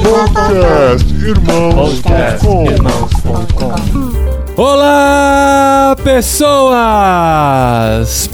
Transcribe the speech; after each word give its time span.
Podcast 0.00 1.12
Irmãos.com 1.22 2.64
Olá, 4.56 5.96
pessoas! 6.04 6.78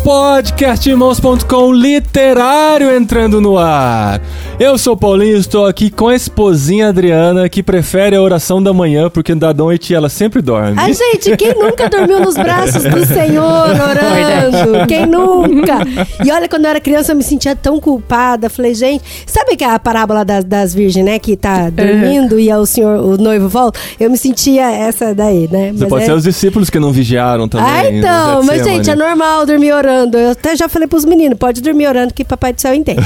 Podcastirmãos.com 0.04 1.72
literário 1.72 2.94
entrando 2.94 3.40
no 3.40 3.56
ar. 3.58 4.20
Eu 4.60 4.76
sou 4.76 4.94
o 4.94 4.96
Paulinho 4.96 5.36
e 5.36 5.38
estou 5.38 5.66
aqui 5.66 5.88
com 5.88 6.08
a 6.08 6.16
esposinha 6.16 6.88
Adriana, 6.88 7.48
que 7.48 7.62
prefere 7.62 8.16
a 8.16 8.20
oração 8.20 8.60
da 8.60 8.72
manhã, 8.72 9.08
porque 9.08 9.32
da 9.32 9.54
noite 9.54 9.94
ela 9.94 10.08
sempre 10.08 10.42
dorme. 10.42 10.74
Ai, 10.76 10.92
gente, 10.92 11.36
quem 11.36 11.54
nunca 11.54 11.88
dormiu 11.88 12.18
nos 12.18 12.34
braços 12.34 12.82
do 12.82 13.06
Senhor 13.06 13.44
orando? 13.70 14.84
Quem 14.88 15.06
nunca? 15.06 15.78
E 16.24 16.32
olha, 16.32 16.48
quando 16.48 16.64
eu 16.64 16.70
era 16.70 16.80
criança, 16.80 17.12
eu 17.12 17.16
me 17.16 17.22
sentia 17.22 17.54
tão 17.54 17.78
culpada. 17.78 18.50
Falei, 18.50 18.74
gente, 18.74 19.04
sabe 19.26 19.54
que 19.56 19.62
a 19.62 19.78
parábola 19.78 20.24
das, 20.24 20.44
das 20.44 20.74
virgens, 20.74 21.04
né? 21.04 21.20
Que 21.20 21.36
tá 21.36 21.70
dormindo 21.70 22.36
e 22.40 22.50
é 22.50 22.58
o 22.58 22.66
senhor, 22.66 23.00
o 23.00 23.16
noivo 23.16 23.48
volta? 23.48 23.78
Eu 24.00 24.10
me 24.10 24.18
sentia 24.18 24.72
essa 24.72 25.14
daí, 25.14 25.48
né? 25.48 25.70
Você 25.72 25.84
Mas 25.84 25.88
pode 25.88 26.02
é- 26.02 26.06
ser 26.06 26.12
os 26.14 26.24
discípulos 26.24 26.68
que 26.68 26.80
não 26.80 26.90
vigiaram 26.90 27.48
também. 27.48 27.68
Ah, 27.68 27.82
no 27.84 27.98
então, 27.98 28.42
mas 28.42 28.64
gente, 28.64 28.90
é 28.90 28.96
normal 28.96 29.46
dormir 29.46 29.72
orando. 29.72 30.18
Eu 30.18 30.32
até 30.32 30.56
já 30.56 30.68
falei 30.68 30.88
pros 30.88 31.04
meninos, 31.04 31.38
pode 31.38 31.62
dormir 31.62 31.86
orando 31.86 32.12
que 32.12 32.24
papai 32.24 32.52
do 32.52 32.60
céu 32.60 32.74
entende. 32.74 33.00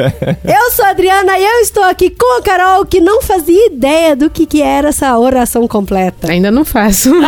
eu 0.42 0.70
sou 0.70 0.86
a 0.86 0.93
Adriana 0.94 1.36
e 1.36 1.44
eu 1.44 1.58
estou 1.58 1.82
aqui 1.82 2.08
com 2.08 2.38
a 2.38 2.42
Carol, 2.42 2.86
que 2.86 3.00
não 3.00 3.20
fazia 3.20 3.66
ideia 3.66 4.14
do 4.14 4.30
que, 4.30 4.46
que 4.46 4.62
era 4.62 4.90
essa 4.90 5.18
oração 5.18 5.66
completa. 5.66 6.30
Ainda 6.30 6.52
não 6.52 6.64
faço. 6.64 7.10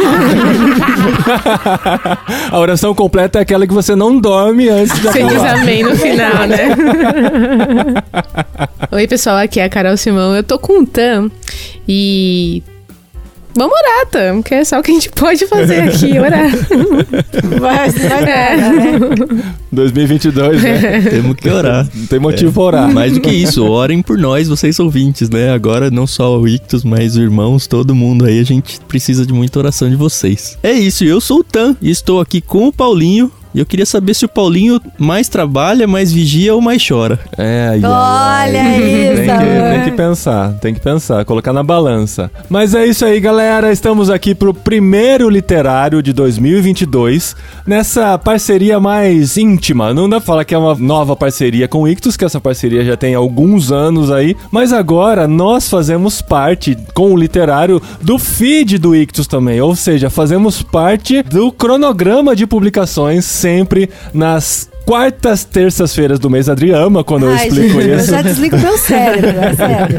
a 2.48 2.56
oração 2.61 2.95
completa 2.95 3.41
é 3.41 3.42
aquela 3.42 3.66
que 3.66 3.75
você 3.75 3.97
não 3.97 4.20
dorme 4.20 4.69
antes 4.69 4.95
de 4.95 5.09
Você 5.09 5.25
diz 5.25 5.42
amém 5.42 5.83
no 5.83 5.97
final, 5.97 6.47
né? 6.47 6.77
Oi, 8.92 9.09
pessoal, 9.09 9.39
aqui 9.39 9.59
é 9.59 9.65
a 9.65 9.69
Carol 9.69 9.97
Simão. 9.97 10.37
Eu 10.37 10.45
tô 10.45 10.61
com 10.61 10.83
o 10.83 10.87
Tam 10.87 11.28
e. 11.89 12.62
Vamos 13.56 13.75
orar, 13.75 14.06
Tam, 14.11 14.42
que 14.42 14.55
é 14.55 14.64
só 14.64 14.78
o 14.78 14.83
que 14.83 14.91
a 14.91 14.94
gente 14.94 15.08
pode 15.11 15.47
fazer 15.47 15.81
aqui, 15.81 16.19
orar. 16.19 16.50
Vai, 17.58 17.91
vai 17.91 18.31
É. 18.31 18.56
nada, 18.56 18.77
né? 19.27 19.55
2022, 19.72 20.62
né? 20.62 21.00
Temos 21.03 21.36
que 21.36 21.48
orar. 21.48 21.89
Não 21.94 22.06
tem 22.06 22.19
motivo 22.19 22.53
pra 22.53 22.62
orar. 22.62 22.92
Mais 22.92 23.12
do 23.14 23.20
que 23.20 23.31
isso, 23.31 23.64
orem 23.64 24.03
por 24.03 24.19
nós, 24.19 24.48
vocês 24.48 24.78
ouvintes, 24.78 25.28
né? 25.31 25.50
Agora 25.53 25.91
não 25.91 26.06
só 26.06 26.39
o 26.39 26.47
Ictus, 26.47 26.84
mas 26.84 27.12
os 27.12 27.19
irmãos, 27.22 27.66
todo 27.66 27.94
mundo 27.94 28.25
aí, 28.27 28.39
a 28.41 28.44
gente 28.44 28.81
precisa 28.81 29.25
de 29.27 29.33
muita 29.33 29.59
oração 29.59 29.88
de 29.88 29.97
vocês. 29.97 30.59
É 30.62 30.72
isso, 30.72 31.05
eu 31.05 31.20
sou 31.20 31.41
o 31.41 31.44
Tan 31.44 31.77
e 31.81 31.91
estou 31.91 32.20
aqui 32.20 32.41
com 32.41 32.69
o 32.69 32.72
Paulinho. 32.72 33.31
E 33.57 33.59
eu 33.59 33.65
queria 33.65 33.87
saber 33.87 34.12
se 34.12 34.23
o 34.23 34.29
Paulinho 34.29 34.79
mais 34.99 35.31
trabalha, 35.31 35.87
mais 35.87 36.12
vigia 36.12 36.55
ou 36.55 36.61
mais 36.61 36.87
chora. 36.87 37.19
É, 37.39 37.69
ai, 37.71 37.79
Olha 37.79 38.62
ai. 38.62 39.12
isso, 39.12 39.17
Tem 39.17 39.39
que, 39.39 39.71
tem 39.73 39.85
que 39.85 39.91
pensar, 39.93 40.53
tem 40.61 40.75
que 40.75 40.81
pensar, 40.81 41.25
colocar 41.25 41.55
na 41.55 41.62
balança. 41.62 42.31
Mas 42.51 42.75
é 42.75 42.84
isso 42.84 43.03
aí, 43.07 43.19
galera. 43.19 43.73
Estamos 43.73 44.11
aqui 44.11 44.34
pro 44.34 44.53
primeiro 44.53 45.31
literário 45.31 46.03
de 46.03 46.12
2022, 46.12 47.34
nessa 47.67 48.19
parceria 48.19 48.79
mais 48.79 49.39
íntima. 49.39 49.95
Não 49.95 50.07
dá 50.07 50.19
pra 50.19 50.27
falar 50.27 50.45
que 50.45 50.55
é 50.55 50.59
uma 50.59 50.75
nova 50.75 51.17
parceria 51.17 51.67
com 51.67 51.81
o 51.81 51.89
Ictus, 51.89 52.15
que 52.15 52.27
essa 52.27 52.39
parceria 52.39 52.84
já 52.84 52.95
tem 52.95 53.15
alguns 53.15 53.73
anos 53.73 54.11
aí. 54.11 54.37
Mas 54.51 54.71
agora 54.71 55.27
nós 55.27 55.71
fazemos 55.71 56.21
parte, 56.21 56.77
com 56.93 57.11
o 57.11 57.17
literário, 57.17 57.81
do 58.03 58.19
feed 58.19 58.77
do 58.77 58.95
Ictus 58.95 59.27
também. 59.27 59.62
Ou 59.62 59.75
seja, 59.75 60.11
fazemos 60.11 60.61
parte 60.61 61.23
do 61.23 61.51
cronograma 61.51 62.37
de 62.37 62.47
publicações 62.47 63.25
sempre 63.47 63.89
nas 64.12 64.69
quartas 64.84 65.44
terças-feiras 65.44 66.19
do 66.19 66.28
mês. 66.28 66.48
Adri 66.48 66.72
ama 66.72 67.05
quando 67.05 67.27
eu 67.27 67.33
Ai, 67.33 67.47
explico 67.47 67.80
gente, 67.80 67.88
eu 67.91 67.97
isso. 67.98 68.11
já 68.11 68.22
desligo 68.22 68.58
meu 68.58 68.77
cérebro, 68.77 69.28
é 69.41 69.55
sério. 69.55 69.98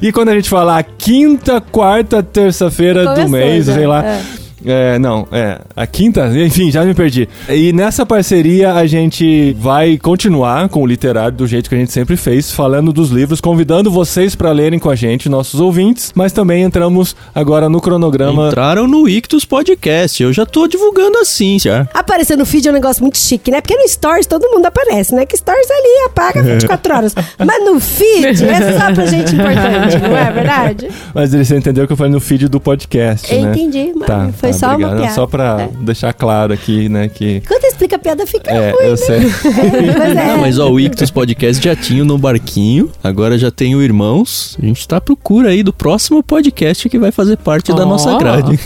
E 0.00 0.10
quando 0.12 0.30
a 0.30 0.34
gente 0.34 0.48
fala 0.48 0.78
a 0.78 0.82
quinta, 0.82 1.60
quarta, 1.60 2.22
terça-feira 2.22 3.14
do 3.14 3.28
mês, 3.28 3.66
já, 3.66 3.74
sei 3.74 3.86
lá. 3.86 4.02
é. 4.04 4.20
É, 4.64 4.98
não, 4.98 5.26
é. 5.32 5.58
A 5.74 5.86
quinta, 5.86 6.26
enfim, 6.38 6.70
já 6.70 6.84
me 6.84 6.94
perdi. 6.94 7.28
E 7.48 7.72
nessa 7.72 8.04
parceria 8.06 8.74
a 8.74 8.86
gente 8.86 9.52
vai 9.58 9.98
continuar 9.98 10.68
com 10.68 10.82
o 10.82 10.86
literário 10.86 11.36
do 11.36 11.46
jeito 11.46 11.68
que 11.68 11.74
a 11.74 11.78
gente 11.78 11.92
sempre 11.92 12.16
fez, 12.16 12.50
falando 12.52 12.92
dos 12.92 13.10
livros, 13.10 13.40
convidando 13.40 13.90
vocês 13.90 14.34
pra 14.34 14.52
lerem 14.52 14.78
com 14.78 14.90
a 14.90 14.94
gente, 14.94 15.28
nossos 15.28 15.60
ouvintes, 15.60 16.12
mas 16.14 16.32
também 16.32 16.62
entramos 16.62 17.16
agora 17.34 17.68
no 17.68 17.80
cronograma. 17.80 18.48
Entraram 18.48 18.86
no 18.86 19.08
Ictus 19.08 19.44
Podcast, 19.44 20.22
eu 20.22 20.32
já 20.32 20.44
tô 20.46 20.66
divulgando 20.66 21.18
assim, 21.18 21.58
já. 21.58 21.88
Aparecer 21.94 22.36
no 22.36 22.46
feed 22.46 22.68
é 22.68 22.70
um 22.70 22.74
negócio 22.74 23.02
muito 23.02 23.18
chique, 23.18 23.50
né? 23.50 23.60
Porque 23.60 23.76
no 23.76 23.88
Stories 23.88 24.26
todo 24.26 24.48
mundo 24.50 24.66
aparece, 24.66 25.14
né? 25.14 25.26
Que 25.26 25.36
Stories 25.36 25.70
ali 25.70 26.06
apaga 26.06 26.42
24 26.44 26.94
horas. 26.94 27.14
Mas 27.38 27.64
no 27.64 27.80
feed 27.80 28.44
é 28.46 28.78
só 28.78 28.92
pra 28.94 29.06
gente 29.06 29.34
importante, 29.34 29.98
não 29.98 30.16
é 30.16 30.30
verdade? 30.32 30.88
Mas 31.14 31.32
você 31.32 31.56
entendeu 31.56 31.86
que 31.86 31.92
eu 31.92 31.96
falei 31.96 32.12
no 32.12 32.20
feed 32.20 32.48
do 32.48 32.60
podcast, 32.60 33.32
Eu 33.34 33.42
né? 33.42 33.50
entendi, 33.50 33.92
mas 33.94 34.06
Tá, 34.06 34.30
foi 34.32 34.51
tá, 34.52 34.58
só 34.58 34.72
obrigado. 34.72 34.90
uma 34.90 34.94
Não, 34.96 35.02
piada. 35.02 35.14
Só 35.14 35.26
pra 35.26 35.62
É. 35.62 35.68
deixar 35.84 36.12
claro 36.12 36.52
aqui, 36.52 36.88
né, 36.88 37.08
que... 37.08 37.42
Quando 37.46 37.64
explica 37.64 37.96
a 37.96 37.98
piada, 37.98 38.26
fica 38.26 38.50
É, 38.50 38.70
ruim, 38.70 38.82
eu 38.84 38.90
né? 38.92 38.96
sei. 38.96 39.18
É, 39.52 39.98
mas 39.98 40.16
é. 40.16 40.26
Não, 40.26 40.38
mas 40.38 40.58
ó, 40.58 40.70
o 40.70 40.78
Ictus 40.80 41.10
Podcast 41.10 41.62
já 41.62 41.74
tinha 41.76 42.04
no 42.04 42.16
barquinho, 42.18 42.90
agora 43.02 43.36
já 43.38 43.50
tem 43.50 43.74
o 43.74 43.82
Irmãos. 43.82 44.56
A 44.62 44.66
gente 44.66 44.86
tá 44.86 44.96
à 44.98 45.00
procura 45.00 45.50
aí 45.50 45.62
do 45.62 45.72
próximo 45.72 46.22
podcast 46.22 46.88
que 46.88 46.98
vai 46.98 47.10
fazer 47.10 47.36
parte 47.36 47.72
da 47.72 47.82
Ó. 47.84 47.86
nossa 47.86 48.16
grade. 48.18 48.58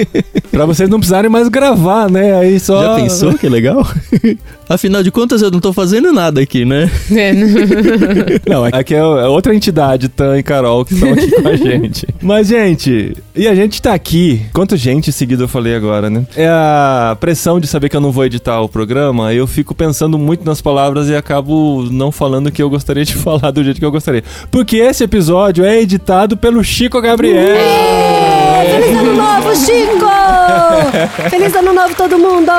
pra 0.50 0.66
vocês 0.66 0.88
não 0.88 0.98
precisarem 0.98 1.30
mais 1.30 1.48
gravar, 1.48 2.10
né? 2.10 2.36
Aí 2.36 2.58
só... 2.60 2.82
Já 2.82 2.94
pensou 2.96 3.34
que 3.34 3.48
legal? 3.48 3.86
Afinal 4.68 5.02
de 5.02 5.10
contas, 5.10 5.42
eu 5.42 5.50
não 5.50 5.60
tô 5.60 5.72
fazendo 5.72 6.12
nada 6.12 6.40
aqui, 6.40 6.64
né? 6.64 6.90
É, 7.10 7.32
Não, 8.48 8.64
aqui 8.64 8.94
é 8.94 8.98
é 8.98 9.26
outra 9.26 9.54
entidade, 9.54 10.08
Tan 10.08 10.38
e 10.38 10.42
Carol, 10.42 10.84
que 10.84 10.94
estão 10.94 11.12
aqui 11.12 11.30
com 11.30 11.48
a 11.48 11.56
gente. 11.56 12.06
Mas, 12.22 12.48
gente, 12.48 13.16
e 13.34 13.46
a 13.46 13.54
gente 13.54 13.82
tá 13.82 13.92
aqui. 13.92 14.42
Quanto 14.52 14.76
gente 14.76 15.12
seguido 15.12 15.44
eu 15.44 15.48
falei 15.48 15.74
agora, 15.74 16.08
né? 16.08 16.24
É 16.36 16.48
a 16.48 17.16
pressão 17.20 17.60
de 17.60 17.66
saber 17.66 17.88
que 17.88 17.96
eu 17.96 18.00
não 18.00 18.12
vou 18.12 18.24
editar 18.24 18.60
o 18.60 18.68
programa. 18.68 19.34
Eu 19.34 19.46
fico 19.46 19.74
pensando 19.74 20.18
muito 20.18 20.44
nas 20.44 20.62
palavras 20.62 21.08
e 21.08 21.16
acabo 21.16 21.86
não 21.90 22.10
falando 22.10 22.46
o 22.46 22.52
que 22.52 22.62
eu 22.62 22.70
gostaria 22.70 23.04
de 23.04 23.14
falar 23.14 23.50
do 23.50 23.62
jeito 23.62 23.78
que 23.78 23.84
eu 23.84 23.92
gostaria. 23.92 24.24
Porque 24.50 24.76
esse 24.76 25.04
episódio 25.04 25.64
é 25.64 25.80
editado 25.80 26.36
pelo 26.36 26.62
Chico 26.64 27.00
Gabriel. 27.00 28.21
Feliz 28.92 29.08
ano 29.08 29.16
novo, 29.16 29.56
Chico! 29.56 31.30
Feliz 31.30 31.54
ano 31.54 31.72
novo, 31.72 31.94
todo 31.96 32.18
mundo! 32.18 32.52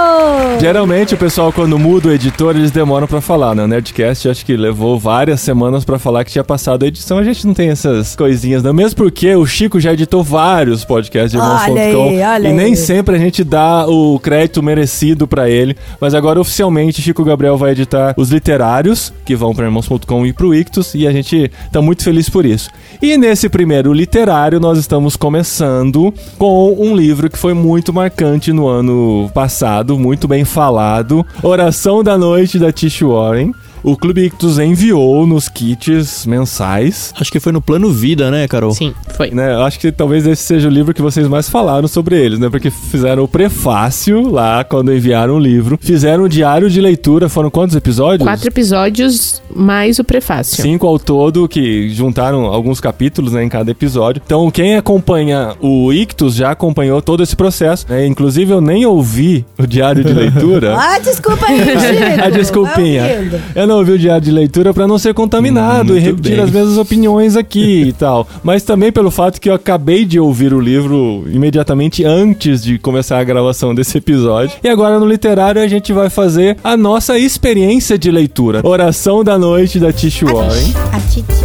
Geralmente 0.60 1.14
o 1.14 1.18
pessoal 1.18 1.54
quando 1.54 1.78
muda 1.78 2.08
o 2.08 2.12
editor, 2.12 2.56
eles 2.56 2.72
demoram 2.72 3.06
pra 3.06 3.22
falar, 3.22 3.54
né? 3.54 3.64
O 3.64 3.68
Nerdcast 3.68 4.30
acho 4.30 4.44
que 4.44 4.58
levou 4.58 4.98
várias 4.98 5.42
semanas 5.42 5.86
pra 5.86 6.00
falar 6.00 6.26
que 6.26 6.32
tinha 6.32 6.44
passado 6.44 6.86
a 6.86 6.88
edição. 6.88 7.20
A 7.20 7.24
gente 7.24 7.46
não 7.46 7.54
tem 7.54 7.70
essas 7.70 8.16
coisinhas, 8.16 8.64
não. 8.64 8.74
Mesmo 8.74 8.98
porque 8.98 9.36
o 9.36 9.46
Chico 9.46 9.80
já 9.80 9.94
editou 9.94 10.24
vários 10.24 10.84
podcasts 10.84 11.32
de 11.32 11.38
irmãos.com 11.38 12.10
aí, 12.10 12.46
e 12.46 12.54
nem 12.54 12.66
aí. 12.68 12.76
sempre 12.76 13.16
a 13.16 13.20
gente 13.20 13.44
dá 13.44 13.86
o 13.88 14.18
crédito 14.18 14.64
merecido 14.64 15.28
pra 15.28 15.48
ele. 15.48 15.78
Mas 16.02 16.16
agora 16.16 16.42
oficialmente 16.42 17.00
Chico 17.00 17.24
Gabriel 17.24 17.58
vai 17.58 17.74
editar 17.74 18.16
os 18.18 18.32
literários 18.32 19.14
que 19.24 19.36
vão 19.36 19.54
pra 19.54 19.66
irmãos.com 19.66 20.26
e 20.26 20.34
pro 20.34 20.56
Ictus 20.56 20.96
e 20.96 21.06
a 21.06 21.12
gente 21.12 21.52
tá 21.72 21.80
muito 21.80 22.04
feliz 22.04 22.28
por 22.28 22.44
isso. 22.44 22.72
E 23.00 23.18
nesse 23.18 23.50
primeiro 23.50 23.94
literário 23.94 24.60
nós 24.60 24.80
estamos 24.80 25.16
começando 25.16 26.12
com 26.38 26.76
um 26.80 26.96
livro 26.96 27.30
que 27.30 27.38
foi 27.38 27.54
muito 27.54 27.94
marcante 27.94 28.52
no 28.52 28.68
ano 28.68 29.30
passado, 29.34 29.98
muito 29.98 30.28
bem 30.28 30.46
falado, 30.46 31.26
Oração 31.42 32.04
da 32.04 32.18
Noite 32.18 32.60
da 32.60 32.72
Tish 32.72 33.02
Warren. 33.02 33.54
O 33.84 33.98
Clube 33.98 34.24
Ictus 34.24 34.60
enviou 34.60 35.28
nos 35.28 35.50
kits 35.50 36.26
mensais. 36.26 37.14
Acho 37.20 37.30
que 37.30 37.40
foi 37.40 37.52
no 37.52 37.62
plano 37.62 37.92
vida, 37.92 38.32
né, 38.32 38.48
Carol? 38.48 38.72
sim, 38.72 38.94
foi. 39.14 39.32
Né, 39.32 39.54
acho 39.58 39.78
que 39.78 39.92
talvez 39.92 40.26
esse 40.26 40.42
seja 40.42 40.70
o 40.70 40.72
livro 40.72 40.94
que 40.94 41.02
vocês 41.02 41.28
mais 41.28 41.50
falaram 41.50 41.86
sobre 41.86 42.18
eles, 42.18 42.40
né? 42.40 42.50
Porque 42.50 42.72
fizeram 42.72 43.24
o 43.24 43.28
prefácio 43.28 44.32
lá 44.32 44.64
quando 44.64 44.94
enviaram 44.94 45.36
o 45.36 45.40
livro, 45.40 45.78
fizeram 45.82 46.24
o 46.24 46.30
diário 46.30 46.70
de 46.70 46.80
leitura, 46.80 47.28
foram 47.28 47.50
quantos 47.50 47.76
episódios? 47.76 48.26
Quatro 48.26 48.48
episódios 48.48 49.43
mais 49.56 50.00
o 50.00 50.04
prefácio. 50.04 50.62
Cinco 50.62 50.88
ao 50.88 50.98
todo, 51.00 51.48
que 51.48 51.90
juntaram 51.90 52.46
alguns 52.46 52.80
capítulos 52.80 53.34
né, 53.34 53.44
em 53.44 53.50
cada 53.50 53.72
episódio. 53.72 54.22
Então, 54.26 54.50
quem 54.52 54.76
acompanha 54.76 55.54
o 55.62 55.92
Ictus 55.94 56.36
já 56.36 56.52
acompanhou 56.52 57.02
todo 57.02 57.24
esse 57.24 57.36
processo. 57.36 57.86
né? 57.90 58.06
Inclusive, 58.06 58.52
eu 58.52 58.62
nem 58.62 58.86
ouvi 58.86 59.46
o 59.58 59.66
diário 59.68 60.04
de 60.04 60.14
leitura. 60.14 60.78
Ah, 60.84 61.00
desculpa 61.00 61.46
aí, 61.48 61.60
Chico! 61.60 62.22
A 62.24 62.30
desculpinha. 62.30 63.04
Ouvindo. 63.04 63.42
Eu 63.56 63.66
não 63.68 63.78
ouvi 63.78 63.92
o 63.94 64.00
diário 64.00 64.22
de 64.24 64.32
leitura 64.32 64.74
pra 64.74 64.86
não 64.88 64.98
ser 64.98 65.14
contaminado 65.14 65.94
Hum, 65.94 65.98
e 65.98 66.00
repetir 66.00 66.36
bem. 66.36 66.44
as 66.44 66.52
mesmas 66.52 66.78
opiniões 66.78 67.36
aqui 67.36 67.84
e 67.88 67.94
tal. 67.94 68.28
Mas 68.44 68.64
também 68.64 68.92
pelo 68.92 69.10
fato 69.10 69.40
que 69.40 69.50
eu 69.50 69.54
acabei 69.54 70.04
de 70.06 70.20
ouvir 70.20 70.54
o 70.54 70.60
livro 70.60 71.24
imediatamente 71.32 72.04
antes 72.04 72.62
de 72.64 72.78
começar 72.78 73.20
a 73.20 73.24
gravação 73.24 73.74
desse 73.74 73.98
episódio. 73.98 74.58
E 74.64 74.68
agora 74.70 75.00
no 75.00 75.06
literário 75.06 75.62
a 75.62 75.68
gente 75.68 75.94
vai 75.94 76.10
fazer 76.10 76.58
a 76.64 76.76
nossa 76.76 77.18
experiência 77.18 77.98
de 77.98 78.12
leitura. 78.12 78.62
Oração 78.64 79.24
da 79.24 79.38
noite 79.44 79.78
da 79.78 79.92
Tish 79.92 80.22
Warren. 80.22 80.74
A 80.94 81.00
Titi. 81.02 81.44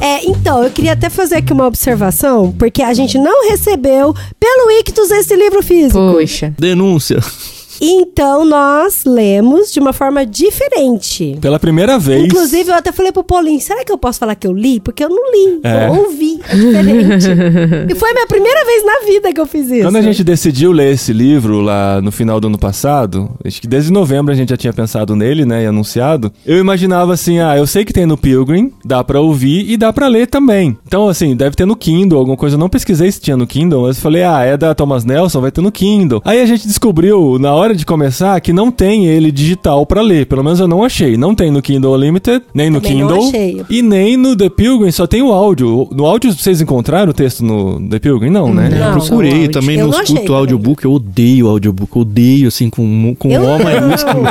É, 0.00 0.24
então, 0.24 0.62
eu 0.62 0.70
queria 0.70 0.92
até 0.92 1.10
fazer 1.10 1.36
aqui 1.38 1.52
uma 1.52 1.66
observação, 1.66 2.52
porque 2.52 2.80
a 2.80 2.94
gente 2.94 3.18
não 3.18 3.50
recebeu 3.50 4.14
pelo 4.38 4.70
Ictus 4.78 5.10
esse 5.10 5.34
livro 5.34 5.64
físico. 5.64 5.98
Poxa. 6.12 6.54
Denúncia. 6.56 7.18
Então 7.80 8.44
nós 8.44 9.02
lemos 9.04 9.72
de 9.72 9.80
uma 9.80 9.92
forma 9.92 10.24
diferente. 10.24 11.38
Pela 11.40 11.58
primeira 11.58 11.98
vez. 11.98 12.24
Inclusive, 12.24 12.70
eu 12.70 12.74
até 12.74 12.92
falei 12.92 13.12
pro 13.12 13.22
Paulinho, 13.22 13.60
será 13.60 13.84
que 13.84 13.92
eu 13.92 13.98
posso 13.98 14.18
falar 14.18 14.34
que 14.34 14.46
eu 14.46 14.52
li? 14.52 14.80
Porque 14.80 15.04
eu 15.04 15.08
não 15.08 15.32
li, 15.32 15.60
É. 15.62 15.88
eu 15.88 15.94
ouvi, 15.94 16.40
é 16.48 16.54
diferente. 16.54 17.26
e 17.92 17.94
foi 17.94 18.10
a 18.10 18.14
minha 18.14 18.26
primeira 18.26 18.64
vez 18.64 18.84
na 18.84 19.06
vida 19.06 19.32
que 19.32 19.40
eu 19.40 19.46
fiz 19.46 19.70
isso. 19.70 19.82
Quando 19.82 19.96
a 19.96 20.02
gente 20.02 20.22
decidiu 20.24 20.72
ler 20.72 20.92
esse 20.92 21.12
livro 21.12 21.60
lá 21.60 22.00
no 22.00 22.10
final 22.12 22.40
do 22.40 22.46
ano 22.48 22.58
passado, 22.58 23.30
acho 23.44 23.60
que 23.60 23.66
desde 23.66 23.92
novembro 23.92 24.32
a 24.32 24.36
gente 24.36 24.50
já 24.50 24.56
tinha 24.56 24.72
pensado 24.72 25.14
nele, 25.16 25.44
né, 25.44 25.64
e 25.64 25.66
anunciado, 25.66 26.32
eu 26.44 26.58
imaginava 26.58 27.12
assim, 27.14 27.38
ah, 27.38 27.56
eu 27.56 27.66
sei 27.66 27.84
que 27.84 27.92
tem 27.92 28.06
no 28.06 28.16
Pilgrim, 28.16 28.72
dá 28.84 29.02
pra 29.04 29.20
ouvir 29.20 29.70
e 29.70 29.76
dá 29.76 29.92
pra 29.92 30.06
ler 30.08 30.26
também. 30.26 30.76
Então, 30.86 31.08
assim, 31.08 31.34
deve 31.36 31.56
ter 31.56 31.66
no 31.66 31.76
Kindle, 31.76 32.18
alguma 32.18 32.36
coisa. 32.36 32.54
Eu 32.56 32.60
não 32.60 32.68
pesquisei 32.68 33.10
se 33.10 33.20
tinha 33.20 33.36
no 33.36 33.46
Kindle, 33.46 33.82
mas 33.82 33.96
eu 33.96 34.02
falei, 34.02 34.22
ah, 34.22 34.42
é 34.42 34.56
da 34.56 34.74
Thomas 34.74 35.04
Nelson, 35.04 35.40
vai 35.40 35.50
ter 35.50 35.60
no 35.60 35.72
Kindle. 35.72 36.20
Aí 36.24 36.40
a 36.40 36.46
gente 36.46 36.66
descobriu, 36.66 37.38
na 37.38 37.54
hora 37.54 37.65
de 37.74 37.84
começar, 37.86 38.40
que 38.40 38.52
não 38.52 38.70
tem 38.70 39.06
ele 39.06 39.32
digital 39.32 39.84
pra 39.86 40.00
ler. 40.02 40.26
Pelo 40.26 40.44
menos 40.44 40.60
eu 40.60 40.68
não 40.68 40.84
achei. 40.84 41.16
Não 41.16 41.34
tem 41.34 41.50
no 41.50 41.60
Kindle 41.62 41.94
Unlimited, 41.94 42.42
nem 42.54 42.70
no 42.70 42.80
Também 42.80 42.98
não 43.00 43.08
Kindle. 43.08 43.28
achei. 43.28 43.62
E 43.70 43.82
nem 43.82 44.16
no 44.16 44.36
The 44.36 44.48
Pilgrim, 44.48 44.90
só 44.90 45.06
tem 45.06 45.22
o 45.22 45.32
áudio. 45.32 45.88
No 45.92 46.04
áudio 46.06 46.32
vocês 46.32 46.60
encontraram 46.60 47.10
o 47.10 47.14
texto 47.14 47.44
no 47.44 47.80
The 47.88 47.98
Pilgrim? 47.98 48.30
Não, 48.30 48.52
né? 48.52 48.68
Não. 48.68 48.86
Eu 48.86 48.92
procurei 49.00 49.32
áudio. 49.32 49.50
também, 49.52 49.76
Eu 49.78 49.86
não 49.86 49.92
não 49.96 50.02
escuto 50.02 50.34
audiobook, 50.34 50.84
eu 50.84 50.92
odeio 50.92 51.48
audiobook, 51.48 51.96
eu 51.96 52.02
odeio 52.02 52.48
assim 52.48 52.68
com, 52.70 53.14
com 53.18 53.30
Eu- 53.30 53.42
O 53.42 53.62
maiúsculo. 53.64 54.24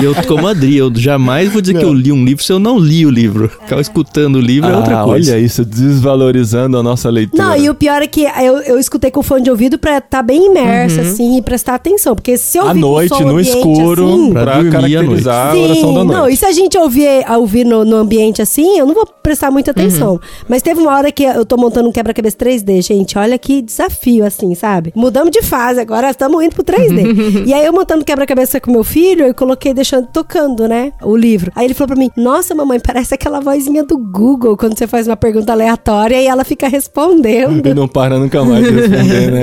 e 0.00 0.04
eu, 0.04 0.14
como 0.26 0.46
Adri, 0.46 0.76
eu 0.76 0.92
jamais 0.94 1.52
vou 1.52 1.60
dizer 1.60 1.78
que 1.78 1.84
eu 1.84 1.92
li 1.92 2.10
um 2.12 2.24
livro 2.24 2.42
se 2.42 2.52
eu 2.52 2.58
não 2.58 2.78
li 2.78 3.04
o 3.04 3.10
livro. 3.10 3.48
Ficar 3.48 3.80
escutando 3.80 4.36
o 4.36 4.40
livro 4.40 4.70
é 4.70 4.76
outra 4.76 5.00
Ah, 5.00 5.04
coisa. 5.04 5.32
Olha 5.32 5.40
isso, 5.40 5.64
desvalorizando 5.64 6.76
a 6.78 6.82
nossa 6.82 7.10
leitura. 7.10 7.42
Não, 7.42 7.56
e 7.56 7.68
o 7.68 7.74
pior 7.74 8.02
é 8.02 8.06
que 8.06 8.22
eu, 8.24 8.58
eu 8.62 8.78
escutei 8.78 9.10
com 9.10 9.22
fone 9.22 9.42
de 9.44 9.50
ouvido 9.50 9.78
pra 9.78 9.98
estar 9.98 10.22
bem 10.22 10.46
imersa, 10.46 11.02
assim, 11.02 11.36
e 11.38 11.42
prestar 11.42 11.74
atenção. 11.74 12.14
Porque 12.14 12.36
se 12.36 12.58
eu 12.58 12.66
ouvir 12.72 12.80
noite, 12.80 13.22
no 13.24 13.30
ambiente, 13.30 13.48
escuro, 13.48 14.08
assim, 14.08 14.32
pra, 14.32 14.42
Pra 14.42 14.70
caracterizar 14.70 15.48
a 15.48 15.52
Sim, 15.52 15.64
oração 15.64 15.94
da 15.94 16.04
noite. 16.04 16.18
não, 16.18 16.28
e 16.28 16.36
se 16.36 16.44
a 16.46 16.52
gente 16.52 16.76
ouvir, 16.78 17.24
a 17.26 17.38
ouvir 17.38 17.64
no, 17.64 17.84
no 17.84 17.96
ambiente 17.96 18.42
assim, 18.42 18.78
eu 18.78 18.86
não 18.86 18.94
vou 18.94 19.06
prestar 19.22 19.50
muita 19.50 19.70
atenção. 19.70 20.20
Mas 20.48 20.62
teve 20.62 20.80
uma 20.80 20.94
hora 20.96 21.10
que 21.12 21.22
eu 21.24 21.44
tô 21.44 21.56
montando 21.56 21.88
um 21.88 21.92
quebra-cabeça 21.92 22.36
3D, 22.36 22.82
gente. 22.82 23.16
Olha 23.18 23.38
que 23.38 23.62
desafio, 23.62 24.24
assim, 24.24 24.54
sabe? 24.54 24.92
Mudamos 24.94 25.30
de 25.30 25.42
fase, 25.42 25.80
agora 25.80 26.10
estamos 26.10 26.42
indo 26.42 26.54
pro 26.54 26.64
3D. 26.64 27.46
e 27.46 27.54
aí 27.54 27.64
eu 27.64 27.72
montando 27.72 28.04
quebra-cabeça 28.04 28.60
com 28.60 28.70
meu 28.70 28.84
filho, 28.84 29.26
eu 29.26 29.34
coloquei 29.34 29.72
deixando 29.72 30.08
tocando, 30.12 30.66
né? 30.68 30.92
O 31.02 31.16
livro. 31.16 31.52
Aí 31.54 31.66
ele 31.66 31.74
falou 31.74 31.88
pra 31.88 31.96
mim: 31.96 32.10
Nossa, 32.16 32.54
mamãe, 32.54 32.80
parece 32.80 33.14
aquela 33.14 33.40
vozinha 33.40 33.84
do 33.84 33.96
Google 33.96 34.56
quando 34.56 34.76
você 34.76 34.86
faz 34.86 35.06
uma 35.06 35.16
pergunta 35.16 35.52
aleatória 35.52 36.20
e 36.20 36.26
ela 36.26 36.44
fica 36.44 36.68
respondendo. 36.68 37.66
E 37.66 37.74
não 37.74 37.88
para 37.88 38.18
nunca 38.18 38.44
mais 38.44 38.64
de 38.64 38.70
responder, 38.70 39.30
né? 39.32 39.42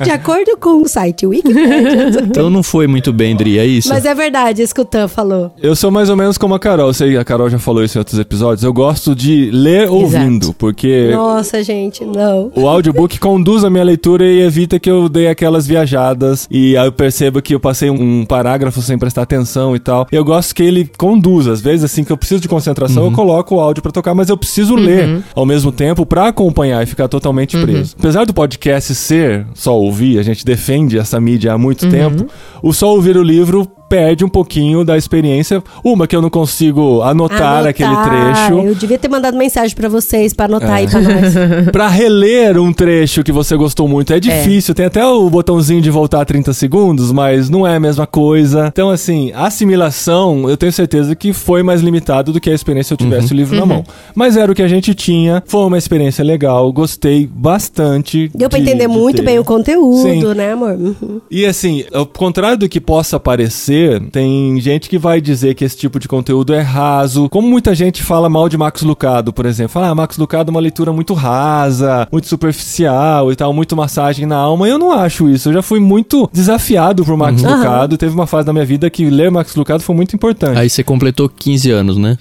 De 0.00 0.10
acordo 0.10 0.56
com 0.56 0.82
o 0.82 0.88
site 0.88 1.26
Wikipedia. 1.26 1.73
Então 2.24 2.50
não 2.50 2.62
foi 2.62 2.86
muito 2.86 3.12
bem, 3.12 3.36
Dri, 3.36 3.58
é 3.58 3.66
isso? 3.66 3.88
Mas 3.88 4.04
é 4.04 4.14
verdade, 4.14 4.62
isso 4.62 4.74
que 4.74 4.80
o 4.80 4.84
Tan 4.84 5.08
falou. 5.08 5.52
Eu 5.62 5.76
sou 5.76 5.90
mais 5.90 6.08
ou 6.10 6.16
menos 6.16 6.36
como 6.38 6.54
a 6.54 6.58
Carol. 6.58 6.88
Eu 6.88 6.94
sei, 6.94 7.16
a 7.16 7.24
Carol 7.24 7.48
já 7.48 7.58
falou 7.58 7.84
isso 7.84 7.96
em 7.98 8.00
outros 8.00 8.18
episódios. 8.18 8.64
Eu 8.64 8.72
gosto 8.72 9.14
de 9.14 9.50
ler 9.52 9.88
ouvindo, 9.88 10.52
porque 10.54 11.10
Nossa, 11.12 11.62
gente, 11.62 12.04
não. 12.04 12.50
o 12.54 12.68
audiobook 12.68 13.18
conduz 13.18 13.64
a 13.64 13.70
minha 13.70 13.84
leitura 13.84 14.24
e 14.24 14.40
evita 14.40 14.78
que 14.78 14.90
eu 14.90 15.08
dê 15.08 15.28
aquelas 15.28 15.66
viajadas. 15.66 16.48
E 16.50 16.76
aí 16.76 16.86
eu 16.86 16.92
percebo 16.92 17.40
que 17.42 17.54
eu 17.54 17.60
passei 17.60 17.90
um 17.90 18.24
parágrafo 18.24 18.80
sem 18.82 18.98
prestar 18.98 19.22
atenção 19.22 19.76
e 19.76 19.78
tal. 19.78 20.06
Eu 20.10 20.24
gosto 20.24 20.54
que 20.54 20.62
ele 20.62 20.90
conduza. 20.96 21.52
Às 21.52 21.60
vezes, 21.60 21.84
assim, 21.84 22.04
que 22.04 22.12
eu 22.12 22.16
preciso 22.16 22.40
de 22.40 22.48
concentração, 22.48 23.04
eu 23.04 23.12
coloco 23.12 23.56
o 23.56 23.60
áudio 23.60 23.82
pra 23.82 23.92
tocar, 23.92 24.14
mas 24.14 24.28
eu 24.28 24.36
preciso 24.36 24.74
ler 24.74 25.22
ao 25.34 25.46
mesmo 25.46 25.70
tempo 25.70 26.04
pra 26.06 26.28
acompanhar 26.28 26.82
e 26.82 26.86
ficar 26.86 27.08
totalmente 27.08 27.56
preso. 27.56 27.94
Apesar 27.98 28.24
do 28.24 28.34
podcast 28.34 28.94
ser 28.94 29.46
só 29.54 29.78
ouvir, 29.78 30.18
a 30.18 30.22
gente 30.22 30.44
defende 30.44 30.98
essa 30.98 31.20
mídia 31.20 31.52
há 31.52 31.58
muito 31.64 31.88
tempo, 31.90 32.26
o 32.62 32.72
só 32.72 32.90
ouvir 32.92 33.16
o 33.16 33.22
livro 33.22 33.66
perde 33.94 34.24
um 34.24 34.28
pouquinho 34.28 34.84
da 34.84 34.96
experiência. 34.98 35.62
Uma 35.84 36.08
que 36.08 36.16
eu 36.16 36.20
não 36.20 36.28
consigo 36.28 37.00
anotar, 37.02 37.64
aquele 37.64 37.94
trecho. 37.94 38.58
Eu 38.66 38.74
devia 38.74 38.98
ter 38.98 39.08
mandado 39.08 39.36
mensagem 39.36 39.76
pra 39.76 39.88
vocês 39.88 40.32
pra 40.32 40.46
anotar 40.46 40.72
aí 40.72 40.88
pra 40.88 41.00
nós. 41.00 41.34
Pra 41.70 41.88
reler 41.88 42.58
um 42.58 42.72
trecho 42.72 43.22
que 43.22 43.30
você 43.30 43.56
gostou 43.56 43.86
muito 43.86 44.12
é 44.12 44.18
difícil. 44.18 44.74
Tem 44.74 44.86
até 44.86 45.04
o 45.06 45.30
botãozinho 45.30 45.80
de 45.80 45.90
voltar 45.90 46.24
30 46.24 46.52
segundos, 46.52 47.12
mas 47.12 47.48
não 47.48 47.64
é 47.64 47.76
a 47.76 47.80
mesma 47.80 48.04
coisa. 48.06 48.66
Então, 48.66 48.90
assim, 48.90 49.30
a 49.32 49.46
assimilação, 49.46 50.48
eu 50.50 50.56
tenho 50.56 50.72
certeza 50.72 51.14
que 51.14 51.32
foi 51.32 51.62
mais 51.62 51.80
limitado 51.80 52.32
do 52.32 52.40
que 52.40 52.50
a 52.50 52.54
experiência 52.54 52.88
se 52.88 52.94
eu 52.94 52.98
tivesse 53.08 53.32
o 53.32 53.36
livro 53.36 53.56
na 53.56 53.64
mão. 53.66 53.84
Mas 54.14 54.36
era 54.36 54.50
o 54.50 54.54
que 54.54 54.62
a 54.62 54.68
gente 54.68 54.92
tinha. 54.94 55.42
Foi 55.46 55.66
uma 55.66 55.78
experiência 55.78 56.24
legal. 56.24 56.72
Gostei 56.72 57.26
bastante. 57.32 58.30
Deu 58.34 58.48
pra 58.48 58.58
de- 58.58 58.64
entender 58.64 58.88
de 58.88 58.94
muito 58.94 59.16
ter. 59.16 59.22
bem 59.22 59.38
o 59.38 59.44
conteúdo, 59.44 60.02
Sim. 60.02 60.34
né, 60.34 60.52
amor? 60.52 60.72
Uhum. 60.72 61.20
E 61.30 61.46
assim, 61.46 61.84
ao 61.92 62.06
contrário 62.06 62.58
do 62.58 62.68
que 62.68 62.80
possa 62.80 63.18
parecer, 63.20 63.83
tem 64.12 64.60
gente 64.60 64.88
que 64.88 64.98
vai 64.98 65.20
dizer 65.20 65.54
que 65.54 65.64
esse 65.64 65.76
tipo 65.76 65.98
de 65.98 66.06
conteúdo 66.08 66.52
é 66.54 66.60
raso. 66.60 67.28
Como 67.28 67.48
muita 67.48 67.74
gente 67.74 68.02
fala 68.02 68.28
mal 68.28 68.48
de 68.48 68.56
Max 68.56 68.82
Lucado, 68.82 69.32
por 69.32 69.46
exemplo. 69.46 69.72
Fala, 69.72 69.88
ah, 69.88 69.94
Max 69.94 70.16
Lucado 70.18 70.50
é 70.50 70.52
uma 70.52 70.60
leitura 70.60 70.92
muito 70.92 71.14
rasa, 71.14 72.06
muito 72.12 72.26
superficial 72.28 73.32
e 73.32 73.36
tal, 73.36 73.52
muito 73.52 73.76
massagem 73.76 74.26
na 74.26 74.36
alma. 74.36 74.68
Eu 74.68 74.78
não 74.78 74.92
acho 74.92 75.28
isso. 75.28 75.48
Eu 75.48 75.54
já 75.54 75.62
fui 75.62 75.80
muito 75.80 76.28
desafiado 76.32 77.04
por 77.04 77.16
Max 77.16 77.42
Uhum. 77.42 77.56
Lucado. 77.56 77.96
Teve 77.96 78.14
uma 78.14 78.26
fase 78.26 78.46
da 78.46 78.52
minha 78.52 78.64
vida 78.64 78.88
que 78.90 79.08
ler 79.08 79.30
Max 79.30 79.54
Lucado 79.56 79.82
foi 79.82 79.94
muito 79.94 80.14
importante. 80.14 80.58
Aí 80.58 80.68
você 80.70 80.82
completou 80.82 81.28
15 81.28 81.70
anos, 81.70 81.96
né? 81.96 82.16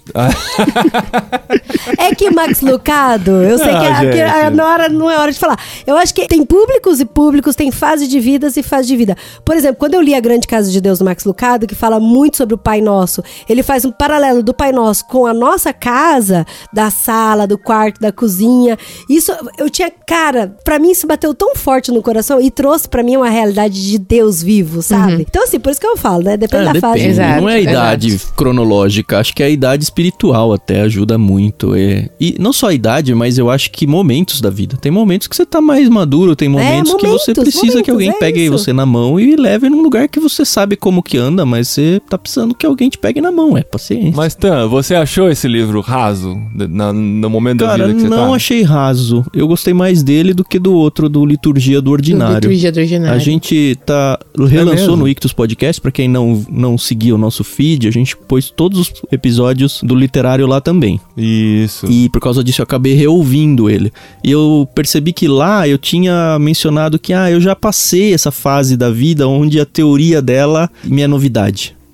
É 1.98 2.14
que 2.16 2.30
Max 2.32 2.62
Lucado, 2.62 3.32
eu 3.32 3.58
sei 3.58 3.68
que, 3.68 3.74
Ah, 3.74 4.00
a- 4.00 4.06
que 4.12 4.22
a- 4.22 4.50
na 4.50 4.66
hora, 4.68 4.90
não 4.90 5.10
é 5.10 5.18
hora 5.18 5.32
de 5.32 5.40
falar. 5.40 5.58
Eu 5.86 5.98
acho 5.98 6.14
que 6.14 6.28
tem 6.28 6.46
públicos 6.46 7.00
e 7.00 7.06
públicos, 7.06 7.56
tem 7.56 7.72
fase 7.72 8.08
de 8.08 8.20
vidas 8.20 8.58
e 8.58 8.64
fase 8.64 8.88
de 8.88 8.96
vida. 8.96 9.16
Por 9.46 9.56
exemplo, 9.56 9.78
quando 9.78 9.94
eu 9.94 10.02
li 10.02 10.14
A 10.16 10.20
Grande 10.20 10.48
Casa 10.48 10.72
de 10.72 10.80
Deus 10.82 11.00
do 11.00 11.06
Max 11.06 11.24
Lucado, 11.26 11.53
que 11.68 11.76
fala 11.76 12.00
muito 12.00 12.38
sobre 12.38 12.56
o 12.56 12.58
Pai 12.58 12.82
Nosso, 12.82 13.24
ele 13.48 13.64
faz 13.64 13.86
um 13.86 13.92
paralelo 13.92 14.42
do 14.44 14.54
Pai 14.54 14.72
Nosso 14.72 15.06
com 15.08 15.26
a 15.26 15.34
nossa 15.34 15.72
casa, 15.74 16.46
da 16.74 16.90
sala, 16.90 17.46
do 17.48 17.58
quarto, 17.58 18.00
da 18.00 18.12
cozinha. 18.12 18.78
Isso, 19.10 19.32
eu 19.58 19.70
tinha, 19.70 19.92
cara, 20.08 20.56
pra 20.64 20.80
mim 20.80 20.92
isso 20.92 21.08
bateu 21.08 21.34
tão 21.34 21.56
forte 21.56 21.92
no 21.92 22.02
coração 22.02 22.40
e 22.42 22.50
trouxe 22.52 22.88
pra 22.90 23.04
mim 23.04 23.16
uma 23.18 23.30
realidade 23.30 23.82
de 23.90 23.98
Deus 23.98 24.42
vivo, 24.42 24.82
sabe? 24.82 25.26
Então, 25.30 25.44
assim, 25.44 25.60
por 25.60 25.72
isso 25.72 25.80
que 25.80 25.88
eu 25.88 25.98
falo, 25.98 26.24
né? 26.24 26.38
Depende 26.38 26.70
É, 26.70 26.74
da 26.74 26.80
fase. 26.80 26.94
depende. 27.00 27.10
Exato, 27.20 27.42
não 27.42 27.50
é 27.50 27.56
a 27.56 27.60
idade 27.62 28.08
exato. 28.10 28.34
cronológica, 28.36 29.20
acho 29.20 29.34
que 29.34 29.42
é 29.44 29.48
a 29.48 29.50
idade 29.50 29.84
espiritual 29.84 30.54
até 30.54 30.82
ajuda 30.82 31.18
muito. 31.18 31.76
é. 31.76 32.10
E 32.20 32.36
não 32.40 32.52
só 32.54 32.68
a 32.70 32.74
idade, 32.74 33.14
mas 33.16 33.38
eu 33.38 33.50
acho 33.50 33.72
que 33.72 33.86
momentos 33.88 34.42
da 34.42 34.50
vida. 34.50 34.78
Tem 34.78 34.92
momentos 34.92 35.28
que 35.28 35.36
você 35.36 35.46
tá 35.46 35.60
mais 35.62 35.88
maduro, 35.90 36.36
tem 36.36 36.48
momentos, 36.50 36.94
que 36.96 37.02
você 37.08 37.32
É, 37.32 37.34
momentos, 37.36 37.44
precisa 37.44 37.84
que 37.84 37.90
alguém 37.92 38.08
momentos, 38.10 38.28
é 38.28 38.32
pegue 38.32 38.42
isso. 38.46 38.52
você 38.58 38.74
na 38.74 38.86
mão 38.86 39.20
e 39.20 39.36
leve 39.36 39.70
num 39.70 39.82
lugar 39.82 40.08
que 40.08 40.20
você 40.20 40.44
sabe 40.46 40.76
como 40.76 41.02
que 41.02 41.18
anda, 41.18 41.33
mas 41.46 41.68
você 41.70 42.02
tá 42.10 42.18
precisando 42.18 42.54
que 42.54 42.66
alguém 42.66 42.90
te 42.90 42.98
pegue 42.98 43.20
na 43.22 43.32
mão, 43.32 43.58
é 43.58 43.64
paciência. 43.64 44.14
Mas, 44.16 44.36
Tan, 44.36 44.68
você 44.68 44.96
achou 44.96 45.30
esse 45.30 45.48
livro 45.48 45.82
raso 45.82 46.38
na- 46.54 46.94
no 46.94 47.30
momento 47.30 47.60
da 47.60 47.68
Cara, 47.68 47.88
vida 47.88 47.96
que 47.96 48.02
você 48.04 48.10
não 48.10 48.30
tá? 48.30 48.36
achei 48.36 48.62
raso. 48.62 49.26
Eu 49.34 49.48
gostei 49.48 49.74
mais 49.74 50.04
dele 50.04 50.34
do 50.34 50.44
que 50.44 50.60
do 50.60 50.74
outro, 50.74 51.10
do 51.10 51.26
Liturgia 51.26 51.82
do 51.82 51.92
Ordinário. 51.92 52.36
Liturgia 52.36 52.72
do 52.72 52.80
Ordinário. 52.80 53.16
A 53.16 53.20
gente 53.20 53.78
tá 53.86 54.20
relançou 54.48 54.76
mesmo? 54.90 54.98
no 54.98 55.08
Ictus 55.08 55.34
Podcast, 55.34 55.82
pra 55.82 55.92
quem 55.92 56.08
não, 56.08 56.46
não 56.50 56.78
seguia 56.78 57.16
o 57.16 57.18
nosso 57.18 57.44
feed, 57.44 57.88
a 57.88 57.92
gente 57.92 58.16
pôs 58.16 58.50
todos 58.50 58.80
os 58.80 58.94
episódios 59.12 59.80
do 59.84 59.96
literário 59.96 60.46
lá 60.48 60.60
também. 60.62 61.00
Isso. 61.18 61.86
E 61.90 62.10
por 62.10 62.20
causa 62.22 62.44
disso 62.44 62.62
eu 62.62 62.64
acabei 62.64 62.94
reouvindo 62.94 63.70
ele. 63.70 63.92
E 64.24 64.32
eu 64.32 64.68
percebi 64.76 65.14
que 65.14 65.28
lá 65.28 65.68
eu 65.68 65.78
tinha 65.78 66.38
mencionado 66.40 67.00
que 67.00 67.14
ah, 67.14 67.30
eu 67.32 67.40
já 67.42 67.56
passei 67.56 68.14
essa 68.14 68.32
fase 68.32 68.76
da 68.78 68.90
vida 68.90 69.28
onde 69.28 69.60
a 69.60 69.66
teoria 69.66 70.22
dela 70.22 70.70
me 70.84 71.02
é 71.02 71.08
novidade. 71.08 71.23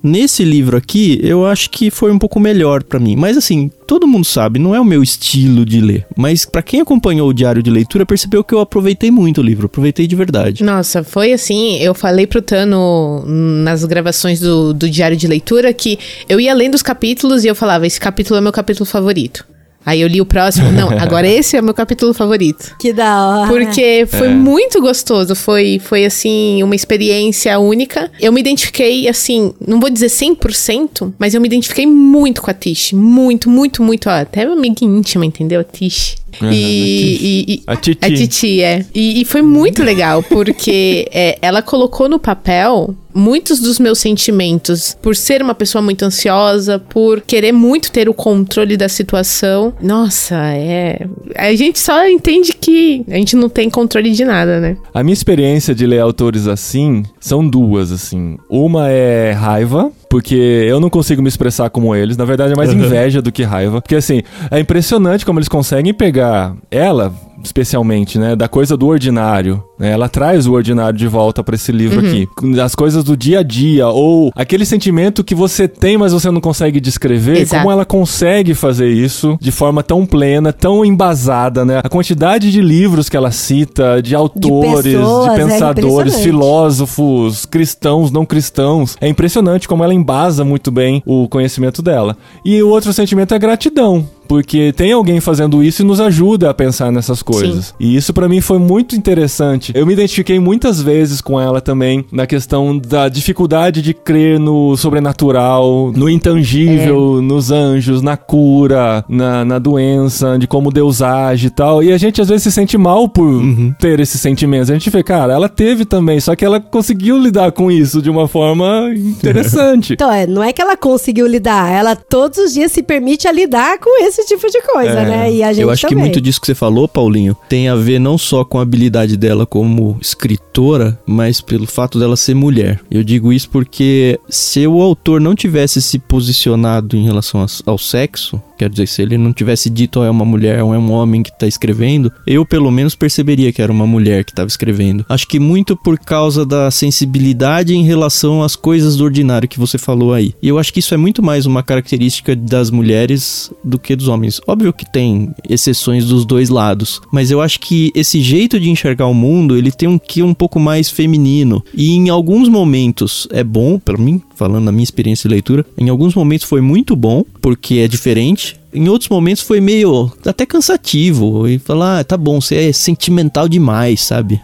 Nesse 0.02 0.44
livro 0.44 0.78
aqui, 0.78 1.20
eu 1.22 1.44
acho 1.44 1.68
que 1.68 1.90
foi 1.90 2.10
um 2.10 2.18
pouco 2.18 2.40
melhor 2.40 2.82
pra 2.82 2.98
mim. 2.98 3.16
Mas 3.16 3.36
assim, 3.36 3.70
todo 3.86 4.06
mundo 4.06 4.24
sabe, 4.24 4.58
não 4.58 4.74
é 4.74 4.80
o 4.80 4.84
meu 4.84 5.02
estilo 5.02 5.64
de 5.64 5.80
ler. 5.80 6.06
Mas 6.16 6.46
pra 6.46 6.62
quem 6.62 6.80
acompanhou 6.80 7.28
o 7.28 7.34
diário 7.34 7.62
de 7.62 7.70
leitura, 7.70 8.06
percebeu 8.06 8.42
que 8.42 8.54
eu 8.54 8.60
aproveitei 8.60 9.10
muito 9.10 9.38
o 9.38 9.44
livro, 9.44 9.66
aproveitei 9.66 10.06
de 10.06 10.16
verdade. 10.16 10.64
Nossa, 10.64 11.04
foi 11.04 11.34
assim. 11.34 11.76
Eu 11.78 11.94
falei 11.94 12.26
pro 12.26 12.40
Tano 12.40 13.22
nas 13.26 13.84
gravações 13.84 14.40
do, 14.40 14.72
do 14.72 14.88
diário 14.88 15.16
de 15.16 15.26
leitura 15.26 15.72
que 15.74 15.98
eu 16.28 16.40
ia 16.40 16.54
lendo 16.54 16.74
os 16.74 16.82
capítulos 16.82 17.44
e 17.44 17.48
eu 17.48 17.54
falava: 17.54 17.86
esse 17.86 18.00
capítulo 18.00 18.38
é 18.38 18.40
meu 18.40 18.52
capítulo 18.52 18.86
favorito. 18.86 19.44
Aí 19.84 20.00
eu 20.02 20.08
li 20.08 20.20
o 20.20 20.26
próximo. 20.26 20.70
Não, 20.72 20.90
agora 21.00 21.26
esse 21.26 21.56
é 21.56 21.60
o 21.60 21.64
meu 21.64 21.72
capítulo 21.74 22.12
favorito. 22.12 22.76
Que 22.78 22.92
da 22.92 23.26
hora. 23.26 23.48
Porque 23.48 24.06
foi 24.06 24.28
É. 24.28 24.30
muito 24.30 24.80
gostoso, 24.80 25.34
foi, 25.34 25.80
foi 25.82 26.04
assim, 26.04 26.62
uma 26.62 26.74
experiência 26.74 27.58
única. 27.58 28.10
Eu 28.20 28.32
me 28.32 28.40
identifiquei, 28.40 29.08
assim, 29.08 29.54
não 29.66 29.80
vou 29.80 29.88
dizer 29.90 30.08
100%, 30.10 31.12
mas 31.18 31.34
eu 31.34 31.40
me 31.40 31.46
identifiquei 31.48 31.86
muito 31.86 32.42
com 32.42 32.50
a 32.50 32.54
Tish. 32.54 32.92
Muito, 32.92 33.48
muito, 33.48 33.82
muito. 33.82 34.08
ó, 34.08 34.12
até 34.12 34.44
uma 34.46 34.54
amiga 34.56 34.84
íntima, 34.84 35.24
entendeu? 35.24 35.60
A 35.60 35.64
Tish. 35.64 36.16
Aham, 36.40 36.52
e, 36.52 36.56
e- 36.56 37.54
e- 37.54 37.62
A 37.66 37.74
Titi. 37.74 38.04
A 38.06 38.08
Titi, 38.16 38.62
é. 38.62 38.84
E, 38.94 39.20
e 39.20 39.24
foi 39.24 39.42
muito 39.42 39.82
legal, 39.82 40.22
porque 40.22 41.08
é, 41.12 41.36
ela 41.42 41.60
colocou 41.60 42.08
no 42.08 42.20
papel 42.20 42.94
muitos 43.12 43.58
dos 43.58 43.80
meus 43.80 43.98
sentimentos, 43.98 44.96
por 45.02 45.16
ser 45.16 45.42
uma 45.42 45.54
pessoa 45.56 45.82
muito 45.82 46.04
ansiosa, 46.04 46.78
por 46.78 47.20
querer 47.20 47.50
muito 47.50 47.90
ter 47.90 48.08
o 48.08 48.14
controle 48.14 48.76
da 48.76 48.88
situação. 48.88 49.69
Nossa, 49.80 50.36
é. 50.54 51.06
A 51.36 51.54
gente 51.54 51.78
só 51.78 52.06
entende 52.08 52.52
que 52.52 53.04
a 53.08 53.16
gente 53.16 53.36
não 53.36 53.48
tem 53.48 53.68
controle 53.68 54.10
de 54.10 54.24
nada, 54.24 54.60
né? 54.60 54.76
A 54.92 55.02
minha 55.02 55.12
experiência 55.14 55.74
de 55.74 55.86
ler 55.86 56.00
autores 56.00 56.46
assim 56.46 57.04
são 57.18 57.46
duas, 57.46 57.92
assim. 57.92 58.36
Uma 58.48 58.88
é 58.88 59.32
raiva, 59.32 59.90
porque 60.08 60.34
eu 60.34 60.80
não 60.80 60.90
consigo 60.90 61.22
me 61.22 61.28
expressar 61.28 61.70
como 61.70 61.94
eles. 61.94 62.16
Na 62.16 62.24
verdade, 62.24 62.52
é 62.52 62.56
mais 62.56 62.72
inveja 62.74 63.22
do 63.22 63.30
que 63.30 63.42
raiva. 63.42 63.80
Porque, 63.80 63.96
assim, 63.96 64.22
é 64.50 64.58
impressionante 64.58 65.24
como 65.24 65.38
eles 65.38 65.48
conseguem 65.48 65.94
pegar 65.94 66.54
ela, 66.70 67.14
especialmente, 67.42 68.18
né, 68.18 68.36
da 68.36 68.48
coisa 68.48 68.76
do 68.76 68.86
ordinário. 68.86 69.62
Né? 69.78 69.90
Ela 69.90 70.08
traz 70.08 70.46
o 70.46 70.52
ordinário 70.52 70.98
de 70.98 71.06
volta 71.06 71.42
pra 71.42 71.54
esse 71.54 71.72
livro 71.72 72.00
aqui. 72.00 72.28
As 72.62 72.74
coisas 72.74 73.02
do 73.02 73.16
dia 73.16 73.40
a 73.40 73.42
dia, 73.42 73.88
ou 73.88 74.30
aquele 74.34 74.64
sentimento 74.64 75.24
que 75.24 75.34
você 75.34 75.66
tem, 75.66 75.96
mas 75.96 76.12
você 76.12 76.30
não 76.30 76.40
consegue 76.40 76.80
descrever. 76.80 77.38
Exato. 77.38 77.62
Como 77.62 77.72
ela 77.72 77.84
consegue 77.84 78.54
fazer 78.54 78.88
isso 78.88 79.38
de 79.40 79.50
forma 79.50 79.82
tão 79.82 80.04
plena, 80.04 80.52
tão 80.52 80.84
embasada, 80.84 81.64
né? 81.64 81.80
A 81.82 81.88
quantidade 81.88 82.50
de 82.50 82.60
livros 82.60 83.08
que 83.08 83.16
ela 83.16 83.30
cita, 83.30 84.02
de 84.02 84.14
autores, 84.14 84.84
de, 84.84 84.96
pessoas, 84.96 85.32
é 85.32 85.36
pensadores, 85.36 85.86
impressionante. 85.86 86.22
filósofos, 86.22 87.46
cristãos, 87.46 88.10
não 88.10 88.24
cristãos. 88.24 88.96
É 89.00 89.08
impressionante 89.08 89.66
como 89.66 89.82
ela 89.84 89.94
embasa 89.94 90.44
muito 90.44 90.70
bem 90.70 91.02
o 91.06 91.28
conhecimento 91.28 91.82
dela. 91.82 92.16
E 92.44 92.62
o 92.62 92.68
outro 92.68 92.92
sentimento 92.92 93.34
é 93.34 93.38
gratidão. 93.38 94.06
Porque 94.30 94.72
tem 94.72 94.92
alguém 94.92 95.18
fazendo 95.18 95.60
isso 95.60 95.82
e 95.82 95.84
nos 95.84 96.00
ajuda 96.00 96.50
a 96.50 96.54
pensar 96.54 96.92
nessas 96.92 97.20
coisas. 97.20 97.74
E 97.80 97.96
isso 97.96 98.14
pra 98.14 98.28
mim 98.28 98.40
foi 98.40 98.60
muito 98.60 98.94
interessante. 98.94 99.72
Eu 99.74 99.84
me 99.84 99.92
identifiquei 99.92 100.38
muitas 100.38 100.80
vezes 100.80 101.20
com 101.20 101.40
ela 101.40 101.60
também 101.60 102.04
na 102.12 102.28
questão 102.28 102.78
da 102.78 103.08
dificuldade 103.08 103.82
de 103.82 103.92
crer 103.92 104.38
no 104.38 104.76
sobrenatural, 104.76 105.90
no 105.96 106.08
intangível, 106.08 107.20
nos 107.20 107.50
anjos, 107.50 108.02
na 108.02 108.16
cura, 108.16 109.04
na, 109.08 109.44
na 109.44 109.58
doença, 109.58 110.38
de 110.38 110.46
como 110.46 110.70
Deus 110.70 111.02
age 111.02 111.48
e 111.48 111.50
tal. 111.50 111.82
E 111.82 111.92
a 111.92 111.98
gente 111.98 112.20
às 112.20 112.28
vezes 112.28 112.44
se 112.44 112.52
sente 112.52 112.78
mal 112.78 113.08
por 113.08 113.42
ter 113.80 113.98
esses 113.98 114.20
sentimentos. 114.20 114.70
A 114.70 114.74
gente 114.74 114.90
vê, 114.90 115.02
cara, 115.02 115.32
ela 115.32 115.48
teve 115.48 115.84
também, 115.84 116.20
só 116.20 116.36
que 116.36 116.44
ela 116.44 116.60
conseguiu 116.60 117.18
lidar 117.18 117.50
com 117.50 117.68
isso 117.68 118.00
de 118.00 118.08
uma 118.08 118.28
forma 118.28 118.90
interessante. 118.94 119.94
Então, 119.94 120.12
é, 120.12 120.24
não 120.24 120.40
é 120.40 120.52
que 120.52 120.62
ela 120.62 120.76
conseguiu 120.76 121.26
lidar, 121.26 121.68
ela 121.72 121.96
todos 121.96 122.38
os 122.38 122.52
dias 122.52 122.70
se 122.70 122.80
permite 122.80 123.26
a 123.26 123.32
lidar 123.32 123.80
com 123.80 124.00
esse 124.04 124.19
tipo 124.26 124.46
de 124.50 124.60
coisa, 124.62 124.90
É. 125.00 125.04
né? 125.08 125.32
E 125.32 125.42
a 125.42 125.52
gente 125.52 125.62
Eu 125.62 125.70
acho 125.70 125.82
que 125.82 125.88
também. 125.94 126.04
muito 126.04 126.20
disso 126.20 126.40
que 126.40 126.46
você 126.46 126.54
falou, 126.54 126.86
Paulinho, 126.88 127.36
tem 127.48 127.68
a 127.68 127.74
ver 127.76 127.98
não 127.98 128.16
só 128.18 128.44
com 128.44 128.58
a 128.58 128.62
habilidade 128.62 129.16
dela 129.16 129.46
como 129.46 129.96
escritora, 130.00 130.98
mas 131.06 131.40
pelo 131.40 131.66
fato 131.66 131.98
dela 131.98 132.16
ser 132.16 132.34
mulher. 132.34 132.80
Eu 132.90 133.02
digo 133.02 133.32
isso 133.32 133.48
porque 133.50 134.18
se 134.28 134.66
o 134.66 134.80
autor 134.82 135.20
não 135.20 135.34
tivesse 135.34 135.80
se 135.82 135.98
posicionado 135.98 136.96
em 136.96 137.04
relação 137.04 137.44
ao 137.66 137.78
sexo, 137.78 138.40
quer 138.58 138.68
dizer, 138.68 138.86
se 138.86 139.02
ele 139.02 139.16
não 139.16 139.32
tivesse 139.32 139.68
dito 139.70 140.00
"Ó, 140.00 140.04
é 140.04 140.10
uma 140.10 140.24
mulher 140.24 140.62
ou 140.62 140.74
é 140.74 140.78
um 140.78 140.92
homem 140.92 141.22
que 141.22 141.36
tá 141.36 141.46
escrevendo, 141.46 142.12
eu 142.26 142.44
pelo 142.44 142.70
menos 142.70 142.94
perceberia 142.94 143.52
que 143.52 143.62
era 143.62 143.72
uma 143.72 143.86
mulher 143.86 144.24
que 144.24 144.32
estava 144.32 144.48
escrevendo. 144.48 145.04
Acho 145.08 145.26
que 145.26 145.38
muito 145.40 145.76
por 145.76 145.98
causa 145.98 146.44
da 146.44 146.70
sensibilidade 146.70 147.74
em 147.74 147.84
relação 147.84 148.42
às 148.42 148.54
coisas 148.56 148.96
do 148.96 149.04
ordinário 149.04 149.48
que 149.48 149.58
você 149.58 149.78
falou 149.78 150.12
aí. 150.12 150.34
E 150.42 150.48
eu 150.48 150.58
acho 150.58 150.72
que 150.72 150.80
isso 150.80 150.94
é 150.94 150.96
muito 150.96 151.22
mais 151.22 151.46
uma 151.46 151.62
característica 151.62 152.36
das 152.36 152.70
mulheres 152.70 153.50
do 153.64 153.78
que 153.78 153.96
dos 154.00 154.08
homens. 154.08 154.40
Óbvio 154.46 154.72
que 154.72 154.90
tem 154.90 155.32
exceções 155.48 156.06
dos 156.06 156.24
dois 156.24 156.48
lados, 156.48 157.00
mas 157.12 157.30
eu 157.30 157.40
acho 157.40 157.60
que 157.60 157.92
esse 157.94 158.20
jeito 158.20 158.58
de 158.58 158.70
enxergar 158.70 159.06
o 159.06 159.14
mundo, 159.14 159.56
ele 159.56 159.70
tem 159.70 159.88
um 159.88 159.98
que 159.98 160.22
um 160.22 160.34
pouco 160.34 160.58
mais 160.58 160.90
feminino. 160.90 161.62
E 161.74 161.92
em 161.92 162.08
alguns 162.08 162.48
momentos 162.48 163.28
é 163.30 163.44
bom, 163.44 163.78
pra 163.78 163.96
mim, 163.96 164.20
falando 164.34 164.66
da 164.66 164.72
minha 164.72 164.84
experiência 164.84 165.28
de 165.28 165.34
leitura, 165.34 165.64
em 165.78 165.88
alguns 165.88 166.14
momentos 166.14 166.46
foi 166.46 166.60
muito 166.60 166.96
bom, 166.96 167.24
porque 167.40 167.76
é 167.76 167.88
diferente. 167.88 168.58
Em 168.72 168.88
outros 168.88 169.08
momentos 169.08 169.42
foi 169.42 169.60
meio 169.60 170.10
até 170.24 170.46
cansativo. 170.46 171.48
E 171.48 171.58
falar, 171.58 172.00
ah, 172.00 172.04
tá 172.04 172.16
bom, 172.16 172.40
você 172.40 172.68
é 172.68 172.72
sentimental 172.72 173.48
demais, 173.48 174.00
sabe? 174.00 174.40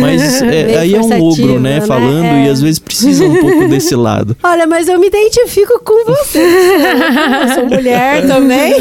Mas 0.00 0.40
é, 0.42 0.78
aí 0.78 0.94
é 0.94 1.00
um 1.00 1.22
ogro, 1.22 1.60
né? 1.60 1.80
né? 1.80 1.86
Falando 1.86 2.24
É. 2.24 2.46
e 2.46 2.48
às 2.48 2.60
vezes 2.60 2.78
precisa 2.78 3.24
um 3.24 3.36
pouco 3.40 3.68
desse 3.68 3.94
lado. 3.94 4.36
Olha, 4.42 4.66
mas 4.66 4.88
eu 4.88 4.98
me 4.98 5.06
identifico 5.06 5.80
com 5.84 6.04
você. 6.04 6.38
eu 6.38 7.54
sou 7.54 7.66
mulher 7.66 8.26
também. 8.28 8.74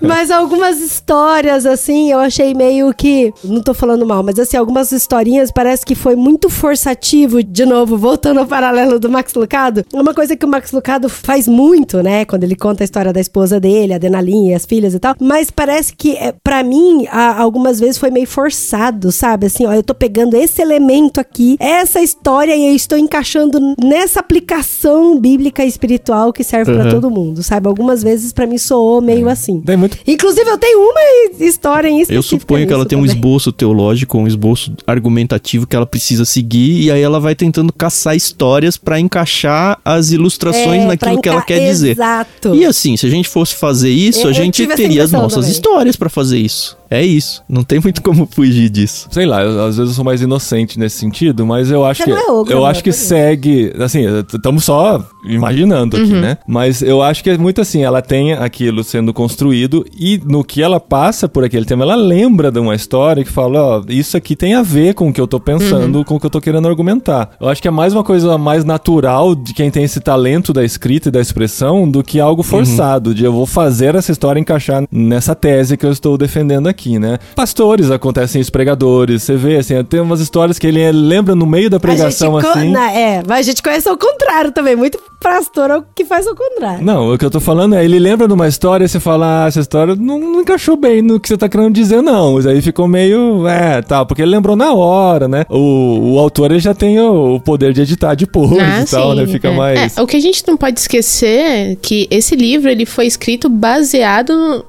mas 0.00 0.30
algumas 0.30 0.80
histórias, 0.80 1.66
assim, 1.66 2.10
eu 2.10 2.18
achei 2.18 2.54
meio 2.54 2.92
que. 2.94 3.32
Não 3.44 3.62
tô 3.62 3.74
falando 3.74 4.06
mal, 4.06 4.22
mas 4.22 4.38
assim, 4.38 4.56
algumas 4.56 4.92
historinhas 4.92 5.50
parece 5.50 5.84
que 5.84 5.94
foi 5.94 6.16
muito 6.16 6.48
forçativo. 6.48 7.42
De 7.42 7.64
novo, 7.64 7.96
voltando 7.96 8.40
ao 8.40 8.46
paralelo 8.46 8.98
do 8.98 9.08
Max 9.10 9.34
Lucado. 9.34 9.84
É 9.92 10.00
uma 10.00 10.14
coisa 10.14 10.36
que 10.36 10.44
o 10.44 10.48
Max 10.48 10.72
Lucado 10.72 11.08
faz 11.08 11.46
muito, 11.46 12.02
né? 12.02 12.24
Quando 12.24 12.44
ele 12.44 12.56
conta 12.56 12.82
a 12.82 12.86
história 12.86 13.12
da 13.12 13.20
esposa 13.20 13.58
dele, 13.60 13.92
a 13.94 13.98
Denalinha 13.98 14.52
e 14.52 14.54
as 14.54 14.64
filhas 14.64 14.94
e 14.94 14.98
tal. 14.98 15.14
Mas 15.20 15.50
parece 15.50 15.94
que, 15.94 16.16
é, 16.16 16.32
para 16.42 16.62
mim, 16.62 17.06
algumas 17.10 17.78
vezes 17.80 17.98
foi 17.98 18.10
meio 18.10 18.26
forçado, 18.26 19.10
sabe? 19.12 19.46
Assim, 19.46 19.66
ó, 19.66 19.72
eu 19.72 19.82
tô 19.82 19.89
pegando 19.94 20.36
esse 20.36 20.60
elemento 20.62 21.20
aqui, 21.20 21.56
essa 21.58 22.00
história, 22.00 22.54
e 22.56 22.68
eu 22.68 22.74
estou 22.74 22.96
encaixando 22.98 23.58
nessa 23.82 24.20
aplicação 24.20 25.18
bíblica 25.18 25.64
e 25.64 25.68
espiritual 25.68 26.32
que 26.32 26.42
serve 26.44 26.72
Uhum. 26.72 26.88
todo 26.90 27.10
mundo, 27.10 27.42
sabe? 27.42 27.66
Algumas 27.68 28.02
vezes 28.02 28.32
pra 28.32 28.46
mim 28.46 28.58
soou 28.58 29.00
meio 29.00 29.28
assim. 29.28 29.60
Tem 29.60 29.76
muito 29.76 29.98
Inclusive, 30.06 30.48
eu 30.48 30.58
tenho 30.58 30.78
uma 30.78 31.44
história 31.44 31.88
em 31.88 32.04
Eu 32.08 32.22
suponho 32.22 32.66
que 32.66 32.72
ela 32.72 32.86
tem 32.86 32.98
um 32.98 33.04
esboço 33.04 33.52
teológico, 33.52 34.18
um 34.18 34.26
esboço 34.26 34.72
argumentativo 34.86 35.66
que 35.66 35.74
ela 35.76 35.86
precisa 35.86 36.24
seguir 36.24 36.80
e 36.82 36.90
aí 36.90 37.00
ela 37.02 37.20
vai 37.20 37.34
tentando 37.34 37.72
caçar 37.72 38.14
histórias 38.16 38.76
pra 38.76 38.98
encaixar 39.00 39.78
as 39.84 40.10
ilustrações 40.12 40.84
naquilo 40.84 41.20
que 41.20 41.28
ela 41.28 41.42
quer 41.42 41.60
dizer. 41.68 41.88
É, 41.90 41.92
Exato. 41.92 42.54
E 42.54 42.64
assim, 42.64 42.96
se 42.96 43.06
a 43.06 43.10
gente 43.10 43.28
fosse 43.28 43.54
fazer 43.54 43.90
isso, 43.90 44.22
Eu- 44.26 44.30
a 44.30 44.32
gente 44.32 44.66
teria 44.68 45.02
as 45.04 45.12
nossas 45.12 45.34
também. 45.44 45.50
histórias 45.52 45.96
pra 45.96 46.08
fazer 46.08 46.38
isso. 46.38 46.76
É 46.90 47.02
isso. 47.02 47.42
Não 47.48 47.62
tem 47.62 47.78
muito 47.80 48.02
como 48.02 48.26
fugir 48.30 48.68
disso. 48.68 49.06
Sei 49.12 49.24
lá, 49.24 49.42
eu- 49.42 49.64
às 49.64 49.76
vezes 49.76 49.90
eu 49.90 49.94
sou 49.94 50.04
mais 50.04 50.20
inocente 50.20 50.78
nesse 50.78 50.98
sentido, 50.98 51.46
mas 51.46 51.70
eu 51.70 51.84
acho 51.84 52.02
Você 52.02 52.10
que. 52.10 52.10
não 52.10 52.18
é 52.18 52.32
ogro, 52.32 52.52
eu 52.52 52.58
amor, 52.58 52.70
acho 52.70 52.82
que 52.82 52.92
segue. 52.92 53.72
Assim, 53.78 54.00
estamos 54.34 54.64
só 54.64 55.00
imaginando 55.24 55.96
aqui, 55.96 56.12
né? 56.12 56.38
Mas 56.46 56.82
eu 56.82 57.00
acho 57.02 57.22
que 57.22 57.30
é 57.30 57.38
muito 57.38 57.60
assim, 57.60 57.82
ela 57.84 58.02
tem 58.02 58.32
aquilo 58.32 58.82
sendo 58.82 59.12
construído 59.14 59.84
e 59.96 60.20
no 60.24 60.42
que 60.42 60.62
ela 60.62 60.80
passa 60.80 61.28
por 61.28 61.44
aquele 61.44 61.64
tema, 61.64 61.84
ela 61.84 61.94
lembra 61.94 62.50
de 62.50 62.58
uma 62.58 62.74
história 62.74 63.22
que 63.22 63.30
fala, 63.30 63.60
ó, 63.78 63.82
isso 63.88 64.16
aqui 64.16 64.34
tem 64.34 64.54
a 64.54 64.62
ver 64.62 64.94
com 64.94 65.08
o 65.08 65.12
que 65.12 65.20
eu 65.20 65.26
tô 65.28 65.38
pensando, 65.38 66.04
com 66.04 66.16
o 66.16 66.20
que 66.20 66.26
eu 66.26 66.30
tô 66.30 66.40
querendo 66.40 66.66
argumentar. 66.66 67.30
Eu 67.40 67.48
acho 67.48 67.62
que 67.62 67.68
é 67.68 67.70
mais 67.70 67.92
uma 67.92 68.02
coisa 68.02 68.36
mais 68.36 68.64
natural 68.64 69.34
de 69.34 69.54
quem 69.54 69.70
tem 69.70 69.84
esse 69.84 70.00
talento 70.00 70.52
da 70.52 70.64
escrita 70.64 71.08
e 71.08 71.12
da 71.12 71.20
expressão 71.20 71.88
do 71.88 72.02
que 72.02 72.18
algo 72.18 72.42
forçado, 72.42 73.14
de 73.14 73.24
eu 73.24 73.32
vou 73.32 73.46
fazer 73.46 73.94
essa 73.94 74.10
história 74.10 74.40
encaixar 74.40 74.82
nessa 74.90 75.34
tese 75.34 75.76
que 75.76 75.86
eu 75.86 75.92
estou 75.92 76.16
defendendo 76.18 76.66
aqui, 76.66 76.79
né? 76.98 77.18
Pastores 77.34 77.90
acontecem 77.90 78.40
isso, 78.40 78.50
pregadores, 78.52 79.22
você 79.22 79.36
vê, 79.36 79.56
assim, 79.56 79.82
tem 79.84 80.00
umas 80.00 80.20
histórias 80.20 80.58
que 80.58 80.66
ele 80.66 80.90
lembra 80.92 81.34
no 81.34 81.46
meio 81.46 81.68
da 81.70 81.78
pregação, 81.80 82.36
a 82.36 82.40
gente 82.40 82.52
co- 82.52 82.58
assim. 82.58 82.70
na- 82.70 82.92
é, 82.92 83.22
mas 83.26 83.40
a 83.40 83.42
gente 83.42 83.62
conhece 83.62 83.88
ao 83.88 83.96
contrário 83.98 84.52
também. 84.52 84.74
Muito 84.76 84.98
pastor 85.20 85.70
é 85.70 85.76
o 85.76 85.84
que 85.94 86.04
faz 86.04 86.26
ao 86.26 86.34
contrário. 86.34 86.84
Não, 86.84 87.12
o 87.12 87.18
que 87.18 87.24
eu 87.24 87.30
tô 87.30 87.38
falando 87.40 87.74
é, 87.74 87.84
ele 87.84 87.98
lembra 87.98 88.26
de 88.26 88.32
uma 88.32 88.48
história 88.48 88.84
e 88.84 88.88
você 88.88 88.98
fala, 88.98 89.44
ah, 89.44 89.48
essa 89.48 89.60
história 89.60 89.94
não, 89.94 90.18
não 90.18 90.40
encaixou 90.40 90.76
bem 90.76 91.02
no 91.02 91.20
que 91.20 91.28
você 91.28 91.36
tá 91.36 91.48
querendo 91.48 91.72
dizer, 91.74 92.02
não. 92.02 92.34
Mas 92.34 92.46
aí 92.46 92.62
ficou 92.62 92.88
meio, 92.88 93.46
é, 93.46 93.82
tal, 93.82 94.06
porque 94.06 94.22
ele 94.22 94.30
lembrou 94.30 94.56
na 94.56 94.72
hora, 94.72 95.28
né? 95.28 95.44
O, 95.48 96.14
o 96.14 96.18
autor, 96.18 96.50
ele 96.50 96.60
já 96.60 96.74
tem 96.74 96.98
o, 96.98 97.36
o 97.36 97.40
poder 97.40 97.72
de 97.72 97.82
editar 97.82 98.14
depois 98.14 98.58
Ah, 98.58 98.80
e 98.80 98.84
tal, 98.86 99.12
sim, 99.12 99.20
né? 99.20 99.26
Fica 99.26 99.48
é. 99.48 99.56
mais... 99.56 99.96
É, 99.98 100.02
o 100.02 100.06
que 100.06 100.16
a 100.16 100.20
gente 100.20 100.42
não 100.48 100.56
pode 100.56 100.80
esquecer 100.80 101.40
é 101.40 101.76
que 101.80 102.08
esse 102.10 102.34
livro 102.34 102.70
ele 102.70 102.86
foi 102.86 103.06
escrito 103.06 103.48
baseado 103.48 104.64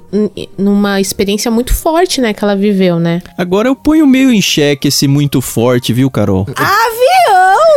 numa 0.58 1.00
experiência 1.00 1.50
muito 1.50 1.74
forte, 1.74 2.20
né, 2.20 2.34
que 2.34 2.44
ela 2.44 2.56
viveu, 2.56 3.00
né? 3.00 3.22
Agora 3.38 3.70
eu 3.70 3.76
ponho 3.76 4.06
meio 4.06 4.32
em 4.32 4.42
xeque 4.42 4.90
esse 4.90 5.08
muito 5.08 5.42
forte, 5.42 5.94
viu, 5.94 6.12
Carol? 6.12 6.46
Avião! 6.56 7.21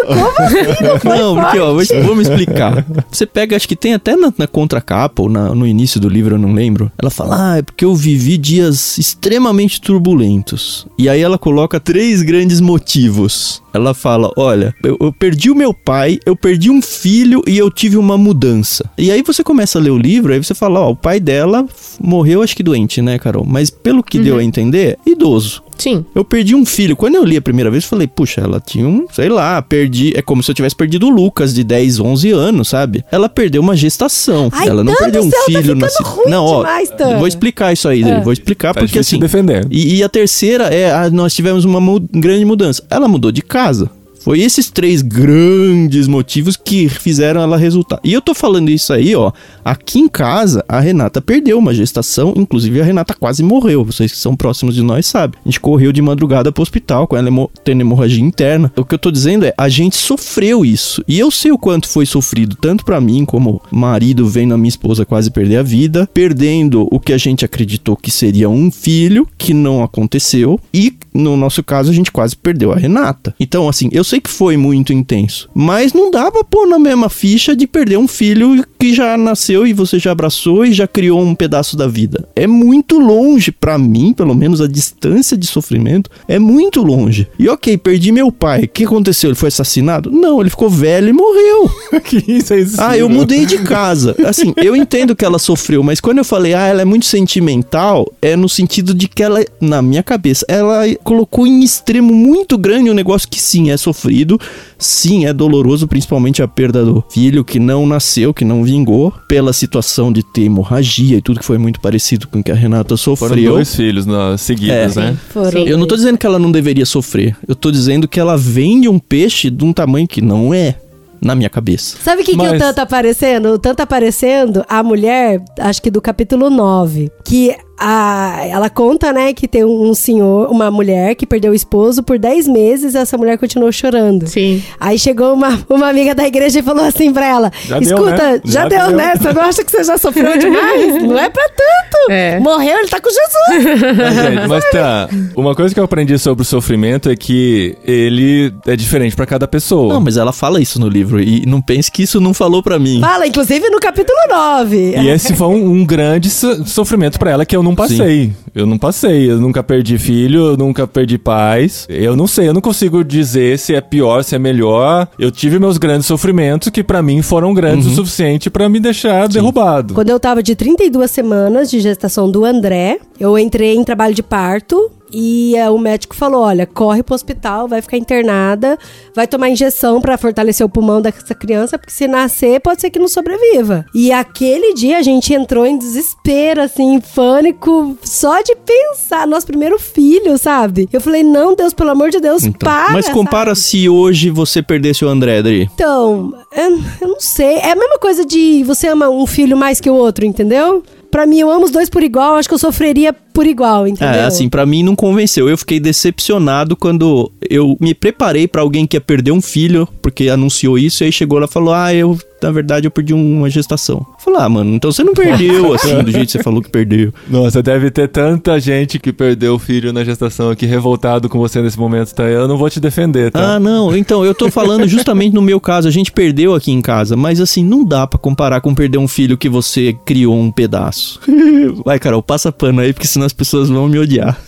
Como 0.05 0.27
assim? 0.27 0.85
Não 0.85 0.99
foi 1.01 1.19
Não, 1.19 1.35
porque, 1.37 1.59
ó, 1.59 1.73
vou, 1.75 1.83
vou 2.05 2.17
me 2.17 2.23
explicar. 2.23 2.85
Você 3.11 3.27
pega, 3.27 3.57
acho 3.57 3.69
que 3.69 3.77
tem 3.77 3.95
até 3.95 4.17
na, 4.17 4.33
na 4.37 4.47
contracapa 4.47 5.23
ou 5.23 5.29
na- 5.29 5.55
no 5.55 5.67
início 5.67 6.01
do 6.01 6.09
livro, 6.09 6.35
eu 6.35 6.39
não 6.39 6.53
lembro. 6.55 6.91
Ela 7.01 7.11
fala, 7.11 7.53
ah, 7.53 7.59
é 7.59 7.63
porque 7.63 7.85
eu 7.85 7.95
vivi 7.95 8.37
dias 8.37 8.99
extremamente 8.99 9.81
turbulentos. 9.81 10.87
E 10.99 11.09
aí 11.09 11.21
ela 11.21 11.39
coloca 11.39 11.79
três 11.81 12.23
grandes 12.23 12.61
motivos. 12.61 13.63
Ela 13.73 13.93
fala, 13.93 14.31
olha, 14.37 14.73
eu, 14.85 14.97
eu 15.01 15.13
perdi 15.13 15.51
o 15.51 15.55
meu 15.55 15.75
pai, 15.75 16.19
eu 16.25 16.37
perdi 16.37 16.71
um 16.71 16.81
filho 16.81 17.43
e 17.47 17.59
eu 17.59 17.71
tive 17.71 17.97
uma 17.97 18.17
mudança. 18.17 18.89
E 18.97 19.11
aí 19.11 19.23
você 19.23 19.43
começa 19.43 19.79
a 19.79 19.83
ler 19.83 19.91
o 19.91 19.99
livro, 19.99 20.33
aí 20.33 20.39
você 20.43 20.55
fala, 20.55 20.79
ó, 20.81 20.91
o 20.91 20.97
pai 20.97 21.19
dela 21.19 21.67
morreu, 22.01 22.43
acho 22.43 22.55
que 22.55 22.63
doente, 22.63 23.03
né, 23.03 23.19
Carol? 23.19 23.45
Mas 23.45 23.71
pelo 23.71 24.03
que 24.03 24.19
deu 24.19 24.39
a 24.39 24.45
entender, 24.45 24.97
idoso. 25.05 25.63
Sim. 25.77 26.05
Eu 26.15 26.25
perdi 26.25 26.55
um 26.55 26.65
filho. 26.65 26.97
Quando 26.97 27.15
eu 27.17 27.25
li 27.25 27.37
a 27.37 27.43
primeira 27.43 27.71
vez, 27.71 27.85
eu 27.85 27.91
falei, 27.91 28.07
puxa, 28.07 28.41
ela 28.41 28.61
tinha 28.61 28.87
um, 28.87 29.07
sei 29.13 29.29
lá, 29.29 29.61
perdi. 29.61 30.13
É 30.17 30.23
como 30.23 30.43
se 30.43 30.51
eu 30.51 30.55
tivesse 30.55 30.75
perdido 30.77 31.07
o 31.07 31.11
Lucas 31.11 31.53
de 31.55 31.63
10, 31.65 32.01
11 32.01 32.31
anos, 32.31 32.69
sabe? 32.69 33.05
Ela 33.11 33.29
perdeu 33.29 33.61
uma 33.61 33.77
gestação. 33.77 34.49
Ai, 34.53 34.69
ela 34.69 34.83
não 34.85 34.95
perdeu 34.95 35.23
um 35.23 35.31
céu, 35.31 35.39
tá 35.41 35.45
filho 35.47 35.75
na 35.75 35.89
ficando 35.89 36.09
ruim 36.09 36.31
Não, 36.31 36.45
ó. 36.45 36.57
demais, 36.59 36.91
Tan. 36.91 37.19
vou 37.19 37.27
explicar 37.27 37.73
isso 37.73 37.89
aí, 37.89 38.03
Dani. 38.03 38.23
Vou 38.23 38.33
explicar 38.33 38.73
Tá 38.75 38.81
porque 38.81 38.99
assim. 38.99 39.19
defender. 39.19 39.67
E, 39.71 39.97
e 39.97 40.03
a 40.03 40.09
terceira 40.09 40.65
é, 40.65 40.93
ah, 40.93 41.11
nós 41.11 41.35
tivemos 41.35 41.65
uma 41.65 41.81
mu- 41.81 42.01
grande 42.13 42.45
mudança. 42.45 42.83
Ela 42.91 43.09
mudou 43.09 43.31
de 43.33 43.43
casa. 43.43 43.91
Foi 44.25 44.41
esses 44.41 44.71
três 44.71 45.03
grandes 45.03 46.09
motivos 46.09 46.57
que 46.57 46.89
fizeram 46.89 47.43
ela 47.43 47.59
resultar. 47.59 48.01
E 48.03 48.11
eu 48.11 48.23
tô 48.23 48.33
falando 48.35 48.71
isso 48.71 48.91
aí, 48.91 49.15
ó. 49.15 49.31
Aqui 49.63 49.99
em 49.99 50.09
casa, 50.09 50.65
a 50.67 50.81
Renata 50.81 51.21
perdeu 51.21 51.59
uma 51.59 51.75
gestação. 51.75 52.33
Inclusive, 52.35 52.81
a 52.81 52.85
Renata 52.85 53.15
quase 53.15 53.43
morreu. 53.43 53.85
Vocês 53.85 54.11
que 54.11 54.17
são 54.17 54.35
próximos 54.35 54.75
de 54.75 54.83
nós 54.83 55.05
sabem. 55.05 55.39
A 55.45 55.49
gente 55.51 55.61
correu 55.61 55.93
de 55.93 56.01
madrugada 56.01 56.51
pro 56.51 56.63
hospital 56.63 57.07
com 57.07 57.19
ela 57.19 57.29
tendo 57.63 57.83
hemorragia 57.83 58.25
interna. 58.25 58.73
O 58.75 58.83
que 58.83 58.95
eu 58.95 58.99
tô 58.99 59.11
dizendo 59.11 59.45
é, 59.45 59.53
a 59.59 59.69
gente 59.69 59.95
sofreu 59.95 60.65
isso. 60.65 61.05
E 61.07 61.19
eu 61.19 61.31
sei 61.31 61.53
o 61.53 61.59
quanto 61.59 61.87
foi 61.87 62.07
sofrido, 62.07 62.57
tanto 62.57 62.83
pra 62.83 63.03
mim 63.03 63.27
como 63.27 63.61
marido 63.71 64.27
vendo 64.27 64.55
a 64.55 64.57
minha 64.57 64.71
esposa 64.71 65.05
quase 65.05 65.31
perder 65.31 65.59
a 65.59 65.63
vida, 65.63 66.09
perdendo 66.15 66.89
o 66.91 66.99
que 66.99 67.13
a 67.13 67.19
gente 67.19 67.45
acreditou 67.45 67.95
que 67.95 68.11
seria 68.11 68.49
um 68.49 68.71
filho, 68.71 69.29
que 69.37 69.53
não 69.53 69.83
aconteceu. 69.83 70.59
E 70.73 70.97
no 71.15 71.37
nosso 71.37 71.63
caso, 71.63 71.91
a 71.91 71.95
gente 71.95 72.11
quase 72.11 72.37
perdeu 72.37 72.73
a 72.73 72.77
Renata. 72.77 73.35
Então, 73.39 73.69
assim, 73.69 73.89
eu 73.93 74.03
sei 74.03 74.14
que 74.21 74.31
foi 74.31 74.57
muito 74.57 74.93
intenso, 74.93 75.49
mas 75.55 75.93
não 75.93 76.11
dá 76.11 76.31
pra 76.31 76.45
pôr 76.45 76.67
na 76.67 76.79
mesma 76.79 77.09
ficha 77.09 77.55
de 77.55 77.67
perder 77.67 77.99
um 77.99 78.09
filho 78.09 78.65
que 78.79 78.95
já 78.95 79.17
nasceu 79.17 79.67
e 79.67 79.73
você 79.73 79.99
já 79.99 80.13
abraçou 80.13 80.65
e 80.65 80.73
já 80.73 80.87
criou 80.87 81.21
um 81.21 81.35
pedaço 81.35 81.77
da 81.77 81.87
vida. 81.87 82.29
É 82.37 82.47
muito 82.47 82.99
longe 82.99 83.51
pra 83.51 83.79
mim, 83.79 84.13
pelo 84.13 84.35
menos 84.35 84.61
a 84.61 84.67
distância 84.67 85.37
de 85.37 85.47
sofrimento 85.47 86.11
é 86.29 86.39
muito 86.39 86.83
longe. 86.83 87.27
E 87.39 87.49
ok, 87.49 87.77
perdi 87.79 88.13
meu 88.13 88.31
pai. 88.31 88.65
O 88.65 88.69
que 88.69 88.85
aconteceu? 88.85 89.31
Ele 89.31 89.37
foi 89.37 89.49
assassinado? 89.49 90.11
Não, 90.11 90.41
ele 90.41 90.51
ficou 90.51 90.69
velho 90.69 91.09
e 91.09 91.13
morreu. 91.13 91.71
que 92.05 92.23
isso 92.31 92.53
é 92.53 92.61
isso? 92.61 92.77
Ah, 92.79 92.97
eu 92.97 93.09
mudei 93.09 93.47
de 93.47 93.59
casa. 93.59 94.15
Assim, 94.27 94.53
eu 94.57 94.77
entendo 94.77 95.17
que 95.17 95.25
ela 95.25 95.39
sofreu, 95.39 95.83
mas 95.83 96.01
quando 96.01 96.19
eu 96.19 96.25
falei, 96.25 96.55
ah, 96.55 96.67
ela 96.67 96.83
é 96.83 96.85
muito 96.85 97.07
sentimental, 97.07 98.13
é 98.21 98.37
no 98.37 98.49
sentido 98.49 98.95
de 98.95 99.09
que 99.09 99.23
ela, 99.23 99.45
na 99.61 99.81
minha 99.81 100.03
cabeça, 100.03 100.45
ela 100.49 100.83
colocou 101.03 101.47
em 101.47 101.63
extremo 101.63 102.13
muito 102.13 102.57
grande 102.59 102.91
um 102.91 102.95
negócio 102.95 103.29
que 103.29 103.41
sim, 103.41 103.71
é 103.71 103.77
sofrido, 104.05 104.39
sim, 104.79 105.25
é 105.25 105.33
doloroso, 105.33 105.89
principalmente 105.89 106.43
a 106.43 106.49
perda 106.49 106.85
do 106.85 107.03
filho 107.11 107.43
que 107.45 107.59
não 107.59 107.87
nasceu, 107.87 108.35
que 108.35 108.45
não 108.45 108.63
vingou, 108.63 109.13
pela 109.29 109.53
situação 109.53 110.13
de 110.13 110.23
ter 110.23 110.43
hemorragia 110.43 111.17
e 111.17 111.23
tudo 111.23 111.41
que 111.41 111.47
foi 111.47 111.57
muito 111.59 111.81
parecido 111.81 112.29
com 112.29 112.41
o 112.41 112.45
que 112.45 112.51
a 112.53 112.55
Renata 112.55 112.97
Foram 112.97 113.17
sofreu. 113.17 113.53
dois 113.55 113.75
filhos 113.75 114.05
na, 114.07 114.37
seguidos, 114.37 114.97
É. 114.97 115.01
né? 115.01 115.17
Foram. 115.31 115.63
Eu 115.67 115.79
não 115.79 115.87
tô 115.87 115.97
dizendo 115.97 116.19
que 116.19 116.27
ela 116.27 116.39
não 116.39 116.53
deveria 116.53 116.85
sofrer, 116.87 117.37
eu 117.49 117.55
tô 117.55 117.71
dizendo 117.71 118.07
que 118.07 118.21
ela 118.21 118.37
vende 118.37 118.89
um 118.89 118.99
peixe 118.99 119.49
de 119.51 119.65
um 119.65 119.73
tamanho 119.73 120.07
que 120.07 120.21
não 120.21 120.53
é, 120.53 120.77
na 121.21 121.35
minha 121.35 121.49
cabeça. 121.49 121.97
Sabe 122.03 122.21
o 122.23 122.25
que, 122.25 122.33
que 122.33 122.37
Mas- 122.37 122.53
o 122.53 122.59
Tanto 122.59 122.79
aparecendo? 122.81 123.47
O 123.55 123.59
Tanto 123.59 123.81
aparecendo, 123.81 124.63
a 124.69 124.83
mulher, 124.83 125.43
acho 125.59 125.81
que 125.81 125.91
do 125.91 126.01
capítulo 126.03 126.51
9, 126.51 127.11
que 127.25 127.57
a, 127.79 128.41
ela 128.49 128.71
conta, 128.71 129.13
né, 129.13 129.33
que 129.33 129.49
tem 129.49 129.65
um 129.65 129.95
senhor, 129.95 130.49
uma 130.51 130.71
mulher 130.71 131.15
que 131.15 131.27
perdeu 131.27 131.53
o 131.53 131.55
esposo 131.55 132.03
por 132.03 132.19
10 132.19 132.47
meses 132.49 132.95
e 132.95 132.99
essa 132.99 133.17
mulher 133.19 133.37
continuou 133.39 133.71
chorando. 133.73 134.27
Sim. 134.27 134.63
Aí 134.79 134.99
chegou 134.99 135.35
uma, 135.35 135.59
uma 135.69 135.89
amiga 135.89 136.15
da 136.15 136.27
igreja 136.27 136.61
e 136.61 136.63
falou 136.63 136.85
assim 136.85 137.13
pra 137.13 137.27
ela: 137.27 137.53
Já 137.67 137.79
deu, 137.79 137.89
Escuta, 137.89 138.33
né? 138.33 138.41
já, 138.45 138.63
Já 138.63 138.69
deu, 138.69 138.87
deu." 138.89 138.97
né? 138.97 139.13
Você 139.17 139.33
não 139.33 139.43
acha 139.43 139.65
que 139.65 139.71
você 139.71 139.85
já 139.85 139.99
sofreu 139.99 140.37
demais? 140.39 141.03
não 141.03 141.19
é 141.19 141.29
pra 141.29 141.45
tanto. 141.49 142.13
É. 142.13 142.39
Morreu, 142.41 142.79
ele 142.79 142.89
tá 142.89 143.01
com 143.01 143.09
Jesus. 143.11 143.65
Mas, 143.97 144.15
gente, 144.35 144.49
mas 144.49 144.71
tá, 144.71 145.09
uma 145.37 145.55
coisa 145.55 145.75
que 145.75 145.81
eu 145.81 145.85
aprendi 145.85 146.19
sobre 146.19 146.43
o 146.43 146.45
sofrimento 146.45 147.09
é 147.11 147.17
que 147.17 147.77
ele 147.85 148.53
é 148.67 148.77
diferente 148.77 149.17
pra 149.17 149.27
cada 149.27 149.49
pessoa. 149.49 149.93
Não, 149.95 150.01
mas 150.01 150.17
ela 150.17 150.33
fala 150.33 150.61
isso 150.61 150.79
no 150.79 150.89
livro 150.89 151.21
e 151.21 151.45
não 151.47 151.61
pense 151.61 151.91
que 151.91 152.03
isso 152.03 152.21
não 152.21 152.33
falou 152.35 152.63
pra 152.63 152.79
mim. 152.79 153.01
Fala, 153.01 153.27
inclusive 153.27 153.69
no 153.71 153.81
capítulo 153.81 154.19
9. 154.29 154.95
E 154.97 155.09
esse 155.09 155.35
foi 155.35 155.47
um, 155.49 155.71
um 155.81 155.85
grande 155.85 156.31
so- 156.31 156.65
sofrimento 156.67 157.19
pra 157.19 157.31
ela 157.31 157.45
que 157.47 157.57
eu 157.57 157.63
não 157.65 157.75
passei. 157.75 158.33
Eu 158.55 158.67
não 158.67 158.79
passei. 158.79 159.31
Eu 159.31 159.41
nunca 159.41 159.63
perdi 159.63 159.99
filho, 159.99 160.47
eu 160.47 160.57
nunca 160.57 160.87
perdi 160.87 161.19
pais. 161.19 161.87
Eu 161.89 162.17
não 162.17 162.27
sei, 162.27 162.49
eu 162.49 162.55
não 162.55 162.61
consigo 162.61 163.03
dizer 163.03 163.59
se 163.59 163.75
é 163.75 163.81
pior, 163.81 164.23
se 164.23 164.35
é 164.35 164.39
melhor. 164.39 165.09
Eu 165.19 165.31
tive 165.31 165.59
meus 165.59 165.79
grandes 165.79 166.07
sofrimentos 166.07 166.69
que 166.69 166.85
pra 166.85 167.03
mim 167.03 167.23
foram 167.23 167.53
grandes 167.53 167.87
o 167.87 167.91
suficiente 167.91 168.51
pra 168.51 168.69
me 168.69 168.79
deixar 168.79 169.29
derrubado. 169.29 169.95
Quando 169.95 170.11
eu 170.11 170.21
tava 170.21 170.43
de 170.43 170.55
32 170.55 171.11
semanas 171.11 171.71
de 171.71 171.81
gestação 171.81 172.31
do 172.31 172.45
André, 172.45 172.99
eu 173.19 173.39
entrei 173.39 173.75
em 173.75 173.83
trabalho 173.85 174.15
de 174.15 174.23
parto. 174.23 174.91
E 175.17 175.55
eh, 175.55 175.71
o 175.71 175.79
médico 175.79 176.17
falou: 176.17 176.43
olha, 176.43 176.67
corre 176.67 177.05
pro 177.05 177.15
hospital, 177.15 177.69
vai 177.69 177.81
ficar 177.81 177.97
internada, 177.97 178.77
vai 179.15 179.29
tomar 179.29 179.49
injeção 179.49 180.01
pra 180.01 180.19
fortalecer 180.19 180.67
o 180.67 180.69
pulmão 180.69 181.01
dessa 181.01 181.35
criança, 181.37 181.79
porque 181.79 181.93
se 181.93 182.09
nascer, 182.09 182.59
pode 182.61 182.81
ser 182.81 182.91
que 182.91 182.99
não 182.99 183.07
sobreviva. 183.07 183.87
E 183.95 184.11
aquele 184.11 184.75
dia 184.75 184.99
a 184.99 185.03
gente 185.03 185.33
entrou 185.33 185.65
em 185.65 185.79
desespero, 185.79 186.61
assim, 186.61 186.95
em 186.95 187.01
pânico, 187.01 187.97
só 188.03 188.43
de 188.43 188.57
pensar, 188.57 189.25
nosso 189.27 189.47
primeiro 189.47 189.79
filho, 189.79 190.37
sabe? 190.37 190.89
Eu 190.93 191.01
falei: 191.01 191.23
não, 191.23 191.55
Deus, 191.55 191.73
pelo 191.73 191.91
amor 191.91 192.11
de 192.11 192.19
Deus, 192.19 192.43
Então, 192.43 192.59
para. 192.59 192.93
mas 192.93 193.09
compara 193.09 193.55
sabe? 193.55 193.67
se 193.67 193.89
hoje 193.89 194.31
você 194.31 194.61
perdesse 194.63 195.05
o 195.05 195.09
André, 195.09 195.39
Adri. 195.39 195.71
Então, 195.75 196.35
eu, 196.57 196.81
eu 197.01 197.09
não 197.09 197.21
sei. 197.21 197.55
É 197.59 197.71
a 197.71 197.77
mesma 197.77 197.99
coisa 198.01 198.25
de 198.25 198.65
você 198.65 198.89
ama 198.89 199.09
um 199.09 199.27
filho 199.29 199.57
mais 199.57 199.81
que 199.81 199.89
o 199.89 199.95
outro, 199.95 200.25
entendeu? 200.25 200.83
Pra 201.11 201.27
mim, 201.27 201.39
eu 201.39 201.49
amo 201.49 201.65
os 201.67 201.71
dois 201.71 201.89
por 201.89 202.03
igual, 202.03 202.35
acho 202.35 202.49
que 202.49 202.55
eu 202.55 202.59
sofreria 202.59 203.15
por 203.35 203.47
igual, 203.47 203.87
entendeu? 203.87 204.21
É, 204.21 204.25
assim, 204.25 204.49
pra 204.49 204.65
mim 204.65 204.85
não 204.85 204.95
convenceu. 204.95 205.49
Eu 205.49 205.59
fiquei 205.59 205.81
decepcionado 205.81 206.77
quando 206.77 207.31
eu 207.51 207.77
me 207.81 207.93
preparei 207.93 208.47
pra 208.47 208.63
alguém 208.63 208.87
que 208.87 208.97
ia 208.97 209.01
perder 209.01 209.33
um 209.33 209.43
filho, 209.43 209.89
porque 210.01 210.29
anunciou 210.29 210.79
isso, 210.79 211.03
e 211.03 211.07
aí 211.07 211.13
chegou 211.13 211.41
lá 211.41 211.47
e 211.47 211.51
falou: 211.51 211.75
Ah, 211.75 211.93
eu, 211.93 212.17
na 212.45 212.51
verdade, 212.51 212.87
eu 212.87 212.91
perdi 212.91 213.15
uma 213.15 213.49
gestação. 213.49 214.07
Eu 214.07 214.21
falei, 214.21 214.41
ah, 214.41 214.49
mano, 214.49 214.75
então 214.75 214.93
você 214.93 215.03
não 215.03 215.15
perdeu, 215.15 215.73
assim, 215.75 216.03
do 216.03 216.11
jeito 216.11 216.27
que 216.27 216.33
você 216.33 216.43
falou 216.43 216.61
que 216.61 216.69
perdeu. 216.69 217.13
Nossa, 217.29 217.63
deve 217.63 217.91
ter 217.91 218.07
tanta 218.09 218.61
gente 218.61 218.99
que 218.99 219.13
perdeu 219.13 219.55
o 219.55 219.59
filho 219.59 219.93
na 219.93 220.05
gestação 220.05 220.51
aqui 220.51 220.67
revoltado 220.67 221.29
com 221.29 221.39
você 221.39 221.63
nesse 221.63 221.79
momento, 221.79 222.15
tá? 222.15 222.25
Eu 222.25 222.47
não 222.47 222.59
vou 222.59 222.69
te 222.69 222.79
defender, 222.79 223.31
tá? 223.31 223.55
Ah, 223.55 223.61
não, 223.61 223.97
então, 223.97 224.25
eu 224.25 224.35
tô 224.35 224.51
falando 224.51 224.87
justamente 224.87 225.35
no 225.35 225.41
meu 225.41 225.59
caso, 225.59 225.89
a 225.89 225.91
gente 225.91 226.13
perdeu 226.13 226.55
aqui 226.55 226.71
em 226.71 226.83
casa, 226.83 227.17
mas 227.17 227.41
assim, 227.41 227.65
não 227.65 227.85
dá 227.85 228.07
pra 228.07 228.19
comparar 228.19 228.61
com 228.61 228.75
perder 228.75 228.99
um 228.99 229.09
filho 229.09 229.39
que 229.39 229.49
você 229.49 229.97
criou 230.05 230.37
um 230.37 230.51
pedaço. 230.51 231.21
Vai, 231.85 231.99
Carol, 231.99 232.23
passa 232.23 232.53
pano 232.53 232.81
aí, 232.81 232.93
porque 232.93 233.07
senão 233.07 233.24
as 233.25 233.33
pessoas 233.33 233.69
vão 233.69 233.89
me 233.89 233.99
odiar. 233.99 234.39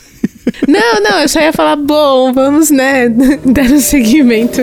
Não, 0.66 1.00
não, 1.02 1.20
eu 1.20 1.28
só 1.28 1.40
ia 1.40 1.52
falar, 1.52 1.76
bom, 1.76 2.32
vamos, 2.32 2.70
né, 2.70 3.08
dar 3.44 3.64
um 3.64 3.80
seguimento. 3.80 4.62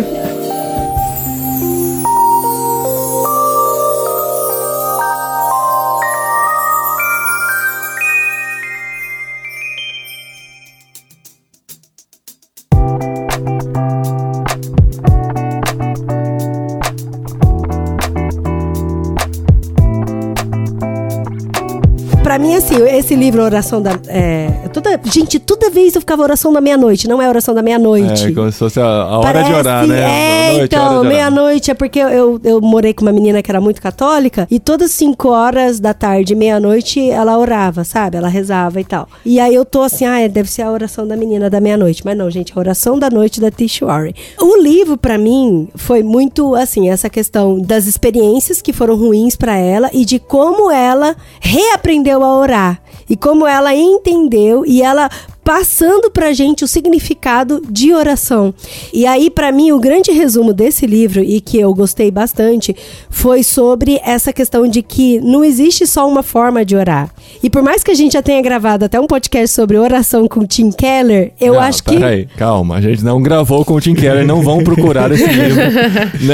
Esse 23.04 23.16
livro, 23.16 23.44
Oração 23.44 23.82
da. 23.82 23.92
é, 24.08 24.48
toda, 24.72 25.00
gente, 25.04 25.38
toda 25.38 25.70
vez 25.70 25.94
eu 25.94 26.02
ficava 26.02 26.24
oração 26.24 26.54
da 26.54 26.62
meia-noite, 26.62 27.08
não 27.08 27.22
é 27.22 27.28
oração 27.28 27.54
da 27.54 27.62
meia-noite. 27.62 28.28
É, 28.28 28.32
como 28.32 28.52
se 28.52 28.58
fosse 28.58 28.80
a, 28.80 28.86
a 28.86 29.18
hora 29.20 29.34
Parece, 29.34 29.50
de 29.50 29.56
orar, 29.56 29.88
né? 29.88 30.00
É, 30.00 30.52
noite, 30.58 30.66
então, 30.66 31.04
meia-noite 31.04 31.70
é 31.70 31.74
porque 31.74 32.00
eu, 32.00 32.40
eu, 32.44 32.62
morei 32.62 32.94
com 32.94 33.02
uma 33.02 33.12
menina 33.12 33.44
que 33.44 33.52
era 33.52 33.60
muito 33.60 33.82
católica 33.82 34.48
e 34.50 34.60
todas 34.60 34.92
5 34.92 35.30
horas 35.30 35.80
da 35.80 35.94
tarde, 35.94 36.34
meia-noite, 36.34 37.10
ela 37.10 37.38
orava, 37.38 37.84
sabe? 37.84 38.16
Ela 38.16 38.30
rezava 38.30 38.80
e 38.80 38.86
tal. 38.86 39.08
E 39.26 39.40
aí 39.40 39.54
eu 39.54 39.66
tô 39.66 39.82
assim, 39.82 40.06
ah, 40.06 40.26
deve 40.28 40.50
ser 40.50 40.62
a 40.62 40.72
oração 40.72 41.06
da 41.06 41.18
menina 41.18 41.50
da 41.50 41.60
meia-noite. 41.60 42.04
Mas 42.06 42.18
não, 42.18 42.32
gente, 42.32 42.54
a 42.56 42.60
oração 42.60 42.98
da 42.98 43.10
noite 43.10 43.42
da 43.42 43.52
Tish 43.52 43.82
Warren. 43.82 44.14
O 44.40 44.62
livro, 44.62 44.98
pra 44.98 45.18
mim, 45.18 45.68
foi 45.76 46.04
muito, 46.04 46.56
assim, 46.56 46.90
essa 46.90 47.10
questão 47.10 47.60
das 47.60 47.86
experiências 47.86 48.62
que 48.62 48.72
foram 48.72 48.96
ruins 48.96 49.36
pra 49.36 49.58
ela 49.58 49.90
e 49.94 50.06
de 50.06 50.20
como 50.20 50.72
ela 50.72 51.16
reaprendeu 51.42 52.24
a 52.24 52.38
orar. 52.38 52.82
E 53.10 53.16
como 53.16 53.48
ela 53.48 53.76
entendeu 53.76 54.66
e 54.66 54.82
ela 54.82 55.10
passando 55.44 56.10
pra 56.10 56.34
gente 56.34 56.64
o 56.64 56.68
significado 56.68 57.62
de 57.70 57.94
oração. 57.94 58.54
E 58.94 59.06
aí, 59.06 59.30
pra 59.30 59.52
mim, 59.52 59.72
o 59.72 59.80
grande 59.80 60.12
resumo 60.12 60.54
desse 60.54 60.86
livro, 60.86 61.22
e 61.24 61.42
que 61.42 61.60
eu 61.60 61.74
gostei 61.74 62.10
bastante, 62.10 62.76
foi 63.10 63.44
sobre 63.44 64.00
essa 64.04 64.32
questão 64.32 64.68
de 64.68 64.82
que 64.82 65.20
não 65.20 65.44
existe 65.44 65.86
só 65.86 66.08
uma 66.08 66.24
forma 66.24 66.64
de 66.64 66.76
orar. 66.76 67.10
E 67.42 67.50
por 67.50 67.62
mais 67.62 67.84
que 67.84 67.92
a 67.92 67.96
gente 67.96 68.14
já 68.14 68.22
tenha 68.22 68.42
gravado 68.42 68.86
até 68.86 69.00
um 69.00 69.08
podcast 69.08 69.54
sobre 69.54 69.78
oração 69.78 70.28
com 70.28 70.46
Tim 70.46 70.72
Keller, 70.72 71.34
eu 71.40 71.54
Não, 71.54 71.60
acho 71.60 71.84
que. 71.84 71.96
Peraí, 71.96 72.28
calma. 72.38 72.76
A 72.76 72.82
gente 72.82 73.04
não 73.04 73.22
gravou 73.22 73.66
com 73.66 73.74
o 73.74 73.82
Tim 73.82 73.96
Keller, 73.96 74.26
não 74.26 74.42
vão 74.42 74.64
procurar 74.64 75.12
esse 75.12 75.26
livro. 75.26 75.62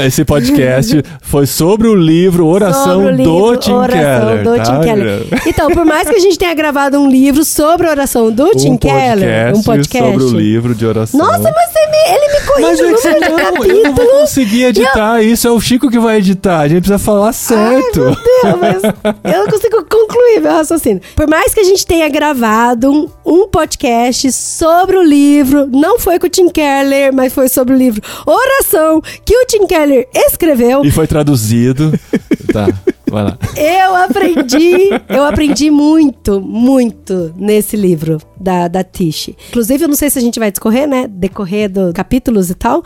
Esse 0.06 0.24
podcast 0.24 1.02
foi 1.20 1.46
sobre 1.46 1.86
o 1.88 1.94
livro 1.94 2.46
Oração 2.46 3.04
o 3.04 3.10
livro 3.10 3.24
do 3.24 3.56
Tim 3.56 3.72
Oração 3.72 4.28
Keller. 4.28 4.44
do 4.44 4.56
tá? 4.56 4.62
Tim 4.62 4.80
Keller. 4.80 5.26
Então, 5.46 5.70
por 5.70 5.84
mais 5.84 6.08
que 6.08 6.16
a 6.16 6.18
gente 6.18 6.38
tenha 6.38 6.54
gravado 6.54 6.98
um 6.98 7.08
livro 7.08 7.44
sobre 7.44 7.86
oração 7.88 8.30
do 8.30 8.50
Tim 8.52 8.72
Um 8.72 8.78
Keller, 8.78 8.99
Keller, 9.00 9.54
um 9.56 9.62
podcast. 9.62 10.12
sobre 10.12 10.24
o 10.24 10.38
livro 10.38 10.74
de 10.74 10.86
oração. 10.86 11.18
Nossa, 11.18 11.52
mas 11.52 11.76
ele 11.76 11.90
me, 11.90 12.14
ele 12.14 12.32
me 12.32 12.46
corrige 12.46 12.62
Mas 12.62 12.80
o 12.80 13.08
é 13.08 13.14
do 13.14 13.20
não, 13.20 13.64
eu 13.64 13.82
não 13.84 13.94
vou 13.94 14.06
conseguir 14.20 14.64
editar 14.64 15.22
isso. 15.22 15.48
É 15.48 15.50
o 15.50 15.60
Chico 15.60 15.90
que 15.90 15.98
vai 15.98 16.18
editar. 16.18 16.60
A 16.60 16.68
gente 16.68 16.80
precisa 16.80 16.98
falar 16.98 17.32
certo. 17.32 18.00
Meu 18.00 18.14
Deus, 18.14 18.60
mas 18.60 19.34
eu 19.34 19.44
não 19.44 19.50
consigo 19.50 19.84
concluir 19.84 20.40
meu 20.40 20.52
raciocínio. 20.52 21.02
Por 21.14 21.28
mais 21.28 21.54
que 21.54 21.60
a 21.60 21.64
gente 21.64 21.86
tenha 21.86 22.08
gravado 22.08 22.90
um, 22.90 23.08
um 23.24 23.48
podcast 23.48 24.30
sobre 24.32 24.96
o 24.96 25.02
livro, 25.02 25.66
não 25.66 25.98
foi 25.98 26.18
com 26.18 26.26
o 26.26 26.30
Tim 26.30 26.48
Keller, 26.48 27.12
mas 27.12 27.32
foi 27.32 27.48
sobre 27.48 27.74
o 27.74 27.76
livro 27.76 28.02
Oração, 28.26 29.00
que 29.24 29.36
o 29.36 29.46
Tim 29.46 29.66
Keller 29.66 30.08
escreveu. 30.14 30.84
E 30.84 30.90
foi 30.90 31.06
traduzido. 31.06 31.92
tá, 32.52 32.68
vai 33.10 33.24
lá. 33.24 33.38
Eu 33.56 33.94
aprendi, 33.96 34.90
eu 35.08 35.24
aprendi 35.24 35.70
muito, 35.70 36.40
muito 36.40 37.32
nesse 37.36 37.76
livro 37.76 38.18
da, 38.38 38.68
da 38.68 38.82
Tish. 38.82 39.30
Inclusive, 39.48 39.84
eu 39.84 39.88
não 39.88 39.96
sei 39.96 40.10
se 40.10 40.18
a 40.18 40.22
gente 40.22 40.38
vai 40.38 40.50
discorrer, 40.50 40.88
né? 40.88 41.06
Decorrer 41.08 41.70
dos 41.70 41.92
capítulos 41.92 42.50
e 42.50 42.54
tal. 42.54 42.82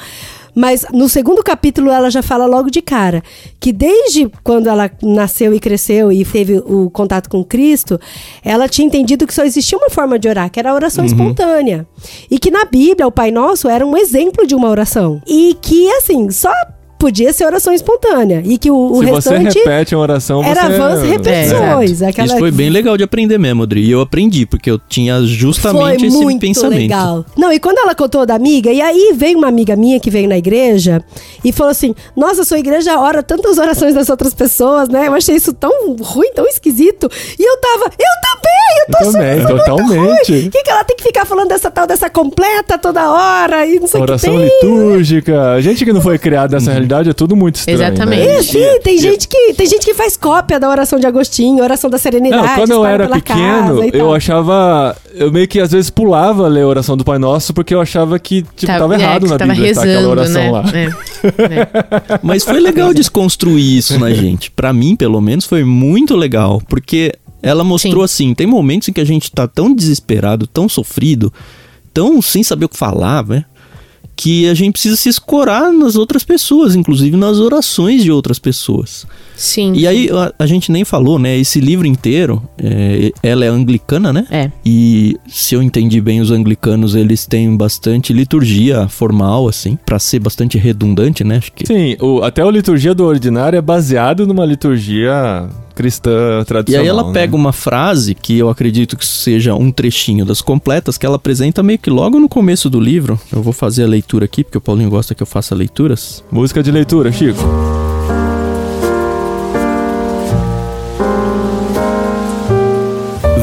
Mas 0.54 0.86
no 0.92 1.08
segundo 1.08 1.42
capítulo 1.42 1.90
ela 1.90 2.10
já 2.10 2.22
fala 2.22 2.46
logo 2.46 2.70
de 2.70 2.80
cara 2.80 3.22
que 3.58 3.72
desde 3.72 4.30
quando 4.44 4.68
ela 4.68 4.88
nasceu 5.02 5.52
e 5.52 5.58
cresceu 5.58 6.12
e 6.12 6.24
teve 6.24 6.58
o 6.58 6.88
contato 6.90 7.28
com 7.28 7.44
Cristo, 7.44 8.00
ela 8.42 8.68
tinha 8.68 8.86
entendido 8.86 9.26
que 9.26 9.34
só 9.34 9.42
existia 9.44 9.76
uma 9.76 9.90
forma 9.90 10.18
de 10.18 10.28
orar, 10.28 10.48
que 10.50 10.60
era 10.60 10.70
a 10.70 10.74
oração 10.74 11.04
espontânea. 11.04 11.86
E 12.30 12.38
que 12.38 12.50
na 12.50 12.64
Bíblia 12.64 13.06
o 13.06 13.12
Pai 13.12 13.30
Nosso 13.30 13.68
era 13.68 13.84
um 13.84 13.96
exemplo 13.96 14.46
de 14.46 14.54
uma 14.54 14.68
oração. 14.68 15.20
E 15.26 15.56
que 15.60 15.90
assim, 15.92 16.30
só 16.30 16.52
podia 17.04 17.34
ser 17.34 17.44
oração 17.44 17.74
espontânea 17.74 18.42
e 18.46 18.56
que 18.56 18.70
o, 18.70 18.92
o 18.92 19.00
Se 19.00 19.10
você 19.10 19.36
restante 19.36 19.58
repete 19.58 19.94
uma 19.94 20.00
oração, 20.00 20.42
você... 20.42 20.48
era 20.48 20.70
vãs 20.70 21.02
repetições. 21.02 22.00
aquela... 22.00 22.26
Isso 22.28 22.38
foi 22.38 22.50
bem 22.50 22.70
legal 22.70 22.96
de 22.96 23.04
aprender 23.04 23.36
mesmo, 23.36 23.62
Adri. 23.62 23.84
E 23.84 23.90
eu 23.90 24.00
aprendi, 24.00 24.46
porque 24.46 24.70
eu 24.70 24.78
tinha 24.78 25.20
justamente 25.24 25.98
Foi 25.98 26.08
esse 26.08 26.16
muito 26.16 26.40
pensamento. 26.40 26.80
legal. 26.80 27.26
Não, 27.36 27.52
e 27.52 27.60
quando 27.60 27.76
ela 27.76 27.94
contou 27.94 28.24
da 28.24 28.34
amiga, 28.34 28.72
e 28.72 28.80
aí 28.80 29.12
veio 29.14 29.36
uma 29.36 29.48
amiga 29.48 29.76
minha 29.76 30.00
que 30.00 30.08
veio 30.08 30.26
na 30.26 30.38
igreja 30.38 31.04
e 31.44 31.52
falou 31.52 31.72
assim: 31.72 31.94
Nossa, 32.16 32.42
sua 32.42 32.58
igreja 32.58 32.98
ora 32.98 33.22
tantas 33.22 33.58
orações 33.58 33.92
das 33.94 34.08
outras 34.08 34.32
pessoas, 34.32 34.88
né? 34.88 35.06
Eu 35.06 35.12
achei 35.12 35.36
isso 35.36 35.52
tão 35.52 35.94
ruim, 36.00 36.32
tão 36.34 36.46
esquisito. 36.46 37.10
E 37.38 37.42
eu 37.46 37.58
tava, 37.58 37.84
eu 37.84 38.14
também, 38.22 38.78
eu 38.80 38.86
tô 38.86 39.04
Eu 39.04 39.12
também, 39.12 39.46
totalmente. 39.46 40.46
O 40.46 40.50
que, 40.50 40.62
que 40.62 40.70
ela 40.70 40.84
tem 40.84 40.96
que 40.96 41.02
ficar 41.02 41.26
falando 41.26 41.48
dessa 41.48 41.70
tal, 41.70 41.86
dessa 41.86 42.08
completa 42.08 42.78
toda 42.78 43.10
hora 43.10 43.66
e 43.66 43.78
não 43.78 43.86
sei 43.86 44.00
o 44.00 44.04
que 44.04 44.10
Oração 44.10 44.38
tem. 44.38 44.44
litúrgica. 44.44 45.52
A 45.52 45.60
gente 45.60 45.84
que 45.84 45.92
não 45.92 46.00
foi 46.00 46.18
criado 46.18 46.52
nessa 46.52 46.70
realidade 46.72 46.93
é 47.02 47.12
tudo 47.12 47.36
muito 47.36 47.56
estranho. 47.56 47.82
Exatamente. 47.82 48.26
Né? 48.26 48.34
É, 48.34 48.42
sim, 48.42 48.80
tem 48.82 48.98
gente, 48.98 49.28
que, 49.28 49.54
tem 49.54 49.66
gente 49.66 49.84
que 49.84 49.94
faz 49.94 50.16
cópia 50.16 50.58
da 50.58 50.68
oração 50.68 50.98
de 50.98 51.06
Agostinho, 51.06 51.62
oração 51.62 51.90
da 51.90 51.98
serenidade. 51.98 52.46
Não, 52.46 52.54
quando 52.54 52.70
eu 52.70 52.84
era 52.84 53.08
pequeno, 53.08 53.84
e 53.84 53.90
eu 53.92 54.14
achava. 54.14 54.96
Eu 55.12 55.30
meio 55.32 55.46
que 55.46 55.60
às 55.60 55.70
vezes 55.70 55.90
pulava 55.90 56.46
a 56.46 56.48
ler 56.48 56.62
a 56.62 56.66
oração 56.66 56.96
do 56.96 57.04
Pai 57.04 57.18
Nosso 57.18 57.54
porque 57.54 57.74
eu 57.74 57.80
achava 57.80 58.18
que 58.18 58.42
tipo, 58.56 58.66
tava, 58.66 58.96
é, 58.96 59.00
errado 59.00 59.24
que 59.24 59.30
na 59.30 59.38
tava 59.38 59.52
Bíblia 59.52 59.70
estar 59.70 59.82
aquela 59.82 59.96
rezando, 59.96 60.10
oração 60.10 60.42
né? 60.42 60.50
lá. 60.50 60.64
É. 60.72 60.84
É. 61.54 62.18
Mas 62.22 62.44
foi 62.44 62.60
legal 62.60 62.92
desconstruir 62.92 63.78
isso 63.78 63.98
na 63.98 64.12
gente. 64.12 64.50
Pra 64.50 64.72
mim, 64.72 64.96
pelo 64.96 65.20
menos, 65.20 65.44
foi 65.44 65.64
muito 65.64 66.16
legal. 66.16 66.60
Porque 66.68 67.12
ela 67.42 67.62
mostrou 67.62 68.02
assim: 68.02 68.34
tem 68.34 68.46
momentos 68.46 68.88
em 68.88 68.92
que 68.92 69.00
a 69.00 69.06
gente 69.06 69.30
tá 69.30 69.46
tão 69.46 69.74
desesperado, 69.74 70.46
tão 70.46 70.68
sofrido, 70.68 71.32
tão 71.92 72.20
sem 72.22 72.42
saber 72.42 72.64
o 72.64 72.68
que 72.68 72.76
falar, 72.76 73.24
né? 73.26 73.44
Que 74.16 74.48
a 74.48 74.54
gente 74.54 74.72
precisa 74.72 74.96
se 74.96 75.08
escorar 75.08 75.72
nas 75.72 75.96
outras 75.96 76.22
pessoas, 76.22 76.76
inclusive 76.76 77.16
nas 77.16 77.38
orações 77.38 78.02
de 78.04 78.12
outras 78.12 78.38
pessoas. 78.38 79.06
Sim. 79.36 79.72
E 79.74 79.86
aí, 79.88 80.08
a, 80.10 80.32
a 80.38 80.46
gente 80.46 80.70
nem 80.70 80.84
falou, 80.84 81.18
né? 81.18 81.36
Esse 81.36 81.58
livro 81.60 81.84
inteiro, 81.86 82.40
é, 82.56 83.10
ela 83.22 83.44
é 83.44 83.48
anglicana, 83.48 84.12
né? 84.12 84.24
É. 84.30 84.50
E 84.64 85.16
se 85.26 85.54
eu 85.56 85.62
entendi 85.62 86.00
bem, 86.00 86.20
os 86.20 86.30
anglicanos 86.30 86.94
eles 86.94 87.26
têm 87.26 87.56
bastante 87.56 88.12
liturgia 88.12 88.86
formal, 88.88 89.48
assim, 89.48 89.76
pra 89.84 89.98
ser 89.98 90.20
bastante 90.20 90.56
redundante, 90.58 91.24
né? 91.24 91.38
Acho 91.38 91.52
que. 91.52 91.66
Sim, 91.66 91.96
o- 92.00 92.22
até 92.22 92.42
a 92.42 92.50
liturgia 92.50 92.94
do 92.94 93.04
ordinário 93.04 93.56
é 93.56 93.62
baseado 93.62 94.24
numa 94.26 94.44
liturgia 94.46 95.48
cristã 95.74 96.40
E 96.42 96.44
tradicional. 96.44 96.82
aí 96.82 96.88
ela 96.88 97.04
né? 97.04 97.12
pega 97.12 97.34
uma 97.36 97.52
frase 97.52 98.14
que 98.14 98.38
eu 98.38 98.48
acredito 98.48 98.96
que 98.96 99.06
seja 99.06 99.54
um 99.54 99.70
trechinho 99.70 100.24
das 100.24 100.40
completas 100.40 100.96
que 100.96 101.04
ela 101.04 101.16
apresenta 101.16 101.62
meio 101.62 101.78
que 101.78 101.90
logo 101.90 102.18
no 102.18 102.28
começo 102.28 102.70
do 102.70 102.80
livro. 102.80 103.18
Eu 103.32 103.42
vou 103.42 103.52
fazer 103.52 103.84
a 103.84 103.86
leitura 103.88 104.24
aqui 104.24 104.44
porque 104.44 104.58
o 104.58 104.60
Paulinho 104.60 104.90
gosta 104.90 105.14
que 105.14 105.22
eu 105.22 105.26
faça 105.26 105.54
leituras. 105.54 106.24
Música 106.30 106.62
de 106.62 106.70
leitura, 106.70 107.10
Chico. 107.12 107.42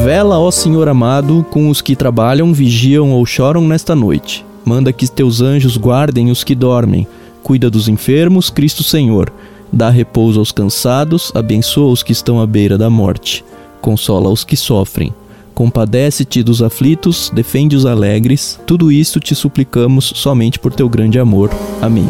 Vela, 0.04 0.38
ó 0.38 0.50
Senhor 0.50 0.88
amado, 0.88 1.46
com 1.50 1.68
os 1.68 1.80
que 1.80 1.94
trabalham, 1.94 2.52
vigiam 2.52 3.12
ou 3.12 3.24
choram 3.24 3.62
nesta 3.66 3.94
noite. 3.94 4.44
Manda 4.64 4.92
que 4.92 5.08
teus 5.08 5.40
anjos 5.40 5.76
guardem 5.76 6.30
os 6.30 6.42
que 6.42 6.54
dormem. 6.54 7.06
Cuida 7.42 7.70
dos 7.70 7.88
enfermos, 7.88 8.50
Cristo 8.50 8.82
Senhor. 8.82 9.32
Dá 9.72 9.88
repouso 9.88 10.38
aos 10.38 10.52
cansados, 10.52 11.32
abençoa 11.34 11.90
os 11.90 12.02
que 12.02 12.12
estão 12.12 12.40
à 12.40 12.46
beira 12.46 12.76
da 12.76 12.90
morte. 12.90 13.42
Consola 13.80 14.28
os 14.28 14.44
que 14.44 14.56
sofrem. 14.56 15.14
Compadece-te 15.54 16.42
dos 16.42 16.62
aflitos, 16.62 17.30
defende 17.34 17.74
os 17.74 17.86
alegres. 17.86 18.60
Tudo 18.66 18.92
isto 18.92 19.18
te 19.18 19.34
suplicamos 19.34 20.12
somente 20.16 20.58
por 20.58 20.72
teu 20.72 20.88
grande 20.88 21.18
amor. 21.18 21.50
Amém. 21.80 22.06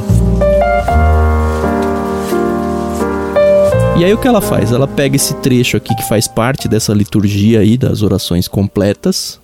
E 3.97 4.05
aí 4.05 4.13
o 4.13 4.19
que 4.19 4.27
ela 4.27 4.41
faz? 4.41 4.73
Ela 4.73 4.89
pega 4.89 5.15
esse 5.15 5.35
trecho 5.35 5.77
aqui 5.77 5.95
que 5.95 6.09
faz 6.09 6.27
parte 6.27 6.67
dessa 6.67 6.93
liturgia 6.93 7.61
aí 7.61 7.79
das 7.79 8.03
orações 8.03 8.49
completas 8.49 9.41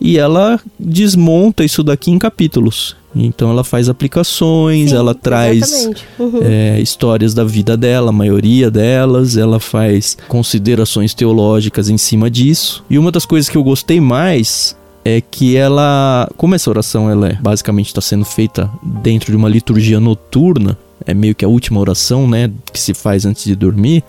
e 0.00 0.18
ela 0.18 0.58
desmonta 0.78 1.64
isso 1.64 1.82
daqui 1.82 2.10
em 2.10 2.18
capítulos. 2.18 2.96
Então 3.14 3.50
ela 3.50 3.64
faz 3.64 3.88
aplicações, 3.88 4.90
Sim, 4.90 4.96
ela 4.96 5.14
traz. 5.14 5.90
Uhum. 6.18 6.40
é, 6.42 6.80
histórias 6.80 7.34
da 7.34 7.44
vida 7.44 7.76
dela, 7.76 8.10
a 8.10 8.12
maioria 8.12 8.70
delas, 8.70 9.36
ela 9.36 9.58
faz 9.58 10.16
considerações 10.28 11.12
teológicas 11.12 11.88
em 11.88 11.98
cima 11.98 12.30
disso. 12.30 12.84
E 12.88 12.98
uma 12.98 13.10
das 13.10 13.26
coisas 13.26 13.48
que 13.48 13.56
eu 13.56 13.64
gostei 13.64 14.00
mais 14.00 14.76
é 15.04 15.20
que 15.20 15.56
ela, 15.56 16.30
como 16.36 16.54
essa 16.54 16.70
oração 16.70 17.10
ela 17.10 17.28
é, 17.28 17.34
basicamente 17.34 17.86
está 17.86 18.00
sendo 18.00 18.24
feita 18.24 18.70
dentro 18.82 19.32
de 19.32 19.36
uma 19.36 19.48
liturgia 19.48 19.98
noturna, 19.98 20.78
é 21.06 21.14
meio 21.14 21.34
que 21.34 21.44
a 21.44 21.48
última 21.48 21.80
oração, 21.80 22.28
né, 22.28 22.50
que 22.72 22.78
se 22.78 22.94
faz 22.94 23.24
antes 23.24 23.44
de 23.44 23.56
dormir, 23.56 24.04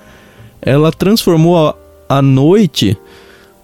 ela 0.61 0.91
transformou 0.91 1.69
a, 1.69 1.75
a 2.07 2.21
noite 2.21 2.97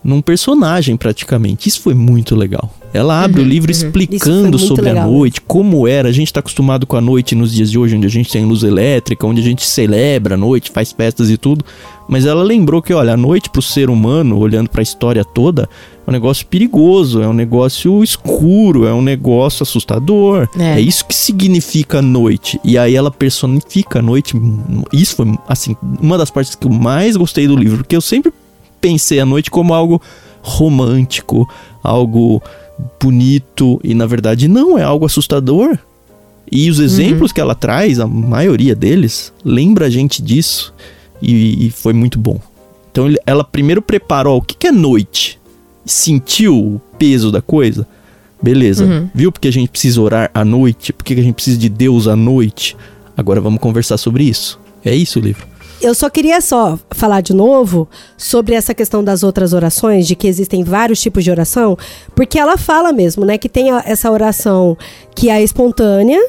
num 0.08 0.22
personagem 0.22 0.96
praticamente. 0.96 1.68
Isso 1.68 1.82
foi 1.82 1.94
muito 1.94 2.34
legal. 2.34 2.74
Ela 2.94 3.22
abre 3.22 3.42
o 3.42 3.44
livro 3.44 3.74
foi 3.76 3.86
explicando 3.86 4.58
sobre 4.58 4.88
a 4.88 4.94
legal. 4.94 5.12
noite, 5.12 5.42
como 5.42 5.86
era. 5.86 6.08
A 6.08 6.12
gente 6.14 6.32
tá 6.32 6.40
acostumado 6.40 6.88
com 6.88 6.96
a 6.96 7.02
noite 7.02 7.36
nos 7.36 7.54
dias 7.54 7.70
de 7.70 7.78
hoje, 7.78 7.98
onde 7.98 8.08
a 8.08 8.10
gente 8.10 8.32
tem 8.32 8.46
luz 8.46 8.64
elétrica, 8.64 9.28
onde 9.28 9.42
a 9.42 9.44
gente 9.44 9.66
celebra 9.66 10.36
a 10.36 10.38
noite, 10.38 10.72
faz 10.72 10.94
festas 10.94 11.30
e 11.30 11.38
tudo. 11.38 11.66
Mas 12.08 12.26
ela 12.26 12.42
lembrou 12.42 12.82
que, 12.82 12.94
olha, 12.94 13.14
a 13.14 13.18
noite 13.18 13.50
pro 13.50 13.62
ser 13.62 13.90
humano, 13.90 14.38
olhando 14.38 14.70
pra 14.70 14.82
história 14.82 15.26
toda, 15.26 15.68
é 16.08 16.10
um 16.10 16.14
negócio 16.14 16.48
perigoso, 16.48 17.22
é 17.22 17.28
um 17.28 17.34
negócio 17.34 18.02
escuro, 18.02 18.86
é 18.88 18.94
um 18.94 19.02
negócio 19.02 19.62
assustador. 19.62 20.48
É. 20.58 20.78
É, 20.78 20.80
isso 20.80 21.06
que 21.06 21.14
significa 21.14 22.00
a 22.00 22.02
noite. 22.02 22.62
E 22.64 22.78
aí 22.78 22.96
ela 22.96 23.12
personifica 23.12 24.00
a 24.00 24.02
noite. 24.02 24.34
Isso 24.94 25.18
foi, 25.18 25.38
assim, 25.50 25.76
uma 26.02 26.18
das 26.18 26.32
partes 26.32 26.56
que 26.56 26.66
eu 26.66 26.72
mais 26.72 27.18
gostei 27.18 27.46
do 27.46 27.58
livro, 27.58 27.80
porque 27.80 27.96
eu 27.96 28.02
sempre 28.02 28.32
pensei 28.88 29.20
a 29.20 29.26
noite 29.26 29.52
como 29.52 29.74
algo 29.74 30.02
romântico, 30.42 31.48
algo 31.84 32.42
bonito, 33.02 33.80
e 33.84 33.94
na 33.94 34.06
verdade 34.06 34.48
não, 34.48 34.78
é 34.78 34.84
algo 34.84 35.06
assustador. 35.06 35.78
E 36.50 36.70
os 36.70 36.80
exemplos 36.80 37.32
que 37.34 37.42
ela 37.42 37.54
traz, 37.54 38.00
a 38.00 38.08
maioria 38.08 38.74
deles, 38.74 39.34
lembra 39.44 39.88
a 39.88 39.90
gente 39.90 40.22
disso, 40.22 40.74
e, 41.22 41.68
e 41.68 41.70
foi 41.72 41.92
muito 41.94 42.18
bom. 42.18 42.40
Então 42.92 43.08
ele- 43.08 43.20
ela 43.26 43.44
primeiro 43.44 43.82
preparou 43.82 44.38
o 44.38 44.42
que, 44.42 44.56
que 44.56 44.68
é 44.68 44.72
noite, 44.72 45.38
sentiu 45.86 46.56
o 46.58 46.82
peso 46.98 47.32
da 47.32 47.42
coisa. 47.42 47.86
Beleza, 48.42 48.86
viu 49.14 49.32
porque 49.32 49.48
a 49.48 49.52
gente 49.52 49.70
precisa 49.70 50.00
orar 50.02 50.30
à 50.34 50.46
noite, 50.46 50.94
porque 50.94 51.14
a 51.14 51.18
gente 51.24 51.34
precisa 51.36 51.58
de 51.58 51.68
Deus 51.70 52.08
à 52.08 52.16
noite. 52.16 52.78
Agora 53.18 53.42
vamos 53.42 53.60
conversar 53.60 53.98
sobre 53.98 54.24
isso. 54.24 54.60
É 54.86 54.96
isso 54.96 55.20
o 55.20 55.22
livro. 55.22 55.46
Eu 55.80 55.94
só 55.94 56.10
queria 56.10 56.42
só 56.42 56.78
falar 56.92 57.22
de 57.22 57.34
novo 57.34 57.88
sobre 58.18 58.56
essa 58.56 58.74
questão 58.74 59.04
das 59.04 59.22
outras 59.22 59.54
orações, 59.54 60.08
de 60.08 60.16
que 60.16 60.28
existem 60.28 60.64
vários 60.64 61.00
tipos 61.00 61.24
de 61.24 61.30
oração, 61.30 61.78
porque 62.16 62.40
ela 62.40 62.58
fala 62.58 62.92
mesmo, 62.92 63.24
né, 63.24 63.38
que 63.38 63.48
tem 63.48 63.70
essa 63.86 64.10
oração 64.10 64.76
que 65.16 65.30
é 65.30 65.42
espontânea, 65.42 66.20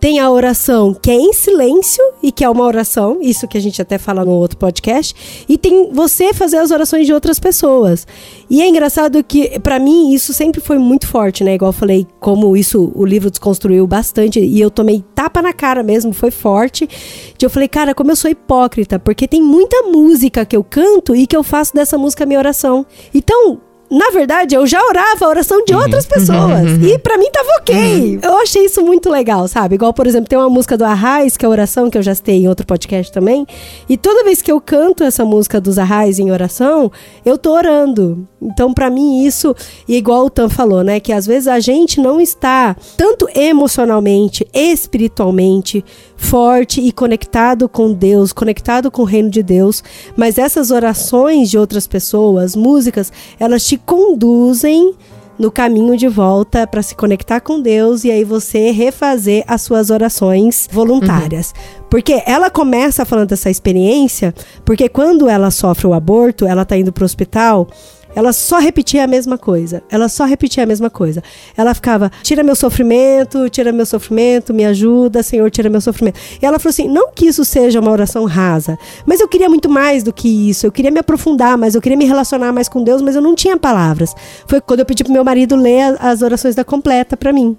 tem 0.00 0.18
a 0.18 0.30
oração 0.30 0.94
que 0.94 1.10
é 1.10 1.14
em 1.14 1.32
silêncio 1.32 2.02
e 2.22 2.32
que 2.32 2.42
é 2.42 2.48
uma 2.48 2.64
oração, 2.64 3.18
isso 3.20 3.46
que 3.46 3.58
a 3.58 3.60
gente 3.60 3.82
até 3.82 3.98
fala 3.98 4.24
no 4.24 4.32
outro 4.32 4.56
podcast, 4.56 5.44
e 5.46 5.58
tem 5.58 5.92
você 5.92 6.32
fazer 6.32 6.56
as 6.56 6.70
orações 6.70 7.06
de 7.06 7.12
outras 7.12 7.38
pessoas. 7.38 8.06
E 8.48 8.62
é 8.62 8.68
engraçado 8.68 9.22
que 9.22 9.60
pra 9.60 9.78
mim 9.78 10.14
isso 10.14 10.32
sempre 10.32 10.60
foi 10.60 10.78
muito 10.78 11.06
forte, 11.06 11.44
né? 11.44 11.54
Igual 11.54 11.68
eu 11.68 11.72
falei, 11.72 12.06
como 12.18 12.56
isso 12.56 12.90
o 12.94 13.04
livro 13.04 13.30
desconstruiu 13.30 13.86
bastante 13.86 14.40
e 14.40 14.58
eu 14.58 14.70
tomei 14.70 15.04
tapa 15.14 15.42
na 15.42 15.52
cara 15.52 15.82
mesmo, 15.82 16.12
foi 16.12 16.30
forte. 16.30 16.88
De 17.36 17.44
eu 17.44 17.50
falei, 17.50 17.68
cara, 17.68 17.94
como 17.94 18.10
eu 18.10 18.16
sou 18.16 18.30
hipócrita, 18.30 18.98
porque 18.98 19.28
tem 19.28 19.42
muita 19.42 19.82
música 19.82 20.46
que 20.46 20.56
eu 20.56 20.64
canto 20.64 21.14
e 21.14 21.26
que 21.26 21.36
eu 21.36 21.42
faço 21.42 21.74
dessa 21.74 21.98
música 21.98 22.24
minha 22.24 22.38
oração. 22.38 22.86
Então, 23.12 23.60
na 23.90 24.10
verdade, 24.10 24.54
eu 24.54 24.66
já 24.66 24.80
orava 24.86 25.24
a 25.24 25.28
oração 25.28 25.64
de 25.64 25.74
outras 25.74 26.04
Uhum. 26.04 26.10
pessoas. 26.10 26.70
E 26.82 26.98
pra 26.98 27.18
mim 27.18 27.28
tava 27.32 27.48
ok. 27.60 28.18
Eu 28.22 28.36
achei 28.38 28.64
isso 28.66 28.82
muito 28.82 29.10
legal, 29.10 29.48
sabe? 29.48 29.74
Igual, 29.74 29.92
por 29.92 30.06
exemplo, 30.06 30.28
tem 30.28 30.38
uma 30.38 30.48
música 30.48 30.76
do 30.78 30.84
Arraiz, 30.84 31.36
que 31.36 31.44
é 31.44 31.48
oração, 31.48 31.90
que 31.90 31.98
eu 31.98 32.02
já 32.02 32.14
citei 32.14 32.36
em 32.36 32.48
outro 32.48 32.64
podcast 32.66 33.10
também. 33.12 33.46
E 33.88 33.96
toda 33.96 34.22
vez 34.24 34.40
que 34.40 34.50
eu 34.52 34.60
canto 34.60 35.02
essa 35.02 35.24
música 35.24 35.60
dos 35.60 35.78
Arraiz 35.78 36.18
em 36.18 36.30
oração, 36.30 36.90
eu 37.24 37.36
tô 37.36 37.52
orando. 37.52 38.26
Então, 38.40 38.72
pra 38.72 38.88
mim, 38.90 39.24
isso, 39.24 39.54
e 39.88 39.96
igual 39.96 40.24
o 40.26 40.30
Tan 40.30 40.48
falou, 40.48 40.82
né? 40.84 41.00
Que 41.00 41.12
às 41.12 41.26
vezes 41.26 41.48
a 41.48 41.58
gente 41.60 42.00
não 42.00 42.20
está 42.20 42.76
tanto 42.96 43.28
emocionalmente, 43.34 44.46
espiritualmente 44.54 45.84
forte 46.20 46.80
e 46.82 46.92
conectado 46.92 47.68
com 47.68 47.92
Deus, 47.92 48.32
conectado 48.32 48.90
com 48.90 49.02
o 49.02 49.06
reino 49.06 49.30
de 49.30 49.42
Deus, 49.42 49.82
mas 50.14 50.38
essas 50.38 50.70
orações 50.70 51.50
de 51.50 51.58
outras 51.58 51.86
pessoas, 51.86 52.54
músicas, 52.54 53.10
elas 53.40 53.64
te 53.64 53.78
conduzem 53.78 54.94
no 55.38 55.50
caminho 55.50 55.96
de 55.96 56.06
volta 56.06 56.66
para 56.66 56.82
se 56.82 56.94
conectar 56.94 57.40
com 57.40 57.62
Deus 57.62 58.04
e 58.04 58.10
aí 58.10 58.22
você 58.22 58.70
refazer 58.70 59.42
as 59.48 59.62
suas 59.62 59.88
orações 59.88 60.68
voluntárias. 60.70 61.54
Porque 61.88 62.22
ela 62.26 62.50
começa 62.50 63.06
falando 63.06 63.30
dessa 63.30 63.48
experiência, 63.50 64.34
porque 64.64 64.88
quando 64.90 65.26
ela 65.26 65.50
sofre 65.50 65.86
o 65.86 65.94
aborto, 65.94 66.46
ela 66.46 66.66
tá 66.66 66.76
indo 66.76 66.92
pro 66.92 67.06
hospital, 67.06 67.66
ela 68.14 68.32
só 68.32 68.58
repetia 68.58 69.04
a 69.04 69.06
mesma 69.06 69.38
coisa. 69.38 69.82
Ela 69.90 70.08
só 70.08 70.24
repetia 70.24 70.62
a 70.62 70.66
mesma 70.66 70.90
coisa. 70.90 71.22
Ela 71.56 71.74
ficava: 71.74 72.10
tira 72.22 72.42
meu 72.42 72.54
sofrimento, 72.54 73.48
tira 73.48 73.72
meu 73.72 73.86
sofrimento, 73.86 74.52
me 74.52 74.64
ajuda, 74.64 75.22
Senhor, 75.22 75.50
tira 75.50 75.68
meu 75.68 75.80
sofrimento. 75.80 76.18
E 76.40 76.46
ela 76.46 76.58
falou 76.58 76.70
assim: 76.70 76.88
não 76.88 77.12
que 77.12 77.26
isso 77.26 77.44
seja 77.44 77.80
uma 77.80 77.90
oração 77.90 78.24
rasa, 78.24 78.78
mas 79.06 79.20
eu 79.20 79.28
queria 79.28 79.48
muito 79.48 79.68
mais 79.68 80.02
do 80.02 80.12
que 80.12 80.50
isso. 80.50 80.66
Eu 80.66 80.72
queria 80.72 80.90
me 80.90 80.98
aprofundar 80.98 81.56
mais, 81.56 81.74
eu 81.74 81.80
queria 81.80 81.96
me 81.96 82.04
relacionar 82.04 82.52
mais 82.52 82.68
com 82.68 82.82
Deus, 82.82 83.02
mas 83.02 83.14
eu 83.14 83.22
não 83.22 83.34
tinha 83.34 83.56
palavras. 83.56 84.14
Foi 84.46 84.60
quando 84.60 84.80
eu 84.80 84.86
pedi 84.86 85.04
pro 85.04 85.12
meu 85.12 85.24
marido 85.24 85.56
ler 85.56 85.96
as 86.00 86.22
orações 86.22 86.54
da 86.54 86.64
completa 86.64 87.16
para 87.16 87.32
mim. 87.32 87.56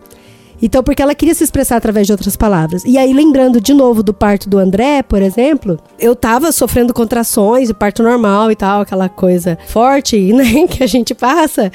Então, 0.61 0.83
porque 0.83 1.01
ela 1.01 1.15
queria 1.15 1.33
se 1.33 1.43
expressar 1.43 1.77
através 1.77 2.05
de 2.05 2.13
outras 2.13 2.35
palavras. 2.35 2.83
E 2.85 2.97
aí, 2.97 3.13
lembrando 3.13 3.59
de 3.59 3.73
novo 3.73 4.03
do 4.03 4.13
parto 4.13 4.47
do 4.47 4.57
André, 4.59 5.01
por 5.01 5.21
exemplo, 5.21 5.79
eu 5.99 6.15
tava 6.15 6.51
sofrendo 6.51 6.93
contrações, 6.93 7.69
o 7.69 7.75
parto 7.75 8.03
normal 8.03 8.51
e 8.51 8.55
tal, 8.55 8.81
aquela 8.81 9.09
coisa 9.09 9.57
forte, 9.67 10.17
né, 10.33 10.67
que 10.67 10.83
a 10.83 10.87
gente 10.87 11.15
passa. 11.15 11.71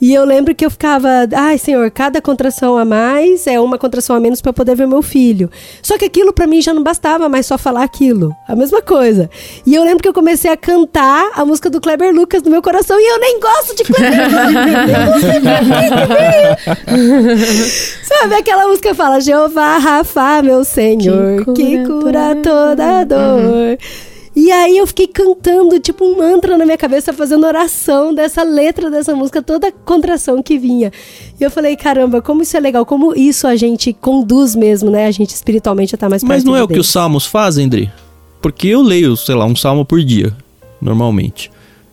E 0.00 0.14
eu 0.14 0.24
lembro 0.24 0.54
que 0.54 0.64
eu 0.64 0.70
ficava, 0.70 1.08
ai, 1.34 1.58
senhor, 1.58 1.90
cada 1.90 2.22
contração 2.22 2.78
a 2.78 2.84
mais 2.84 3.46
é 3.46 3.60
uma 3.60 3.76
contração 3.76 4.16
a 4.16 4.20
menos 4.20 4.40
para 4.40 4.50
eu 4.50 4.54
poder 4.54 4.74
ver 4.74 4.86
meu 4.86 5.02
filho. 5.02 5.50
Só 5.82 5.98
que 5.98 6.06
aquilo 6.06 6.32
para 6.32 6.46
mim 6.46 6.62
já 6.62 6.72
não 6.72 6.82
bastava 6.82 7.28
mais 7.28 7.46
só 7.46 7.58
falar 7.58 7.84
aquilo. 7.84 8.34
A 8.48 8.56
mesma 8.56 8.80
coisa. 8.80 9.28
E 9.66 9.74
eu 9.74 9.84
lembro 9.84 10.02
que 10.02 10.08
eu 10.08 10.14
comecei 10.14 10.50
a 10.50 10.56
cantar 10.56 11.32
a 11.34 11.44
música 11.44 11.68
do 11.68 11.80
Kleber 11.80 12.14
Lucas 12.14 12.42
no 12.42 12.50
meu 12.50 12.62
coração 12.62 12.98
e 12.98 13.12
eu 13.12 13.20
nem 13.20 13.38
gosto 13.40 13.76
de 13.76 13.84
Kleber 13.84 14.28
Lucas. 14.28 14.70
Sabe 18.02 18.29
aquela 18.38 18.68
música 18.68 18.90
que 18.90 18.94
fala 18.94 19.20
Jeová 19.20 19.78
Rafa, 19.78 20.42
meu 20.42 20.64
Senhor, 20.64 21.44
Que 21.44 21.52
que 21.52 21.84
cura 21.84 22.00
cura 22.00 22.36
toda 22.42 23.04
dor. 23.04 23.78
E 24.34 24.50
aí 24.52 24.78
eu 24.78 24.86
fiquei 24.86 25.08
cantando, 25.08 25.78
tipo 25.80 26.04
um 26.04 26.16
mantra 26.16 26.56
na 26.56 26.64
minha 26.64 26.78
cabeça, 26.78 27.12
fazendo 27.12 27.44
oração 27.44 28.14
dessa 28.14 28.42
letra 28.42 28.88
dessa 28.88 29.14
música, 29.14 29.42
toda 29.42 29.68
a 29.68 29.72
contração 29.72 30.42
que 30.42 30.56
vinha. 30.56 30.92
E 31.38 31.42
eu 31.42 31.50
falei, 31.50 31.76
caramba, 31.76 32.22
como 32.22 32.42
isso 32.42 32.56
é 32.56 32.60
legal, 32.60 32.86
como 32.86 33.14
isso 33.14 33.46
a 33.46 33.56
gente 33.56 33.92
conduz 33.92 34.54
mesmo, 34.54 34.90
né? 34.90 35.06
A 35.06 35.10
gente 35.10 35.30
espiritualmente 35.30 35.94
estar 35.94 36.08
mais 36.08 36.22
Mas 36.22 36.44
não 36.44 36.56
é 36.56 36.62
o 36.62 36.68
que 36.68 36.78
os 36.78 36.88
salmos 36.88 37.26
fazem, 37.26 37.66
André? 37.66 37.92
Porque 38.40 38.68
eu 38.68 38.82
leio, 38.82 39.16
sei 39.16 39.34
lá, 39.34 39.44
um 39.44 39.56
salmo 39.56 39.84
por 39.84 40.02
dia, 40.02 40.34
normalmente. 40.80 41.50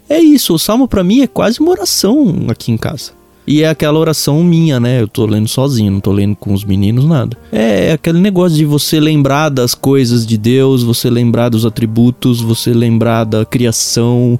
É 0.07 0.19
isso, 0.19 0.53
o 0.53 0.59
salmo 0.59 0.87
pra 0.87 1.03
mim 1.03 1.21
é 1.21 1.27
quase 1.27 1.59
uma 1.59 1.71
oração 1.71 2.45
aqui 2.49 2.71
em 2.71 2.77
casa. 2.77 3.16
E 3.47 3.63
é 3.63 3.69
aquela 3.69 3.97
oração 3.97 4.43
minha, 4.43 4.77
né? 4.77 5.01
Eu 5.01 5.07
tô 5.07 5.25
lendo 5.25 5.47
sozinho, 5.47 5.89
não 5.89 6.01
tô 6.01 6.11
lendo 6.11 6.35
com 6.35 6.53
os 6.53 6.65
meninos, 6.65 7.05
nada. 7.05 7.37
É, 7.49 7.87
é 7.87 7.91
aquele 7.93 8.19
negócio 8.19 8.57
de 8.57 8.65
você 8.65 8.99
lembrar 8.99 9.47
das 9.47 9.73
coisas 9.73 10.25
de 10.25 10.37
Deus, 10.37 10.83
você 10.83 11.09
lembrar 11.09 11.47
dos 11.47 11.65
atributos, 11.65 12.41
você 12.41 12.73
lembrar 12.73 13.23
da 13.23 13.45
criação, 13.45 14.37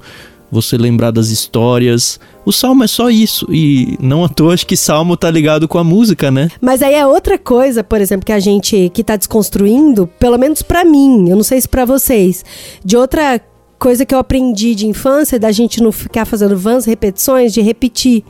você 0.52 0.76
lembrar 0.76 1.10
das 1.10 1.30
histórias. 1.30 2.20
O 2.44 2.52
salmo 2.52 2.84
é 2.84 2.86
só 2.86 3.08
isso. 3.08 3.46
E 3.50 3.96
não 3.98 4.24
à 4.24 4.28
toa 4.28 4.52
acho 4.52 4.66
que 4.66 4.76
salmo 4.76 5.16
tá 5.16 5.30
ligado 5.30 5.66
com 5.66 5.78
a 5.78 5.84
música, 5.84 6.30
né? 6.30 6.50
Mas 6.60 6.82
aí 6.82 6.94
é 6.94 7.06
outra 7.06 7.38
coisa, 7.38 7.82
por 7.82 8.02
exemplo, 8.02 8.26
que 8.26 8.32
a 8.32 8.40
gente 8.40 8.90
que 8.92 9.02
tá 9.02 9.16
desconstruindo, 9.16 10.06
pelo 10.18 10.36
menos 10.36 10.60
pra 10.60 10.84
mim, 10.84 11.30
eu 11.30 11.36
não 11.36 11.44
sei 11.44 11.58
se 11.60 11.68
pra 11.68 11.86
vocês, 11.86 12.44
de 12.84 12.94
outra 12.94 13.40
coisa 13.78 14.04
que 14.04 14.14
eu 14.14 14.18
aprendi 14.18 14.74
de 14.74 14.86
infância, 14.86 15.38
da 15.38 15.52
gente 15.52 15.80
não 15.80 15.92
ficar 15.92 16.24
fazendo 16.24 16.56
vãs 16.56 16.84
repetições, 16.84 17.54
de 17.54 17.60
repetir 17.60 18.24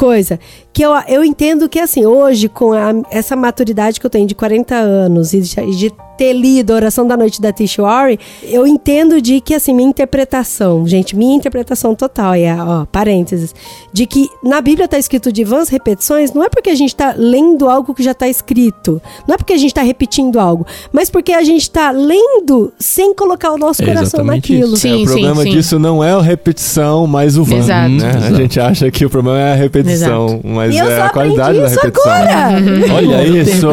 coisa. 0.00 0.40
Que 0.72 0.82
eu, 0.82 0.92
eu 1.08 1.22
entendo 1.24 1.68
que, 1.68 1.78
assim, 1.78 2.06
hoje, 2.06 2.48
com 2.48 2.72
a- 2.72 2.94
essa 3.10 3.36
maturidade 3.36 4.00
que 4.00 4.06
eu 4.06 4.10
tenho 4.10 4.26
de 4.26 4.34
40 4.34 4.74
anos 4.74 5.34
e 5.34 5.40
de, 5.40 5.54
de 5.76 5.92
ter 6.16 6.32
lido 6.32 6.72
a 6.72 6.76
Oração 6.76 7.06
da 7.06 7.16
Noite 7.16 7.40
da 7.40 7.50
Tish 7.52 7.76
Warren, 7.78 8.18
eu 8.44 8.66
entendo 8.66 9.20
de 9.20 9.40
que, 9.40 9.54
assim, 9.54 9.74
minha 9.74 9.88
interpretação, 9.88 10.86
gente, 10.86 11.16
minha 11.16 11.34
interpretação 11.34 11.94
total, 11.94 12.34
é, 12.34 12.54
ó, 12.62 12.84
parênteses, 12.84 13.54
de 13.92 14.06
que 14.06 14.28
na 14.44 14.60
Bíblia 14.60 14.86
tá 14.86 14.98
escrito 14.98 15.32
de 15.32 15.42
vãs 15.44 15.68
repetições, 15.68 16.32
não 16.32 16.44
é 16.44 16.48
porque 16.48 16.70
a 16.70 16.74
gente 16.74 16.94
tá 16.94 17.14
lendo 17.16 17.68
algo 17.68 17.94
que 17.94 18.02
já 18.02 18.12
tá 18.14 18.28
escrito, 18.28 19.00
não 19.26 19.34
é 19.34 19.38
porque 19.38 19.54
a 19.54 19.58
gente 19.58 19.72
tá 19.74 19.82
repetindo 19.82 20.38
algo, 20.38 20.66
mas 20.92 21.08
porque 21.10 21.32
a 21.32 21.42
gente 21.42 21.70
tá 21.70 21.90
lendo 21.90 22.72
sem 22.78 23.14
colocar 23.14 23.50
o 23.52 23.58
nosso 23.58 23.82
É 23.82 23.86
coração 23.86 24.22
naquilo. 24.24 24.74
isso. 24.74 24.86
É, 24.86 24.90
Sim, 24.90 25.02
o 25.02 25.06
problema 25.06 25.42
sim, 25.42 25.50
sim. 25.50 25.56
disso 25.56 25.78
não 25.78 26.04
é 26.04 26.12
a 26.12 26.20
repetição, 26.20 27.06
mas 27.06 27.36
o 27.38 27.44
van. 27.44 27.56
Exato. 27.56 27.88
né? 27.90 28.06
A 28.12 28.16
Exato. 28.18 28.34
gente 28.36 28.60
acha 28.60 28.90
que 28.90 29.04
o 29.04 29.10
problema 29.10 29.38
é 29.40 29.52
a 29.52 29.56
repetição, 29.56 29.89
mas 30.44 30.74
E 30.74 30.78
eu 30.78 30.90
é 30.90 31.00
a 31.02 31.08
qualidade 31.10 31.60
da 31.60 31.68
repetição. 31.68 32.12
agora! 32.12 32.94
Olha 32.94 33.26
isso. 33.26 33.66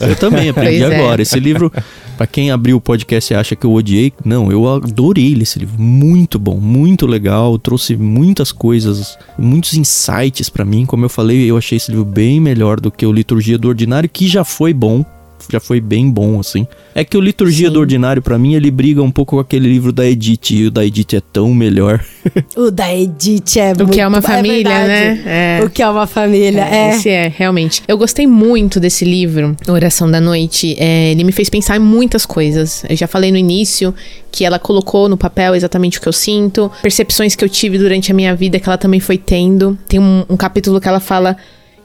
Eu 0.00 0.16
também 0.16 0.48
aprendi 0.48 0.80
Pois 0.80 0.92
é. 0.92 1.00
agora. 1.00 1.22
Esse 1.22 1.38
livro, 1.40 1.72
pra 2.16 2.26
quem 2.26 2.50
abriu 2.50 2.76
o 2.76 2.80
podcast 2.80 3.32
e 3.32 3.36
acha 3.36 3.56
que 3.56 3.64
eu 3.66 3.72
odiei, 3.72 4.12
não, 4.24 4.50
eu 4.50 4.68
adorei 4.68 5.32
esse 5.40 5.58
livro. 5.58 5.74
Muito 5.80 6.38
bom, 6.38 6.56
muito 6.56 7.06
legal. 7.06 7.58
Trouxe 7.58 7.96
muitas 7.96 8.52
coisas, 8.52 9.18
muitos 9.38 9.74
insights 9.74 10.48
pra 10.48 10.64
mim. 10.64 10.84
Como 10.86 11.04
eu 11.04 11.08
falei, 11.08 11.50
eu 11.50 11.56
achei 11.56 11.76
esse 11.76 11.90
livro 11.90 12.04
bem 12.04 12.40
melhor 12.40 12.80
do 12.80 12.90
que 12.90 13.04
o 13.06 13.12
Liturgia 13.12 13.58
do 13.58 13.68
Ordinário, 13.68 14.08
que 14.08 14.26
já 14.28 14.44
foi 14.44 14.72
bom. 14.72 15.04
Já 15.50 15.60
foi 15.60 15.80
bem 15.80 16.10
bom, 16.10 16.40
assim. 16.40 16.66
É 16.94 17.04
que 17.04 17.16
o 17.16 17.20
Liturgia 17.20 17.68
Sim. 17.68 17.74
do 17.74 17.80
Ordinário, 17.80 18.20
pra 18.22 18.38
mim, 18.38 18.54
ele 18.54 18.70
briga 18.70 19.02
um 19.02 19.10
pouco 19.10 19.36
com 19.36 19.40
aquele 19.40 19.68
livro 19.68 19.92
da 19.92 20.04
Edith. 20.06 20.50
E 20.52 20.66
o 20.66 20.70
da 20.70 20.84
Edith 20.84 21.14
é 21.14 21.20
tão 21.20 21.52
melhor. 21.54 22.04
O 22.56 22.70
da 22.70 22.92
Edith 22.92 23.56
é 23.58 23.72
O 23.72 23.86
que 23.88 24.00
é 24.00 24.06
uma 24.06 24.16
muito- 24.18 24.26
família, 24.26 24.78
verdade. 24.78 24.88
né? 25.22 25.58
É. 25.60 25.64
O 25.64 25.70
que 25.70 25.80
é 25.82 25.88
uma 25.88 26.06
família, 26.06 26.64
é. 26.64 26.90
Esse 26.90 27.08
é, 27.08 27.32
realmente. 27.34 27.82
Eu 27.86 27.96
gostei 27.96 28.26
muito 28.26 28.80
desse 28.80 29.04
livro, 29.04 29.56
Oração 29.68 30.10
da 30.10 30.20
Noite. 30.20 30.74
É, 30.78 31.12
ele 31.12 31.22
me 31.22 31.30
fez 31.32 31.48
pensar 31.48 31.76
em 31.76 31.80
muitas 31.80 32.26
coisas. 32.26 32.84
Eu 32.88 32.96
já 32.96 33.06
falei 33.06 33.30
no 33.30 33.36
início 33.36 33.94
que 34.32 34.44
ela 34.44 34.58
colocou 34.58 35.08
no 35.08 35.16
papel 35.16 35.54
exatamente 35.54 35.98
o 35.98 36.00
que 36.00 36.08
eu 36.08 36.12
sinto, 36.12 36.70
percepções 36.82 37.34
que 37.36 37.44
eu 37.44 37.48
tive 37.48 37.78
durante 37.78 38.10
a 38.10 38.14
minha 38.14 38.34
vida 38.34 38.58
que 38.58 38.68
ela 38.68 38.76
também 38.78 38.98
foi 39.00 39.16
tendo. 39.18 39.78
Tem 39.88 40.00
um, 40.00 40.24
um 40.28 40.36
capítulo 40.36 40.80
que 40.80 40.88
ela 40.88 41.00
fala 41.00 41.36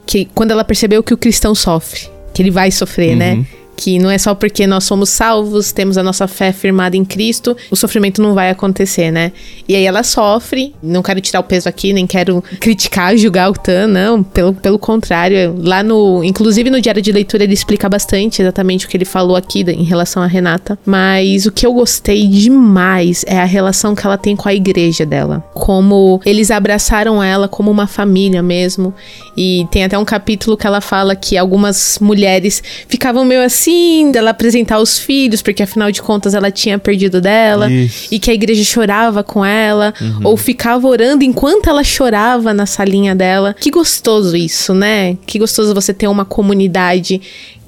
que 0.07 0.25
quando 0.33 0.51
ela 0.51 0.63
percebeu 0.63 1.03
que 1.03 1.13
o 1.13 1.17
cristão 1.17 1.53
sofre, 1.53 2.01
que 2.33 2.41
ele 2.41 2.51
vai 2.51 2.71
sofrer, 2.71 3.15
né? 3.15 3.45
Que 3.81 3.97
não 3.97 4.11
é 4.11 4.17
só 4.19 4.35
porque 4.35 4.67
nós 4.67 4.83
somos 4.83 5.09
salvos, 5.09 5.71
temos 5.71 5.97
a 5.97 6.03
nossa 6.03 6.27
fé 6.27 6.51
firmada 6.51 6.95
em 6.95 7.03
Cristo, 7.03 7.57
o 7.71 7.75
sofrimento 7.75 8.21
não 8.21 8.35
vai 8.35 8.51
acontecer, 8.51 9.09
né? 9.09 9.31
E 9.67 9.75
aí 9.75 9.83
ela 9.83 10.03
sofre, 10.03 10.75
não 10.83 11.01
quero 11.01 11.19
tirar 11.19 11.39
o 11.39 11.43
peso 11.43 11.67
aqui, 11.67 11.91
nem 11.91 12.05
quero 12.05 12.43
criticar, 12.59 13.17
julgar 13.17 13.49
o 13.49 13.53
Tan, 13.53 13.87
não, 13.87 14.21
pelo, 14.21 14.53
pelo 14.53 14.77
contrário. 14.77 15.55
Lá 15.57 15.81
no. 15.81 16.23
Inclusive 16.23 16.69
no 16.69 16.79
diário 16.79 17.01
de 17.01 17.11
leitura 17.11 17.43
ele 17.43 17.55
explica 17.55 17.89
bastante 17.89 18.39
exatamente 18.39 18.85
o 18.85 18.89
que 18.89 18.95
ele 18.95 19.03
falou 19.03 19.35
aqui 19.35 19.61
em 19.61 19.83
relação 19.83 20.21
a 20.21 20.27
Renata. 20.27 20.77
Mas 20.85 21.47
o 21.47 21.51
que 21.51 21.65
eu 21.65 21.73
gostei 21.73 22.27
demais 22.27 23.25
é 23.25 23.39
a 23.39 23.45
relação 23.45 23.95
que 23.95 24.05
ela 24.05 24.15
tem 24.17 24.35
com 24.35 24.47
a 24.47 24.53
igreja 24.53 25.07
dela. 25.07 25.43
Como 25.55 26.21
eles 26.23 26.51
abraçaram 26.51 27.23
ela 27.23 27.47
como 27.47 27.71
uma 27.71 27.87
família 27.87 28.43
mesmo. 28.43 28.93
E 29.35 29.65
tem 29.71 29.83
até 29.83 29.97
um 29.97 30.05
capítulo 30.05 30.55
que 30.55 30.67
ela 30.67 30.81
fala 30.81 31.15
que 31.15 31.35
algumas 31.35 31.97
mulheres 31.99 32.61
ficavam 32.87 33.25
meio 33.25 33.41
assim 33.41 33.70
dela 34.11 34.31
apresentar 34.31 34.79
os 34.79 34.97
filhos, 34.97 35.41
porque 35.41 35.63
afinal 35.63 35.91
de 35.91 36.01
contas 36.01 36.33
ela 36.33 36.51
tinha 36.51 36.77
perdido 36.77 37.21
dela. 37.21 37.71
Isso. 37.71 38.07
E 38.11 38.19
que 38.19 38.31
a 38.31 38.33
igreja 38.33 38.63
chorava 38.63 39.23
com 39.23 39.43
ela, 39.43 39.93
ou 40.23 40.35
ficava 40.37 40.87
orando 40.87 41.23
enquanto 41.23 41.69
ela 41.69 41.83
chorava 41.83 42.53
na 42.53 42.65
salinha 42.65 43.15
dela. 43.15 43.55
Que 43.59 43.71
gostoso 43.71 44.35
isso, 44.35 44.73
né? 44.73 45.17
Que 45.25 45.39
gostoso 45.39 45.73
você 45.73 45.93
ter 45.93 46.07
uma 46.07 46.25
comunidade 46.25 47.21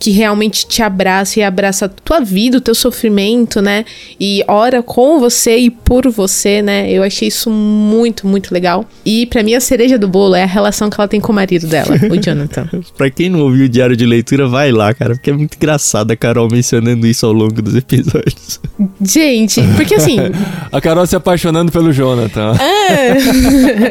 que 0.03 0.11
realmente 0.11 0.67
te 0.67 0.83
abraça 0.83 1.39
e 1.39 1.43
abraça 1.43 1.85
a 1.85 1.87
tua 1.87 2.19
vida, 2.19 2.57
o 2.57 2.61
teu 2.61 2.75
sofrimento, 2.75 3.61
né? 3.61 3.85
E 4.19 4.43
ora 4.49 4.83
com 4.83 5.17
você 5.17 5.55
e 5.55 5.69
por 5.69 6.09
você, 6.09 6.61
né? 6.61 6.91
Eu 6.91 7.03
achei 7.03 7.29
isso 7.29 7.49
muito, 7.49 8.27
muito 8.27 8.53
legal. 8.53 8.83
E 9.05 9.25
pra 9.27 9.41
mim 9.41 9.53
a 9.53 9.61
cereja 9.61 9.97
do 9.97 10.05
bolo 10.05 10.35
é 10.35 10.43
a 10.43 10.45
relação 10.45 10.89
que 10.89 10.99
ela 10.99 11.07
tem 11.07 11.21
com 11.21 11.31
o 11.31 11.35
marido 11.35 11.67
dela, 11.67 11.95
o 12.11 12.17
Jonathan. 12.21 12.67
Pra 12.97 13.09
quem 13.09 13.29
não 13.29 13.39
ouviu 13.39 13.63
o 13.63 13.69
diário 13.69 13.95
de 13.95 14.05
leitura, 14.05 14.45
vai 14.45 14.73
lá, 14.73 14.93
cara, 14.93 15.13
porque 15.13 15.29
é 15.29 15.33
muito 15.33 15.55
engraçado 15.55 16.11
a 16.11 16.17
Carol 16.17 16.49
mencionando 16.51 17.07
isso 17.07 17.25
ao 17.25 17.31
longo 17.31 17.61
dos 17.61 17.73
episódios. 17.73 18.59
Gente, 19.01 19.61
porque 19.77 19.95
assim, 19.95 20.17
A 20.73 20.81
Carol 20.81 21.05
se 21.05 21.15
apaixonando 21.15 21.71
pelo 21.71 21.93
Jonathan. 21.93 22.53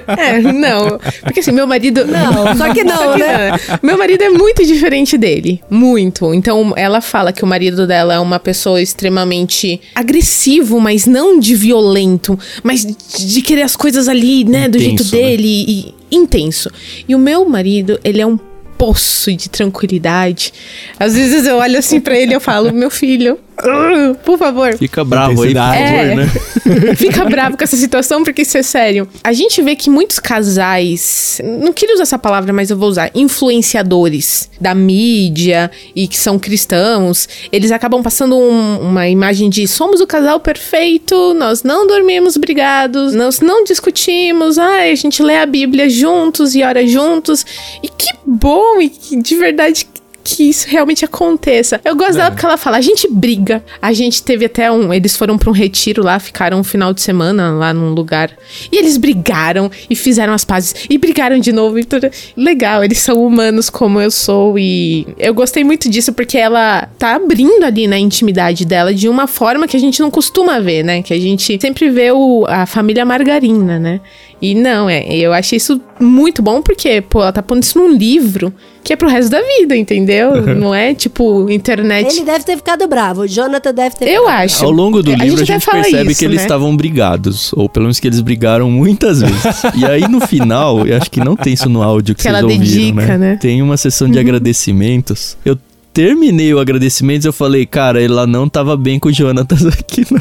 É, 0.07 0.41
não. 0.41 0.99
Porque 1.23 1.41
assim, 1.41 1.53
meu 1.53 1.67
marido. 1.67 2.05
Não, 2.05 2.57
só 2.57 2.73
que 2.73 2.85
não, 2.85 2.97
Só 2.97 3.13
que 3.15 3.19
né? 3.21 3.51
não. 3.51 3.79
Meu 3.83 3.99
marido 3.99 4.23
é 4.23 4.31
muito 4.31 4.65
diferente 4.65 5.17
dele. 5.17 5.61
Muito. 5.71 6.02
Então, 6.35 6.73
ela 6.77 7.01
fala 7.01 7.33
que 7.33 7.45
o 7.45 7.47
marido 7.47 7.87
dela 7.87 8.15
é 8.15 8.19
uma 8.19 8.39
pessoa 8.39 8.81
extremamente 8.81 9.81
agressivo, 9.95 10.81
mas 10.81 11.07
não 11.07 11.39
de 11.39 11.55
violento, 11.55 12.39
mas 12.63 12.85
de 12.85 13.43
querer 13.43 13.63
as 13.63 13.77
coisas 13.77 14.09
ali, 14.09 14.45
né, 14.45 14.69
do 14.69 14.79
jeito 14.79 15.03
Intenso, 15.03 15.17
né? 15.17 15.23
dele 15.23 15.65
e 15.69 15.95
intenso. 16.11 16.71
E 17.09 17.15
o 17.15 17.19
meu 17.19 17.45
marido, 17.49 17.99
ele 18.05 18.21
é 18.21 18.27
um 18.27 18.39
poço 18.77 19.33
de 19.33 19.49
tranquilidade. 19.49 20.53
Às 20.99 21.15
vezes 21.15 21.47
eu 21.47 21.57
olho 21.59 21.79
assim 21.79 22.01
pra 22.01 22.19
ele 22.19 22.33
e 22.33 22.35
eu 22.35 22.41
falo, 22.41 22.73
meu 22.73 22.91
filho, 22.91 23.39
uh, 23.59 24.15
por 24.25 24.39
favor, 24.39 24.77
Fica 24.77 25.05
bravo 25.05 25.43
aí, 25.43 25.53
É. 25.53 26.15
né? 26.15 26.27
Fica 26.97 27.25
bravo 27.25 27.57
com 27.57 27.65
essa 27.65 27.77
situação, 27.77 28.23
porque 28.25 28.43
isso 28.43 28.57
é 28.57 28.63
sério. 28.63 29.09
A 29.23 29.33
gente 29.33 29.61
vê 29.63 29.75
que 29.77 29.91
muitos 29.91 30.19
casais, 30.19 31.41
não 31.61 31.73
queria 31.73 31.95
usar 31.95 32.03
essa 32.05 32.19
palavra, 32.19 32.53
mas 32.53 32.71
eu 32.71 32.77
vou 32.77 32.89
usar, 32.89 33.11
influenciadores 33.15 34.49
da 34.61 34.75
mídia 34.75 35.71
e 35.95 36.07
que 36.09 36.17
são 36.17 36.39
cristãos, 36.39 37.29
eles 37.51 37.71
acabam 37.71 38.03
passando 38.03 38.37
um- 38.37 38.81
uma 38.81 39.09
imagem 39.09 39.49
de 39.51 39.67
somos 39.69 40.01
o 40.01 40.07
casal 40.07 40.41
perfeito, 40.41 41.35
nós 41.35 41.63
não 41.63 41.87
dormimos 41.87 42.37
brigados, 42.37 43.15
nós 43.15 43.41
não 43.41 43.65
discutimos, 43.65 44.59
ai, 44.59 44.91
a 44.93 44.95
gente 44.95 45.23
lê 45.23 45.37
a 45.39 45.47
Bíblia 45.47 45.89
juntos 45.89 46.55
e 46.55 46.63
ora 46.63 46.87
juntos. 46.87 47.45
E 47.83 47.89
que 47.89 48.09
bom, 48.27 48.81
e 48.81 48.89
que 48.89 49.17
de 49.21 49.37
verdade 49.37 49.87
que 50.23 50.49
isso 50.49 50.67
realmente 50.69 51.05
aconteça. 51.05 51.81
Eu 51.85 51.97
gosto 51.97 52.15
dela 52.15 52.31
porque 52.31 52.45
ela 52.45 52.57
fala, 52.57 52.77
a 52.77 52.81
gente 52.81 53.09
briga. 53.09 53.63
A 53.81 53.93
gente 53.93 54.23
teve 54.23 54.45
até 54.45 54.71
um. 54.71 54.93
Eles 54.93 55.17
foram 55.17 55.37
pra 55.37 55.51
um 55.51 55.53
retiro 55.53 56.03
lá, 56.03 56.19
ficaram 56.19 56.61
um 56.61 56.65
final 56.65 56.93
de 56.93 57.01
semana 57.01 57.53
lá 57.53 57.73
num 57.73 57.91
lugar. 57.91 58.31
E 58.71 58.77
eles 58.77 58.97
brigaram 58.97 59.71
e 59.89 59.97
fizeram 59.97 60.33
as 60.33 60.45
pazes. 60.45 60.75
E 60.89 60.99
brigaram 60.99 61.39
de 61.39 61.53
novo. 61.53 61.79
E 61.79 61.85
tudo. 61.85 62.11
Legal, 62.37 62.85
eles 62.85 62.99
são 62.99 63.25
humanos 63.25 63.69
como 63.69 64.01
eu 64.01 64.11
sou. 64.11 64.59
E 64.59 65.07
eu 65.19 65.35
gostei 65.35 65.65
muito 65.65 65.89
disso 65.89 66.13
porque 66.13 66.39
ela 66.39 66.89
tá 66.99 67.15
abrindo 67.15 67.65
ali 67.65 67.87
na 67.87 67.99
intimidade 67.99 68.65
dela 68.65 68.95
de 68.95 69.09
uma 69.09 69.27
forma 69.27 69.67
que 69.67 69.77
a 69.77 69.81
gente 69.81 70.01
não 70.01 70.11
costuma 70.11 70.61
ver, 70.61 70.83
né? 70.83 71.03
Que 71.03 71.15
a 71.15 71.21
gente 71.21 71.59
sempre 71.61 71.91
vê 71.91 72.13
o, 72.13 72.45
a 72.49 72.67
família 72.67 73.05
Margarina, 73.05 73.79
né? 73.79 74.01
E 74.43 74.57
não, 74.57 74.91
é, 74.91 75.07
eu 75.17 75.33
achei 75.33 75.57
isso 75.57 75.81
muito 76.01 76.43
bom 76.43 76.61
porque, 76.61 77.01
pô, 77.01 77.23
ela 77.23 77.31
tá 77.31 77.41
pondo 77.41 77.63
isso 77.63 77.79
num 77.79 77.97
livro 77.97 78.53
que 78.83 78.93
é 78.93 78.97
pro 78.97 79.09
resto 79.09 79.31
da 79.31 79.41
vida, 79.41 79.77
entendeu? 79.77 80.43
Não 80.57 80.75
é 80.75 80.93
tipo 80.93 81.49
internet. 81.49 82.17
Ele 82.17 82.25
deve 82.25 82.45
ter 82.45 82.57
ficado 82.57 82.89
bravo. 82.89 83.21
O 83.21 83.29
Jonathan 83.29 83.73
deve 83.73 83.95
ter 83.95 84.09
Eu 84.09 84.23
ficado. 84.23 84.43
acho. 84.43 84.65
Ao 84.65 84.73
longo 84.73 85.01
do 85.01 85.13
A 85.13 85.15
livro 85.15 85.43
a 85.43 85.45
gente 85.45 85.65
fala 85.65 85.83
percebe 85.83 86.11
isso, 86.11 86.19
que 86.19 86.25
eles 86.25 86.39
né? 86.39 86.43
estavam 86.43 86.77
brigados, 86.77 87.53
ou 87.53 87.69
pelo 87.69 87.85
menos 87.85 88.01
que 88.01 88.09
eles 88.09 88.21
brigaram 88.21 88.69
muitas 88.69 89.21
vezes. 89.21 89.63
e 89.79 89.87
aí 89.87 90.09
no 90.09 90.21
final, 90.27 90.85
eu 90.85 90.97
acho 90.97 91.09
que 91.09 91.21
não 91.21 91.37
tem 91.37 91.53
isso 91.53 91.69
no 91.69 91.81
áudio 91.81 92.13
que, 92.17 92.23
Que 92.23 92.29
vocês 92.29 92.35
ela 92.35 92.45
ouviram, 92.45 92.97
dedica, 92.97 93.17
né? 93.17 93.39
Tem 93.41 93.63
uma 93.63 93.77
sessão 93.77 94.11
de 94.11 94.19
agradecimentos. 94.19 95.37
Eu 95.45 95.57
terminei 95.93 96.53
o 96.55 96.59
agradecimentos, 96.59 97.27
eu 97.27 97.33
falei, 97.33 97.67
cara, 97.67 98.03
ela 98.03 98.27
não 98.27 98.49
tava 98.49 98.77
bem 98.77 98.99
com 98.99 99.09
o 99.09 99.13
Jonathan 99.13 99.57
aqui, 99.69 100.05
não. 100.11 100.21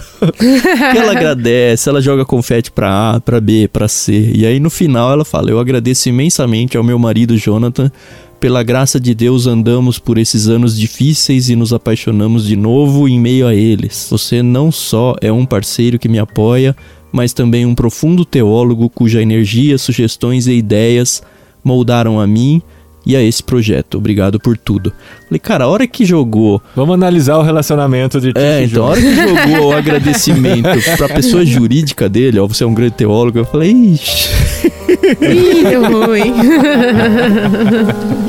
Ela 0.96 1.14
agradece, 1.14 1.90
ela 1.90 2.02
joga 2.02 2.26
confete 2.26 2.72
pra 2.72 3.16
A, 3.16 3.20
pra 3.20 3.40
B, 3.40 3.68
pra 3.68 3.88
C. 3.88 4.32
E 4.36 4.46
aí 4.46 4.60
no 4.60 4.70
final 4.70 5.12
ela 5.12 5.26
fala: 5.26 5.50
Eu 5.50 5.60
agradeço 5.60 6.10
imensamente 6.10 6.78
ao 6.78 6.84
meu 6.84 7.00
marido 7.00 7.38
Jonathan. 7.38 7.92
Pela 8.40 8.64
graça 8.64 9.00
de 9.00 9.14
Deus 9.14 9.46
andamos 9.46 10.00
por 10.00 10.18
esses 10.18 10.48
anos 10.48 10.76
difíceis 10.76 11.50
e 11.52 11.56
nos 11.56 11.72
apaixonamos 11.72 12.48
de 12.48 12.56
novo 12.56 13.08
em 13.08 13.20
meio 13.20 13.46
a 13.46 13.54
eles. 13.54 14.08
Você 14.10 14.42
não 14.42 14.72
só 14.72 15.16
é 15.22 15.32
um 15.32 15.46
parceiro 15.46 16.00
que 16.00 16.10
me 16.10 16.18
apoia, 16.18 16.76
mas 17.12 17.34
também 17.34 17.68
um 17.68 17.76
profundo 17.76 18.26
teólogo 18.26 18.90
cuja 18.90 19.22
energia, 19.22 19.78
sugestões 19.78 20.48
e 20.48 20.54
ideias 20.54 21.22
moldaram 21.64 22.20
a 22.20 22.26
mim 22.26 22.64
e 23.06 23.16
a 23.16 23.22
esse 23.22 23.42
projeto. 23.44 23.98
Obrigado 23.98 24.40
por 24.40 24.58
tudo. 24.58 24.94
Falei, 25.28 25.40
cara, 25.40 25.66
a 25.66 25.68
hora 25.68 25.88
que 25.88 26.06
jogou 26.06 26.62
Vamos 26.76 26.94
analisar 26.94 27.38
o 27.38 27.42
relacionamento 27.42 28.20
de 28.20 28.32
é, 28.36 28.64
então 28.64 28.86
a 28.86 28.90
hora 28.90 29.02
que 29.02 29.16
jogou 29.16 29.70
o 29.70 29.74
agradecimento 29.74 30.70
pra 30.98 31.10
pessoa 31.10 31.46
jurídica 31.46 32.08
dele, 32.08 32.40
ó, 32.40 32.48
você 32.48 32.64
é 32.64 32.68
um 32.68 32.74
grande 32.74 32.94
teólogo, 32.94 33.40
eu 33.40 33.46
falei, 33.46 33.72
ixi. 33.72 34.30
Ih, 35.22 35.64
deu 35.64 35.84
ruim. 35.84 36.34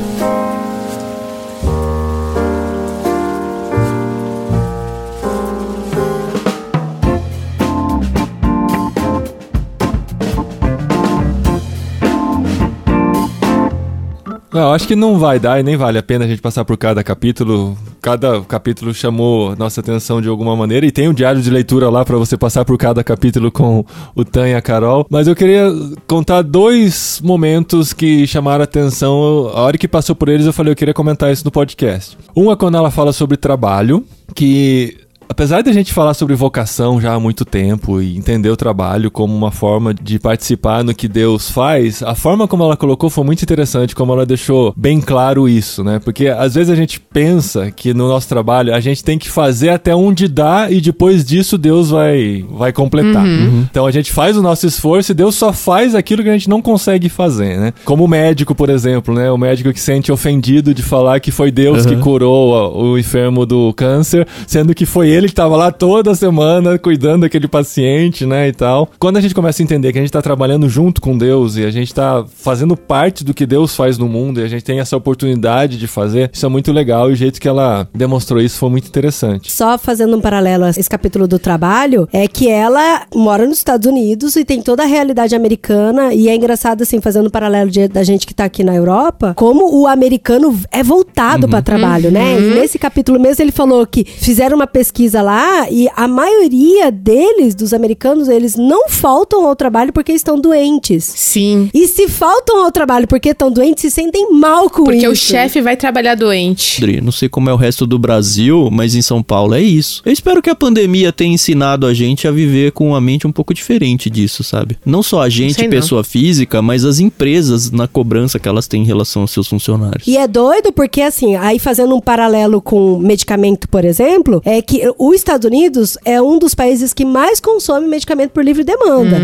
Não, 14.53 14.71
acho 14.71 14.87
que 14.87 14.95
não 14.95 15.17
vai 15.17 15.39
dar 15.39 15.59
e 15.59 15.63
nem 15.63 15.75
vale 15.75 15.97
a 15.97 16.03
pena 16.03 16.25
a 16.25 16.27
gente 16.27 16.41
passar 16.41 16.63
por 16.63 16.77
cada 16.77 17.03
capítulo. 17.03 17.75
Cada 17.99 18.41
capítulo 18.41 18.93
chamou 18.93 19.55
nossa 19.55 19.81
atenção 19.81 20.21
de 20.21 20.27
alguma 20.27 20.55
maneira 20.55 20.85
e 20.85 20.91
tem 20.91 21.09
um 21.09 21.13
diário 21.13 21.41
de 21.41 21.49
leitura 21.49 21.89
lá 21.89 22.05
pra 22.05 22.17
você 22.17 22.37
passar 22.37 22.63
por 22.63 22.77
cada 22.77 23.03
capítulo 23.03 23.51
com 23.51 23.83
o 24.15 24.23
Tan 24.23 24.47
e 24.47 24.53
a 24.53 24.61
Carol. 24.61 25.07
Mas 25.09 25.27
eu 25.27 25.35
queria 25.35 25.71
contar 26.05 26.43
dois 26.43 27.19
momentos 27.23 27.93
que 27.93 28.27
chamaram 28.27 28.61
a 28.61 28.65
atenção. 28.65 29.49
A 29.53 29.61
hora 29.61 29.77
que 29.77 29.87
passou 29.87 30.15
por 30.15 30.29
eles, 30.29 30.45
eu 30.45 30.53
falei, 30.53 30.71
eu 30.71 30.75
queria 30.75 30.93
comentar 30.93 31.31
isso 31.33 31.43
no 31.43 31.51
podcast. 31.51 32.15
Um 32.35 32.51
é 32.51 32.55
quando 32.55 32.77
ela 32.77 32.91
fala 32.91 33.11
sobre 33.11 33.37
trabalho, 33.37 34.05
que 34.35 34.97
Apesar 35.33 35.63
de 35.63 35.69
a 35.71 35.73
gente 35.73 35.91
falar 35.91 36.13
sobre 36.13 36.35
vocação 36.35 37.01
já 37.01 37.15
há 37.15 37.19
muito 37.19 37.43
tempo 37.43 37.99
e 37.99 38.15
entender 38.15 38.51
o 38.51 38.55
trabalho 38.55 39.09
como 39.09 39.35
uma 39.35 39.49
forma 39.49 39.91
de 39.91 40.19
participar 40.19 40.83
no 40.83 40.93
que 40.93 41.07
Deus 41.07 41.49
faz, 41.49 42.03
a 42.03 42.13
forma 42.13 42.47
como 42.47 42.61
ela 42.61 42.77
colocou 42.77 43.09
foi 43.09 43.23
muito 43.23 43.41
interessante, 43.41 43.95
como 43.95 44.13
ela 44.13 44.27
deixou 44.27 44.71
bem 44.77 45.01
claro 45.01 45.49
isso, 45.49 45.83
né? 45.83 45.97
Porque 45.97 46.27
às 46.27 46.53
vezes 46.53 46.69
a 46.69 46.75
gente 46.75 46.99
pensa 46.99 47.71
que 47.71 47.95
no 47.95 48.07
nosso 48.07 48.29
trabalho 48.29 48.75
a 48.75 48.79
gente 48.79 49.03
tem 49.03 49.17
que 49.17 49.27
fazer 49.27 49.69
até 49.69 49.95
onde 49.95 50.27
dá 50.27 50.69
e 50.69 50.79
depois 50.79 51.25
disso 51.25 51.57
Deus 51.57 51.89
vai, 51.89 52.45
vai 52.51 52.71
completar. 52.71 53.25
Então 53.71 53.87
a 53.87 53.91
gente 53.91 54.11
faz 54.11 54.37
o 54.37 54.41
nosso 54.43 54.67
esforço 54.67 55.13
e 55.13 55.15
Deus 55.15 55.33
só 55.33 55.51
faz 55.51 55.95
aquilo 55.95 56.21
que 56.21 56.29
a 56.29 56.33
gente 56.33 56.47
não 56.47 56.61
consegue 56.61 57.09
fazer, 57.09 57.57
né? 57.57 57.73
Como 57.83 58.05
o 58.05 58.07
médico, 58.07 58.53
por 58.53 58.69
exemplo, 58.69 59.15
né? 59.15 59.31
O 59.31 59.37
médico 59.37 59.73
que 59.73 59.79
se 59.79 59.93
sente 59.93 60.11
ofendido 60.11 60.75
de 60.75 60.83
falar 60.83 61.19
que 61.19 61.31
foi 61.31 61.51
Deus 61.51 61.87
que 61.87 61.95
curou 61.95 62.71
o 62.75 62.99
enfermo 62.99 63.47
do 63.47 63.73
câncer, 63.73 64.27
sendo 64.45 64.75
que 64.75 64.85
foi 64.85 65.09
ele 65.09 65.22
que 65.27 65.35
tava 65.35 65.55
lá 65.55 65.71
toda 65.71 66.15
semana 66.15 66.77
cuidando 66.77 67.21
daquele 67.21 67.47
paciente, 67.47 68.25
né, 68.25 68.47
e 68.47 68.53
tal. 68.53 68.89
Quando 68.99 69.17
a 69.17 69.21
gente 69.21 69.33
começa 69.35 69.61
a 69.61 69.63
entender 69.63 69.91
que 69.91 69.97
a 69.97 70.01
gente 70.01 70.11
tá 70.11 70.21
trabalhando 70.21 70.67
junto 70.69 71.01
com 71.01 71.17
Deus 71.17 71.55
e 71.57 71.65
a 71.65 71.71
gente 71.71 71.93
tá 71.93 72.25
fazendo 72.35 72.75
parte 72.75 73.23
do 73.23 73.33
que 73.33 73.45
Deus 73.45 73.75
faz 73.75 73.97
no 73.97 74.07
mundo 74.07 74.39
e 74.39 74.43
a 74.43 74.47
gente 74.47 74.63
tem 74.63 74.79
essa 74.79 74.95
oportunidade 74.97 75.77
de 75.77 75.87
fazer, 75.87 76.29
isso 76.33 76.45
é 76.45 76.49
muito 76.49 76.71
legal 76.71 77.09
e 77.09 77.13
o 77.13 77.15
jeito 77.15 77.39
que 77.39 77.47
ela 77.47 77.87
demonstrou 77.93 78.41
isso 78.41 78.57
foi 78.57 78.69
muito 78.69 78.87
interessante. 78.87 79.51
Só 79.51 79.77
fazendo 79.77 80.15
um 80.17 80.21
paralelo 80.21 80.63
a 80.65 80.69
esse 80.69 80.89
capítulo 80.89 81.27
do 81.27 81.39
trabalho, 81.39 82.07
é 82.11 82.27
que 82.27 82.49
ela 82.49 83.03
mora 83.13 83.45
nos 83.45 83.57
Estados 83.57 83.87
Unidos 83.87 84.35
e 84.35 84.43
tem 84.45 84.61
toda 84.61 84.83
a 84.83 84.85
realidade 84.85 85.35
americana. 85.35 86.13
E 86.13 86.27
é 86.27 86.35
engraçado, 86.35 86.81
assim, 86.83 86.99
fazendo 87.01 87.27
um 87.27 87.29
paralelo 87.29 87.69
de- 87.69 87.87
da 87.87 88.03
gente 88.03 88.25
que 88.25 88.33
tá 88.33 88.45
aqui 88.45 88.63
na 88.63 88.75
Europa, 88.75 89.33
como 89.35 89.79
o 89.81 89.87
americano 89.87 90.57
é 90.71 90.81
voltado 90.83 91.47
pra 91.47 91.61
trabalho, 91.61 92.11
né? 92.11 92.37
E 92.39 92.55
nesse 92.55 92.77
capítulo 92.79 93.19
mesmo 93.19 93.43
ele 93.43 93.51
falou 93.51 93.85
que 93.85 94.03
fizeram 94.05 94.55
uma 94.55 94.67
pesquisa 94.67 95.02
lá 95.11 95.69
e 95.69 95.89
a 95.95 96.07
maioria 96.07 96.89
deles, 96.91 97.53
dos 97.53 97.73
americanos, 97.73 98.29
eles 98.29 98.55
não 98.55 98.87
faltam 98.87 99.45
ao 99.45 99.55
trabalho 99.55 99.91
porque 99.91 100.13
estão 100.13 100.39
doentes. 100.39 101.03
Sim. 101.03 101.69
E 101.73 101.87
se 101.87 102.07
faltam 102.07 102.63
ao 102.63 102.71
trabalho 102.71 103.07
porque 103.07 103.29
estão 103.29 103.51
doentes, 103.51 103.81
se 103.81 103.91
sentem 103.91 104.31
mal 104.31 104.69
com 104.69 104.83
Porque 104.85 104.99
isso. 104.99 105.11
o 105.11 105.15
chefe 105.15 105.61
vai 105.61 105.75
trabalhar 105.75 106.15
doente. 106.15 106.83
André, 106.83 107.01
não 107.01 107.11
sei 107.11 107.27
como 107.27 107.49
é 107.49 107.53
o 107.53 107.57
resto 107.57 107.85
do 107.85 107.99
Brasil, 107.99 108.69
mas 108.71 108.95
em 108.95 109.01
São 109.01 109.21
Paulo 109.21 109.53
é 109.53 109.61
isso. 109.61 110.01
Eu 110.05 110.11
espero 110.11 110.41
que 110.41 110.49
a 110.49 110.55
pandemia 110.55 111.11
tenha 111.11 111.33
ensinado 111.33 111.85
a 111.85 111.93
gente 111.93 112.27
a 112.27 112.31
viver 112.31 112.71
com 112.71 112.89
uma 112.89 113.01
mente 113.01 113.27
um 113.27 113.31
pouco 113.31 113.53
diferente 113.53 114.09
disso, 114.09 114.43
sabe? 114.43 114.77
Não 114.85 115.03
só 115.03 115.21
a 115.21 115.29
gente, 115.29 115.55
sei 115.55 115.65
não. 115.65 115.71
pessoa 115.71 116.03
física, 116.03 116.61
mas 116.61 116.85
as 116.85 116.99
empresas 116.99 117.71
na 117.71 117.87
cobrança 117.87 118.39
que 118.39 118.47
elas 118.47 118.67
têm 118.67 118.83
em 118.83 118.85
relação 118.85 119.23
aos 119.23 119.31
seus 119.31 119.47
funcionários. 119.47 120.07
E 120.07 120.17
é 120.17 120.27
doido 120.27 120.71
porque, 120.71 121.01
assim, 121.01 121.35
aí 121.35 121.59
fazendo 121.59 121.95
um 121.95 122.01
paralelo 122.01 122.61
com 122.61 122.97
medicamento, 122.99 123.67
por 123.67 123.83
exemplo, 123.85 124.41
é 124.45 124.61
que 124.61 124.81
os 124.97 125.15
Estados 125.15 125.45
Unidos 125.45 125.97
é 126.05 126.21
um 126.21 126.37
dos 126.37 126.53
países 126.55 126.93
que 126.93 127.05
mais 127.05 127.39
consome 127.39 127.87
medicamento 127.87 128.31
por 128.31 128.43
livre 128.43 128.63
demanda. 128.63 129.17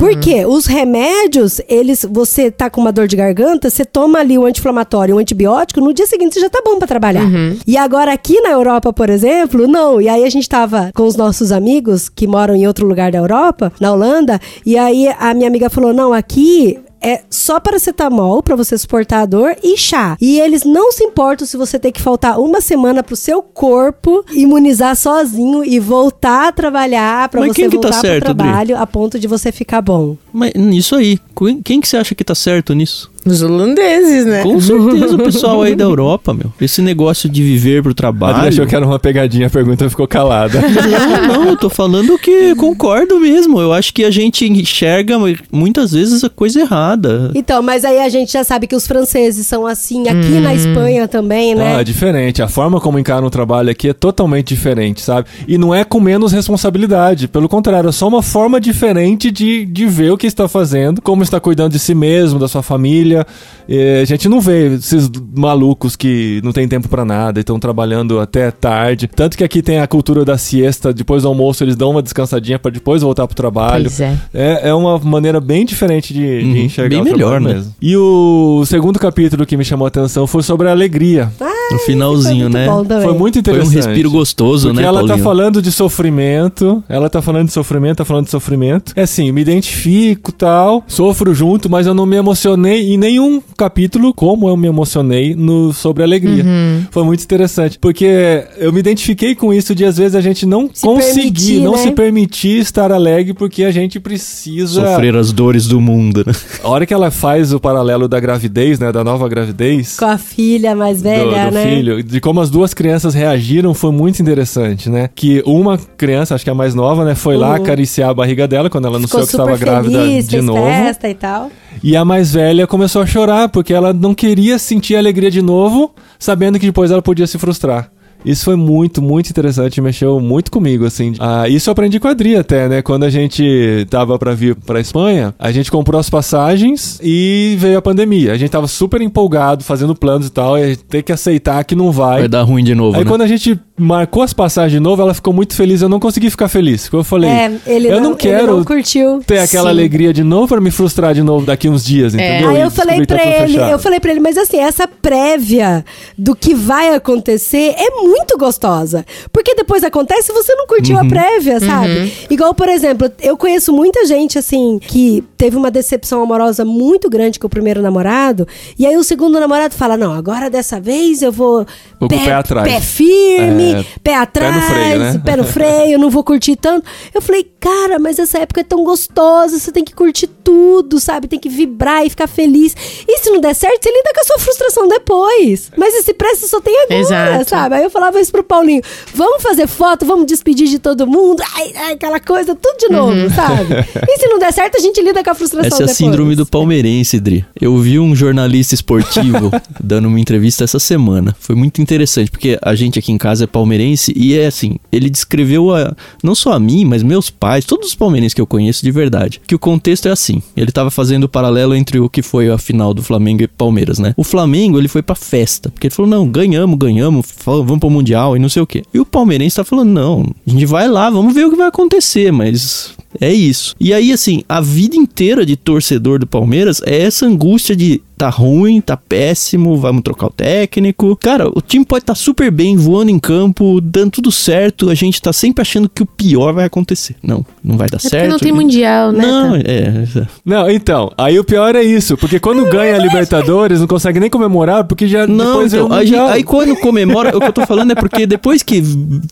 Por 0.00 0.18
quê? 0.18 0.44
Os 0.46 0.66
remédios, 0.66 1.60
eles, 1.68 2.06
você 2.10 2.50
tá 2.50 2.68
com 2.68 2.80
uma 2.80 2.92
dor 2.92 3.06
de 3.06 3.16
garganta, 3.16 3.70
você 3.70 3.84
toma 3.84 4.18
ali 4.18 4.38
um 4.38 4.46
anti-inflamatório, 4.46 5.14
um 5.14 5.18
antibiótico, 5.18 5.80
no 5.80 5.92
dia 5.92 6.06
seguinte 6.06 6.34
você 6.34 6.40
já 6.40 6.50
tá 6.50 6.62
bom 6.64 6.78
pra 6.78 6.86
trabalhar. 6.88 7.24
E 7.66 7.76
agora 7.76 8.12
aqui 8.12 8.40
na 8.40 8.50
Europa, 8.50 8.92
por 8.92 9.10
exemplo, 9.10 9.66
não. 9.66 10.00
E 10.00 10.08
aí 10.08 10.24
a 10.24 10.30
gente 10.30 10.48
tava 10.48 10.90
com 10.94 11.04
os 11.04 11.16
nossos 11.16 11.52
amigos 11.52 12.08
que 12.08 12.26
moram 12.26 12.54
em 12.54 12.66
outro 12.66 12.86
lugar 12.86 13.12
da 13.12 13.18
Europa, 13.18 13.72
na 13.80 13.92
Holanda, 13.92 14.40
e 14.64 14.76
aí 14.76 15.08
a 15.18 15.34
minha 15.34 15.48
amiga 15.48 15.70
falou: 15.70 15.92
"Não, 15.92 16.12
aqui 16.12 16.78
é 17.02 17.22
só 17.28 17.58
paracetamol 17.58 18.42
pra 18.42 18.56
você 18.56 18.78
suportar 18.78 19.20
a 19.20 19.26
dor 19.26 19.56
e 19.62 19.76
chá. 19.76 20.16
E 20.20 20.38
eles 20.38 20.64
não 20.64 20.92
se 20.92 21.04
importam 21.04 21.46
se 21.46 21.56
você 21.56 21.78
ter 21.78 21.92
que 21.92 22.00
faltar 22.00 22.38
uma 22.38 22.60
semana 22.60 23.02
pro 23.02 23.16
seu 23.16 23.42
corpo 23.42 24.24
imunizar 24.32 24.94
sozinho 24.96 25.64
e 25.64 25.78
voltar 25.78 26.48
a 26.48 26.52
trabalhar 26.52 27.28
pra 27.28 27.40
Mas 27.40 27.56
você 27.56 27.64
tá 27.64 27.70
voltar 27.70 27.92
certo, 27.92 28.24
pro 28.24 28.34
trabalho 28.34 28.78
a 28.78 28.86
ponto 28.86 29.18
de 29.18 29.26
você 29.26 29.50
ficar 29.50 29.82
bom. 29.82 30.16
Mas 30.32 30.52
nisso 30.54 30.94
aí, 30.94 31.18
quem, 31.36 31.62
quem 31.62 31.80
que 31.80 31.88
você 31.88 31.96
acha 31.96 32.14
que 32.14 32.24
tá 32.24 32.34
certo 32.34 32.74
nisso? 32.74 33.10
Os 33.24 33.40
holandeses, 33.40 34.26
né? 34.26 34.42
Com 34.42 34.60
certeza 34.60 35.14
o 35.14 35.18
pessoal 35.22 35.62
aí 35.62 35.76
da 35.76 35.84
Europa, 35.84 36.34
meu. 36.34 36.52
Esse 36.60 36.82
negócio 36.82 37.28
de 37.28 37.42
viver 37.42 37.80
pro 37.82 37.94
trabalho. 37.94 38.38
Adri 38.38 38.48
achou 38.48 38.66
que 38.66 38.74
era 38.74 38.84
uma 38.84 38.98
pegadinha, 38.98 39.46
a 39.46 39.50
pergunta 39.50 39.88
ficou 39.88 40.08
calada. 40.08 40.60
Não, 40.60 41.34
não, 41.34 41.48
eu 41.50 41.56
tô 41.56 41.70
falando 41.70 42.18
que 42.18 42.54
concordo 42.56 43.20
mesmo. 43.20 43.60
Eu 43.60 43.72
acho 43.72 43.94
que 43.94 44.04
a 44.04 44.10
gente 44.10 44.44
enxerga 44.50 45.16
muitas 45.52 45.92
vezes 45.92 46.24
a 46.24 46.28
coisa 46.28 46.60
errada. 46.60 47.30
Então, 47.34 47.62
mas 47.62 47.84
aí 47.84 48.00
a 48.00 48.08
gente 48.08 48.32
já 48.32 48.42
sabe 48.42 48.66
que 48.66 48.74
os 48.74 48.88
franceses 48.88 49.46
são 49.46 49.66
assim, 49.66 50.08
aqui 50.08 50.40
na 50.40 50.52
Espanha 50.52 51.06
também, 51.06 51.54
né? 51.54 51.76
Ah, 51.76 51.80
é 51.80 51.84
diferente. 51.84 52.42
A 52.42 52.48
forma 52.48 52.80
como 52.80 52.98
encaram 52.98 53.28
o 53.28 53.30
trabalho 53.30 53.70
aqui 53.70 53.88
é 53.88 53.92
totalmente 53.92 54.48
diferente, 54.48 55.00
sabe? 55.00 55.28
E 55.46 55.56
não 55.56 55.72
é 55.72 55.84
com 55.84 56.00
menos 56.00 56.32
responsabilidade. 56.32 57.28
Pelo 57.28 57.48
contrário, 57.48 57.88
é 57.88 57.92
só 57.92 58.08
uma 58.08 58.22
forma 58.22 58.60
diferente 58.60 59.30
de, 59.30 59.64
de 59.64 59.86
ver 59.86 60.10
o 60.10 60.18
que 60.22 60.26
está 60.28 60.46
fazendo, 60.46 61.02
como 61.02 61.24
está 61.24 61.40
cuidando 61.40 61.72
de 61.72 61.80
si 61.80 61.94
mesmo, 61.96 62.38
da 62.38 62.46
sua 62.46 62.62
família. 62.62 63.26
E 63.68 64.00
a 64.00 64.04
gente 64.04 64.28
não 64.28 64.40
vê 64.40 64.74
esses 64.74 65.10
malucos 65.36 65.96
que 65.96 66.40
não 66.44 66.52
tem 66.52 66.68
tempo 66.68 66.88
pra 66.88 67.04
nada 67.04 67.40
e 67.40 67.42
estão 67.42 67.58
trabalhando 67.58 68.20
até 68.20 68.50
tarde. 68.52 69.08
Tanto 69.08 69.36
que 69.36 69.42
aqui 69.42 69.60
tem 69.60 69.80
a 69.80 69.86
cultura 69.88 70.24
da 70.24 70.38
siesta, 70.38 70.92
depois 70.92 71.22
do 71.22 71.28
almoço 71.28 71.64
eles 71.64 71.74
dão 71.74 71.90
uma 71.90 72.00
descansadinha 72.02 72.56
pra 72.58 72.70
depois 72.70 73.02
voltar 73.02 73.26
pro 73.26 73.34
trabalho. 73.34 73.84
Pois 73.86 74.00
é. 74.00 74.16
É, 74.32 74.68
é 74.68 74.74
uma 74.74 74.96
maneira 74.98 75.40
bem 75.40 75.64
diferente 75.64 76.14
de, 76.14 76.20
de 76.40 76.44
Uhum, 76.44 76.56
enxergar 76.66 76.88
bem 76.90 77.00
o 77.00 77.04
melhor, 77.04 77.30
trabalho 77.40 77.44
né? 77.48 77.54
mesmo. 77.54 77.74
E 77.82 77.96
o 77.96 78.62
segundo 78.64 78.98
capítulo 79.00 79.44
que 79.44 79.56
me 79.56 79.64
chamou 79.64 79.86
a 79.86 79.88
atenção 79.88 80.24
foi 80.26 80.44
sobre 80.44 80.68
a 80.68 80.70
alegria. 80.70 81.32
No 81.72 81.78
finalzinho, 81.80 82.48
Muito 82.50 82.52
né? 82.52 83.02
Foi 83.02 83.14
muito 83.14 83.42
Foi 83.42 83.54
um 83.54 83.56
interessante. 83.56 83.74
respiro 83.76 84.10
gostoso, 84.10 84.68
Porque 84.68 84.82
né, 84.82 84.86
ela 84.86 85.00
tá 85.00 85.06
Paulinho? 85.08 85.24
falando 85.24 85.62
de 85.62 85.72
sofrimento, 85.72 86.84
ela 86.88 87.08
tá 87.08 87.22
falando 87.22 87.46
de 87.46 87.52
sofrimento, 87.52 87.96
tá 87.98 88.04
falando 88.04 88.24
de 88.26 88.30
sofrimento. 88.30 88.92
É 88.94 89.02
assim, 89.02 89.32
me 89.32 89.40
identifico 89.40 90.11
tal, 90.16 90.84
sofro 90.86 91.32
junto, 91.34 91.70
mas 91.70 91.86
eu 91.86 91.94
não 91.94 92.04
me 92.06 92.16
emocionei 92.16 92.92
em 92.92 92.96
nenhum 92.98 93.40
capítulo 93.56 94.12
como 94.12 94.48
eu 94.48 94.56
me 94.56 94.66
emocionei 94.68 95.34
no 95.34 95.72
sobre 95.72 96.02
alegria. 96.02 96.44
Uhum. 96.44 96.84
Foi 96.90 97.04
muito 97.04 97.22
interessante, 97.22 97.78
porque 97.78 98.44
eu 98.58 98.72
me 98.72 98.80
identifiquei 98.80 99.34
com 99.34 99.52
isso 99.52 99.74
de 99.74 99.84
às 99.84 99.96
vezes 99.96 100.14
a 100.14 100.20
gente 100.20 100.44
não 100.46 100.68
Se 100.72 100.82
conseguir, 100.86 101.14
permitir, 101.14 101.60
não 101.60 101.72
né? 101.72 101.78
se 101.78 101.90
permitir 101.92 102.58
estar 102.58 102.92
alegre 102.92 103.32
porque 103.34 103.64
a 103.64 103.70
gente 103.70 103.98
precisa 104.00 104.86
Sofrer 104.86 105.16
as 105.16 105.32
dores 105.32 105.66
do 105.66 105.80
mundo, 105.80 106.22
né? 106.26 106.32
A 106.62 106.68
hora 106.68 106.86
que 106.86 106.92
ela 106.94 107.10
faz 107.10 107.52
o 107.52 107.60
paralelo 107.60 108.08
da 108.08 108.18
gravidez, 108.20 108.78
né, 108.78 108.92
da 108.92 109.02
nova 109.04 109.28
gravidez, 109.28 109.96
Com 109.96 110.04
a 110.06 110.18
filha 110.18 110.74
mais 110.74 110.98
do, 110.98 111.04
velha, 111.04 111.46
do 111.50 111.54
né? 111.54 111.64
filho, 111.66 112.02
de 112.02 112.20
como 112.20 112.40
as 112.40 112.50
duas 112.50 112.74
crianças 112.74 113.14
reagiram 113.14 113.74
foi 113.74 113.90
muito 113.92 114.20
interessante, 114.20 114.88
né? 114.90 115.08
Que 115.14 115.42
uma 115.46 115.78
criança, 115.96 116.34
acho 116.34 116.44
que 116.44 116.50
a 116.50 116.54
mais 116.54 116.74
nova, 116.74 117.04
né, 117.04 117.14
foi 117.14 117.36
lá 117.36 117.50
Uhum. 117.50 117.54
acariciar 117.56 118.10
a 118.10 118.14
barriga 118.14 118.46
dela 118.48 118.70
quando 118.70 118.86
ela 118.86 118.98
Ficou 119.00 119.20
anunciou 119.20 119.46
que 119.46 119.50
estava 119.52 119.56
grávida 119.58 120.01
feliz, 120.02 120.24
de 120.26 120.30
fez 120.36 120.44
novo. 120.44 120.62
festa 120.62 121.08
e 121.08 121.14
tal. 121.14 121.50
E 121.82 121.96
a 121.96 122.04
mais 122.04 122.32
velha 122.34 122.66
começou 122.66 123.02
a 123.02 123.06
chorar 123.06 123.48
porque 123.48 123.72
ela 123.72 123.92
não 123.92 124.14
queria 124.14 124.58
sentir 124.58 124.96
a 124.96 124.98
alegria 124.98 125.30
de 125.30 125.42
novo, 125.42 125.94
sabendo 126.18 126.58
que 126.58 126.66
depois 126.66 126.90
ela 126.90 127.02
podia 127.02 127.26
se 127.26 127.38
frustrar. 127.38 127.90
Isso 128.24 128.44
foi 128.44 128.54
muito, 128.54 129.02
muito 129.02 129.30
interessante, 129.30 129.80
mexeu 129.80 130.20
muito 130.20 130.50
comigo, 130.50 130.86
assim. 130.86 131.12
Ah, 131.18 131.48
isso 131.48 131.68
eu 131.68 131.72
aprendi 131.72 131.98
com 131.98 132.06
a 132.06 132.12
Adri 132.12 132.36
até, 132.36 132.68
né? 132.68 132.80
Quando 132.80 133.02
a 133.02 133.10
gente 133.10 133.84
tava 133.90 134.16
pra 134.18 134.32
vir 134.32 134.54
pra 134.54 134.78
Espanha, 134.78 135.34
a 135.38 135.50
gente 135.50 135.72
comprou 135.72 135.98
as 135.98 136.08
passagens 136.08 137.00
e 137.02 137.56
veio 137.58 137.78
a 137.78 137.82
pandemia. 137.82 138.32
A 138.32 138.38
gente 138.38 138.50
tava 138.50 138.68
super 138.68 139.00
empolgado, 139.00 139.64
fazendo 139.64 139.94
planos 139.94 140.28
e 140.28 140.30
tal, 140.30 140.56
e 140.56 140.62
a 140.62 140.68
gente 140.68 140.84
tem 140.84 141.02
que 141.02 141.10
aceitar 141.12 141.64
que 141.64 141.74
não 141.74 141.90
vai. 141.90 142.20
Vai 142.20 142.28
dar 142.28 142.42
ruim 142.42 142.62
de 142.62 142.74
novo, 142.76 142.96
Aí 142.96 143.02
né? 143.04 143.10
quando 143.10 143.22
a 143.22 143.26
gente 143.26 143.58
marcou 143.82 144.22
as 144.22 144.32
passagens 144.32 144.72
de 144.72 144.80
novo, 144.80 145.02
ela 145.02 145.12
ficou 145.14 145.32
muito 145.34 145.54
feliz. 145.54 145.82
Eu 145.82 145.88
não 145.88 146.00
consegui 146.00 146.30
ficar 146.30 146.48
feliz. 146.48 146.88
Eu 146.92 147.04
falei, 147.04 147.28
É, 147.30 147.52
ele 147.66 147.88
eu 147.88 148.00
não, 148.00 148.10
não, 148.10 148.16
quero 148.16 148.38
ele 148.44 148.46
não 148.52 148.64
curtiu. 148.64 149.20
ter 149.26 149.38
aquela 149.38 149.64
Sim. 149.64 149.70
alegria 149.70 150.12
de 150.12 150.22
novo 150.22 150.48
pra 150.48 150.60
me 150.60 150.70
frustrar 150.70 151.14
de 151.14 151.22
novo 151.22 151.44
daqui 151.44 151.68
uns 151.68 151.84
dias, 151.84 152.14
entendeu? 152.14 152.48
Aí 152.50 152.58
E 152.58 152.60
eu 152.60 152.70
falei 152.70 153.00
que 153.00 153.06
tá 153.06 153.14
ele, 153.22 153.52
fechado. 153.52 153.70
eu 153.70 153.78
falei 153.78 154.00
para 154.00 154.10
ele, 154.12 154.20
mas 154.20 154.36
assim, 154.38 154.58
essa 154.58 154.86
prévia 154.86 155.84
do 156.16 156.34
que 156.34 156.54
vai 156.54 156.94
acontecer 156.94 157.74
é 157.76 157.90
muito 158.02 158.36
gostosa. 158.38 159.04
Porque 159.32 159.54
depois 159.54 159.82
acontece 159.84 160.30
e 160.30 160.34
você 160.34 160.54
não 160.54 160.66
curtiu 160.66 160.96
Uhum. 160.96 161.06
a 161.06 161.08
prévia, 161.08 161.60
sabe? 161.60 162.12
Igual, 162.30 162.54
por 162.54 162.68
exemplo, 162.68 163.10
eu 163.20 163.36
conheço 163.36 163.72
muita 163.72 164.04
gente 164.06 164.38
assim 164.38 164.78
que 164.80 165.22
teve 165.36 165.56
uma 165.56 165.70
decepção 165.70 166.22
amorosa 166.22 166.64
muito 166.64 167.08
grande 167.10 167.38
com 167.38 167.46
o 167.46 167.50
primeiro 167.50 167.80
namorado, 167.82 168.46
e 168.78 168.86
aí 168.86 168.96
o 168.96 169.02
segundo 169.04 169.38
namorado 169.40 169.74
fala: 169.74 169.96
"Não, 169.96 170.12
agora 170.12 170.48
dessa 170.50 170.80
vez 170.80 171.22
eu 171.22 171.32
vou 171.32 171.66
Vou 171.98 172.08
com 172.08 172.16
o 172.16 172.24
pé 172.24 172.32
atrás." 172.32 172.68
pé 172.70 172.80
firme, 172.80 173.71
É, 173.71 173.71
pé 174.02 174.14
atrás, 174.16 174.64
freio, 174.64 174.98
né? 174.98 175.20
pé 175.24 175.36
no 175.36 175.44
freio, 175.44 175.98
não 175.98 176.10
vou 176.10 176.22
curtir 176.24 176.56
tanto". 176.56 176.86
Eu 177.14 177.20
falei: 177.22 177.46
"Cara, 177.60 177.98
mas 177.98 178.18
essa 178.18 178.38
época 178.38 178.60
é 178.60 178.64
tão 178.64 178.82
gostosa, 178.84 179.58
você 179.58 179.70
tem 179.72 179.84
que 179.84 179.94
curtir 179.94 180.26
tudo, 180.26 180.98
sabe? 181.00 181.28
Tem 181.28 181.38
que 181.38 181.48
vibrar 181.48 182.04
e 182.04 182.10
ficar 182.10 182.26
feliz. 182.26 182.74
E 183.06 183.18
se 183.18 183.30
não 183.30 183.40
der 183.40 183.54
certo, 183.54 183.82
você 183.82 183.90
lida 183.90 184.10
com 184.14 184.20
a 184.20 184.24
sua 184.24 184.38
frustração 184.38 184.88
depois. 184.88 185.70
Mas 185.76 185.94
esse 185.94 186.12
preço 186.14 186.48
só 186.48 186.60
tem 186.60 186.74
agora, 186.82 187.00
Exato. 187.00 187.50
sabe? 187.50 187.74
Aí 187.76 187.84
eu 187.84 187.90
falava 187.90 188.20
isso 188.20 188.32
pro 188.32 188.42
Paulinho: 188.44 188.82
vamos 189.14 189.42
fazer 189.42 189.66
foto, 189.66 190.04
vamos 190.04 190.26
despedir 190.26 190.68
de 190.68 190.78
todo 190.78 191.06
mundo, 191.06 191.42
ai, 191.54 191.72
ai, 191.76 191.92
aquela 191.94 192.18
coisa, 192.20 192.54
tudo 192.54 192.76
de 192.78 192.88
novo, 192.88 193.12
Uhum. 193.12 193.30
sabe? 193.30 193.72
E 194.08 194.18
se 194.18 194.26
não 194.26 194.38
der 194.38 194.52
certo, 194.52 194.76
a 194.76 194.80
gente 194.80 195.00
lida 195.00 195.22
com 195.22 195.30
a 195.30 195.34
frustração 195.34 195.66
Essa 195.66 195.74
é 195.76 195.84
a 195.84 195.86
depois. 195.86 195.96
síndrome 195.96 196.34
do 196.36 196.44
palmeirense, 196.44 197.18
Dri. 197.20 197.44
Eu 197.60 197.76
vi 197.78 197.98
um 197.98 198.14
jornalista 198.14 198.74
esportivo 198.74 199.50
dando 199.82 200.06
uma 200.08 200.18
entrevista 200.20 200.64
essa 200.64 200.78
semana. 200.78 201.34
Foi 201.38 201.54
muito 201.54 201.80
interessante, 201.80 202.30
porque 202.30 202.58
a 202.60 202.74
gente 202.74 202.98
aqui 202.98 203.10
em 203.12 203.18
casa 203.18 203.44
é 203.44 203.46
palmeirense 203.52 204.12
e 204.16 204.36
é 204.36 204.46
assim, 204.46 204.76
ele 204.90 205.10
descreveu 205.10 205.74
a, 205.74 205.94
não 206.22 206.34
só 206.34 206.52
a 206.52 206.58
mim, 206.58 206.84
mas 206.84 207.02
meus 207.02 207.30
pais, 207.30 207.64
todos 207.64 207.88
os 207.88 207.94
palmeirenses 207.94 208.34
que 208.34 208.40
eu 208.40 208.46
conheço 208.46 208.82
de 208.82 208.90
verdade, 208.90 209.40
que 209.46 209.54
o 209.54 209.58
contexto 209.58 210.08
é 210.08 210.10
assim. 210.10 210.42
Ele 210.56 210.72
tava 210.72 210.90
fazendo 210.90 211.24
o 211.24 211.28
paralelo 211.28 211.74
entre 211.74 212.00
o 212.00 212.08
que 212.08 212.22
foi 212.22 212.50
a 212.50 212.58
final 212.58 212.94
do 212.94 213.02
Flamengo 213.02 213.42
e 213.42 213.48
Palmeiras, 213.48 213.98
né? 213.98 214.14
O 214.16 214.24
Flamengo, 214.24 214.78
ele 214.78 214.88
foi 214.88 215.02
pra 215.02 215.14
festa, 215.14 215.70
porque 215.70 215.86
ele 215.86 215.94
falou: 215.94 216.10
"Não, 216.10 216.26
ganhamos, 216.26 216.78
ganhamos, 216.78 217.26
vamos 217.44 217.78
pro 217.78 217.90
mundial 217.90 218.36
e 218.36 218.38
não 218.40 218.48
sei 218.48 218.62
o 218.62 218.66
quê". 218.66 218.82
E 218.92 218.98
o 218.98 219.06
palmeirense 219.06 219.56
tá 219.56 219.64
falando: 219.64 219.90
"Não, 219.90 220.26
a 220.46 220.50
gente 220.50 220.66
vai 220.66 220.88
lá, 220.88 221.10
vamos 221.10 221.34
ver 221.34 221.46
o 221.46 221.50
que 221.50 221.56
vai 221.56 221.68
acontecer, 221.68 222.32
mas 222.32 222.94
é 223.20 223.32
isso. 223.32 223.74
E 223.80 223.92
aí, 223.92 224.12
assim, 224.12 224.42
a 224.48 224.60
vida 224.60 224.96
inteira 224.96 225.44
de 225.46 225.56
torcedor 225.56 226.18
do 226.18 226.26
Palmeiras 226.26 226.80
é 226.84 227.02
essa 227.02 227.26
angústia 227.26 227.74
de 227.76 228.00
tá 228.16 228.28
ruim, 228.28 228.80
tá 228.80 228.96
péssimo, 228.96 229.76
vamos 229.76 230.02
trocar 230.02 230.26
o 230.28 230.30
técnico. 230.30 231.16
Cara, 231.16 231.48
o 231.48 231.60
time 231.60 231.84
pode 231.84 232.04
estar 232.04 232.14
super 232.14 232.52
bem, 232.52 232.76
voando 232.76 233.10
em 233.10 233.18
campo, 233.18 233.80
dando 233.80 234.12
tudo 234.12 234.30
certo. 234.30 234.90
A 234.90 234.94
gente 234.94 235.20
tá 235.20 235.32
sempre 235.32 235.60
achando 235.62 235.88
que 235.88 236.04
o 236.04 236.06
pior 236.06 236.52
vai 236.52 236.64
acontecer. 236.66 237.16
Não, 237.20 237.44
não 237.64 237.76
vai 237.76 237.88
dar 237.88 237.96
É 237.96 238.00
porque 238.00 238.08
certo. 238.10 238.30
não 238.30 238.38
tem 238.38 238.52
mundial, 238.52 239.10
né? 239.10 239.26
Não, 239.26 239.52
Tá? 239.54 239.58
é. 239.64 240.04
Não, 240.44 240.70
então, 240.70 241.10
aí 241.18 241.36
o 241.36 241.42
pior 241.42 241.74
é 241.74 241.82
isso, 241.82 242.16
porque 242.16 242.38
quando 242.38 242.64
ganha 242.70 242.94
a 242.94 242.98
Libertadores, 242.98 243.80
não 243.80 243.88
consegue 243.88 244.20
nem 244.20 244.30
comemorar, 244.30 244.84
porque 244.84 245.08
já 245.08 245.26
Não, 245.26 245.46
depois 245.64 245.74
então, 245.74 245.92
aí, 245.92 246.04
Mundial. 246.06 246.28
aí 246.28 246.44
quando 246.44 246.76
comemora, 246.76 247.36
o 247.36 247.40
que 247.40 247.46
eu 247.48 247.52
tô 247.52 247.66
falando 247.66 247.90
é 247.90 247.94
porque 247.96 248.24
depois 248.24 248.62
que 248.62 248.80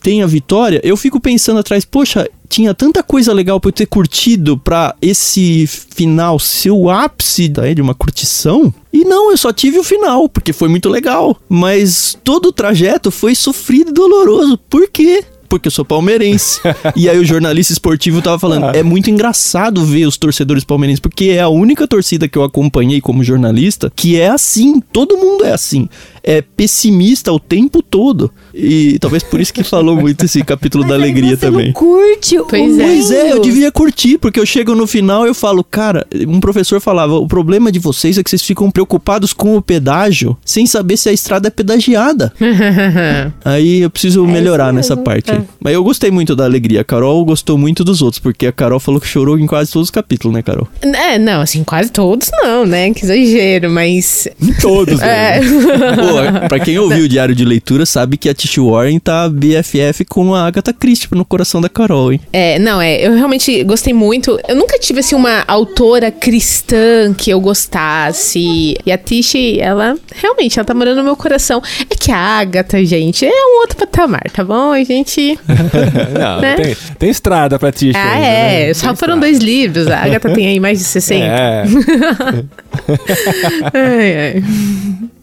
tem 0.01 0.21
a 0.21 0.27
vitória, 0.27 0.81
eu 0.83 0.97
fico 0.97 1.17
pensando 1.21 1.59
atrás, 1.61 1.85
poxa, 1.85 2.27
tinha 2.51 2.73
tanta 2.73 3.01
coisa 3.01 3.31
legal 3.31 3.61
pra 3.61 3.69
eu 3.69 3.73
ter 3.73 3.85
curtido 3.85 4.57
pra 4.57 4.93
esse 5.01 5.65
final 5.67 6.37
ser 6.37 6.71
o 6.71 6.89
ápice 6.89 7.47
daí 7.47 7.73
de 7.73 7.81
uma 7.81 7.95
curtição. 7.95 8.73
E 8.91 9.05
não, 9.05 9.31
eu 9.31 9.37
só 9.37 9.53
tive 9.53 9.79
o 9.79 9.83
final, 9.85 10.27
porque 10.27 10.51
foi 10.51 10.67
muito 10.67 10.89
legal. 10.89 11.37
Mas 11.47 12.17
todo 12.25 12.47
o 12.47 12.51
trajeto 12.51 13.09
foi 13.09 13.35
sofrido 13.35 13.91
e 13.91 13.93
doloroso. 13.93 14.57
Por 14.69 14.89
quê? 14.89 15.23
Porque 15.47 15.67
eu 15.67 15.71
sou 15.71 15.83
palmeirense. 15.85 16.59
e 16.95 17.09
aí 17.09 17.17
o 17.17 17.25
jornalista 17.25 17.71
esportivo 17.73 18.21
tava 18.21 18.37
falando, 18.39 18.65
Ah. 18.65 18.71
é 18.73 18.83
muito 18.83 19.09
engraçado 19.09 19.83
ver 19.85 20.05
os 20.05 20.17
torcedores 20.17 20.63
palmeirenses, 20.63 20.99
porque 20.99 21.25
é 21.25 21.41
a 21.41 21.49
única 21.49 21.87
torcida 21.87 22.27
que 22.27 22.37
eu 22.37 22.43
acompanhei 22.43 22.99
como 23.01 23.23
jornalista 23.23 23.91
que 23.95 24.19
é 24.19 24.27
assim. 24.29 24.81
Todo 24.93 25.17
mundo 25.17 25.45
é 25.45 25.53
assim. 25.53 25.87
É 26.23 26.41
pessimista 26.41 27.31
o 27.33 27.39
tempo 27.39 27.81
todo. 27.81 28.31
E 28.53 28.97
talvez 28.99 29.23
por 29.23 29.39
isso 29.39 29.53
que 29.53 29.63
falou 29.63 29.95
muito 29.95 30.25
esse 30.25 30.43
capítulo 30.43 30.83
da 30.87 30.95
alegria 30.95 31.35
você 31.35 31.47
também. 31.47 31.67
Não 31.67 31.73
curte 31.73 32.37
o 32.37 32.45
Pois 32.45 32.77
é. 32.77 32.83
Pois 32.83 33.11
é, 33.11 33.31
eu 33.31 33.39
devia 33.39 33.71
curtir, 33.71 34.17
porque 34.17 34.39
eu 34.39 34.45
chego 34.45 34.75
no 34.75 34.85
final 34.85 35.25
e 35.25 35.29
eu 35.29 35.35
falo, 35.35 35.63
cara, 35.63 36.05
um 36.27 36.39
professor 36.39 36.79
falava, 36.81 37.15
o 37.15 37.27
problema 37.27 37.71
de 37.71 37.79
vocês 37.79 38.17
é 38.17 38.23
que 38.23 38.29
vocês 38.29 38.41
ficam 38.41 38.69
preocupados 38.69 39.33
com 39.33 39.55
o 39.55 39.61
pedágio, 39.61 40.37
sem 40.45 40.65
saber 40.65 40.97
se 40.97 41.09
a 41.09 41.13
estrada 41.13 41.47
é 41.47 41.51
pedagiada. 41.51 42.33
Aí 43.43 43.81
eu 43.81 43.89
preciso 43.89 44.25
melhorar 44.25 44.67
isso 44.67 44.75
nessa 44.75 44.97
parte. 44.97 45.31
é. 45.31 45.41
Mas 45.59 45.73
eu 45.73 45.83
gostei 45.83 46.11
muito 46.11 46.35
da 46.35 46.45
alegria. 46.45 46.81
A 46.81 46.83
Carol 46.83 47.23
gostou 47.25 47.57
muito 47.57 47.83
dos 47.83 48.01
outros, 48.01 48.19
porque 48.19 48.47
a 48.47 48.51
Carol 48.51 48.79
falou 48.79 48.99
que 48.99 49.07
chorou 49.07 49.37
em 49.37 49.45
quase 49.47 49.71
todos 49.71 49.87
os 49.87 49.91
capítulos, 49.91 50.35
né, 50.35 50.41
Carol? 50.41 50.67
É, 50.81 51.17
não, 51.17 51.41
assim, 51.41 51.63
quase 51.63 51.91
todos 51.91 52.29
não, 52.41 52.65
né? 52.65 52.93
Que 52.93 53.03
exagero, 53.05 53.69
mas. 53.69 54.27
Em 54.41 54.53
todos, 54.53 54.99
né? 54.99 55.11
É. 55.21 55.39
Pô, 55.41 56.47
pra 56.47 56.59
quem 56.59 56.79
ouviu 56.79 57.05
o 57.05 57.07
diário 57.07 57.35
de 57.35 57.43
leitura, 57.45 57.85
sabe 57.85 58.17
que 58.17 58.29
a 58.29 58.33
Tish 58.41 58.57
Warren 58.57 58.97
tá 58.97 59.29
BFF 59.29 60.03
com 60.09 60.33
a 60.33 60.47
Agatha 60.47 60.73
Christie 60.73 61.07
no 61.11 61.23
coração 61.23 61.61
da 61.61 61.69
Carol, 61.69 62.11
hein? 62.11 62.19
É, 62.33 62.57
não, 62.57 62.81
é, 62.81 62.99
eu 63.05 63.13
realmente 63.13 63.63
gostei 63.63 63.93
muito. 63.93 64.39
Eu 64.47 64.55
nunca 64.55 64.79
tive, 64.79 65.01
assim, 65.01 65.13
uma 65.15 65.43
autora 65.47 66.09
cristã 66.09 67.13
que 67.15 67.29
eu 67.29 67.39
gostasse. 67.39 68.75
E 68.83 68.91
a 68.91 68.97
Tish, 68.97 69.35
ela, 69.59 69.95
realmente, 70.15 70.57
ela 70.57 70.65
tá 70.65 70.73
morando 70.73 70.97
no 70.97 71.03
meu 71.03 71.15
coração. 71.15 71.61
É 71.87 71.93
que 71.95 72.11
a 72.11 72.17
Agatha, 72.17 72.83
gente, 72.83 73.23
é 73.25 73.29
um 73.29 73.59
outro 73.61 73.77
patamar, 73.77 74.23
tá 74.33 74.43
bom? 74.43 74.71
A 74.71 74.83
gente... 74.83 75.37
Não, 76.19 76.41
Né? 76.41 76.55
tem, 76.55 76.75
tem 76.97 77.09
estrada 77.11 77.59
pra 77.59 77.71
ti. 77.71 77.91
Ah, 77.95 78.13
ainda, 78.13 78.25
é, 78.27 78.67
né? 78.69 78.73
só 78.73 78.87
Tem 78.87 78.95
foram 78.95 79.13
estrada. 79.17 79.21
dois 79.21 79.37
livros. 79.37 79.87
A 79.87 79.99
Agatha 79.99 80.33
tem 80.33 80.47
aí 80.47 80.59
mais 80.59 80.79
de 80.79 80.85
60. 80.89 81.23
É. 81.23 81.63
Ai, 83.73 84.17
ai. 84.17 84.43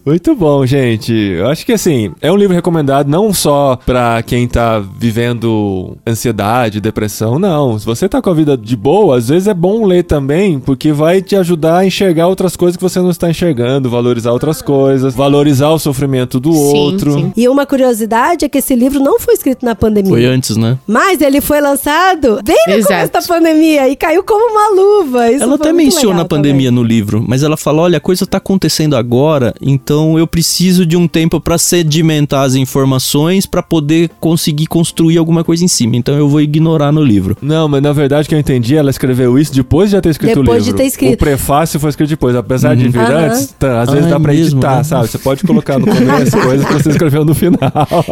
Muito 0.08 0.34
bom, 0.34 0.64
gente. 0.64 1.12
Eu 1.12 1.48
acho 1.48 1.66
que 1.66 1.72
assim, 1.74 2.12
é 2.22 2.32
um 2.32 2.36
livro 2.36 2.54
recomendado 2.54 3.10
não 3.10 3.30
só 3.30 3.78
pra 3.84 4.22
quem 4.22 4.48
tá 4.48 4.78
vivendo 4.78 5.98
ansiedade, 6.06 6.80
depressão, 6.80 7.38
não. 7.38 7.78
Se 7.78 7.84
você 7.84 8.08
tá 8.08 8.22
com 8.22 8.30
a 8.30 8.32
vida 8.32 8.56
de 8.56 8.74
boa, 8.74 9.18
às 9.18 9.28
vezes 9.28 9.46
é 9.46 9.52
bom 9.52 9.84
ler 9.84 10.04
também, 10.04 10.58
porque 10.58 10.92
vai 10.92 11.20
te 11.20 11.36
ajudar 11.36 11.80
a 11.80 11.86
enxergar 11.86 12.26
outras 12.26 12.56
coisas 12.56 12.78
que 12.78 12.82
você 12.82 13.00
não 13.00 13.10
está 13.10 13.28
enxergando, 13.28 13.90
valorizar 13.90 14.32
outras 14.32 14.62
coisas, 14.62 15.14
valorizar 15.14 15.68
o 15.68 15.78
sofrimento 15.78 16.40
do 16.40 16.54
Sim, 16.54 16.78
outro. 16.78 17.12
sim. 17.12 17.32
E 17.36 17.46
uma 17.46 17.66
curiosidade 17.66 18.46
é 18.46 18.48
que 18.48 18.56
esse 18.56 18.74
livro 18.74 19.00
não 19.00 19.20
foi 19.20 19.34
escrito 19.34 19.62
na 19.62 19.74
pandemia. 19.74 20.10
Foi 20.10 20.24
antes, 20.24 20.56
né? 20.56 20.78
Mas 20.86 21.20
ele 21.20 21.42
foi 21.42 21.60
lançado 21.60 22.40
bem 22.42 22.56
no 22.66 22.72
Exato. 22.76 22.94
começo 22.94 23.12
da 23.12 23.34
pandemia 23.34 23.86
e 23.90 23.94
caiu 23.94 24.24
como 24.24 24.52
uma 24.52 24.70
luva. 24.70 25.30
Isso 25.30 25.44
ela 25.44 25.56
até 25.56 25.70
menciona 25.70 26.22
a 26.22 26.24
pandemia 26.24 26.70
no 26.70 26.82
livro, 26.82 27.22
mas 27.28 27.42
ela 27.42 27.58
fala: 27.58 27.82
olha, 27.82 27.98
a 27.98 28.00
coisa 28.00 28.24
tá 28.24 28.38
acontecendo 28.38 28.96
agora, 28.96 29.52
então 29.60 29.97
eu 30.18 30.26
preciso 30.26 30.84
de 30.86 30.96
um 30.96 31.08
tempo 31.08 31.40
pra 31.40 31.58
sedimentar 31.58 32.42
as 32.44 32.54
informações 32.54 33.46
pra 33.46 33.62
poder 33.62 34.10
conseguir 34.20 34.66
construir 34.66 35.18
alguma 35.18 35.42
coisa 35.42 35.64
em 35.64 35.68
cima. 35.68 35.96
Então 35.96 36.14
eu 36.16 36.28
vou 36.28 36.40
ignorar 36.40 36.92
no 36.92 37.02
livro. 37.02 37.36
Não, 37.42 37.68
mas 37.68 37.82
na 37.82 37.92
verdade 37.92 38.28
que 38.28 38.34
eu 38.34 38.38
entendi, 38.38 38.76
ela 38.76 38.90
escreveu 38.90 39.38
isso 39.38 39.52
depois 39.52 39.90
de 39.90 39.96
já 39.96 40.00
ter 40.00 40.10
escrito 40.10 40.40
Depois 40.40 40.58
o 40.62 40.64
de 40.64 40.70
livro. 40.70 40.78
ter 40.78 40.86
escrito. 40.86 41.14
O 41.14 41.16
prefácio 41.18 41.80
foi 41.80 41.90
escrito 41.90 42.10
depois, 42.10 42.36
apesar 42.36 42.74
de 42.76 42.88
vir 42.88 43.00
Aham. 43.00 43.26
antes, 43.26 43.54
tá, 43.58 43.82
às 43.82 43.90
vezes 43.90 44.06
Ah, 44.06 44.10
dá 44.10 44.16
é 44.16 44.18
pra 44.20 44.32
mesmo, 44.32 44.46
editar, 44.58 44.76
né? 44.78 44.84
sabe? 44.84 45.08
Você 45.08 45.18
pode 45.18 45.42
colocar 45.44 45.78
no 45.78 45.86
começo 45.86 46.38
coisas 46.40 46.66
que 46.66 46.72
você 46.74 46.90
escreveu 46.90 47.24
no 47.24 47.34
final. 47.34 47.58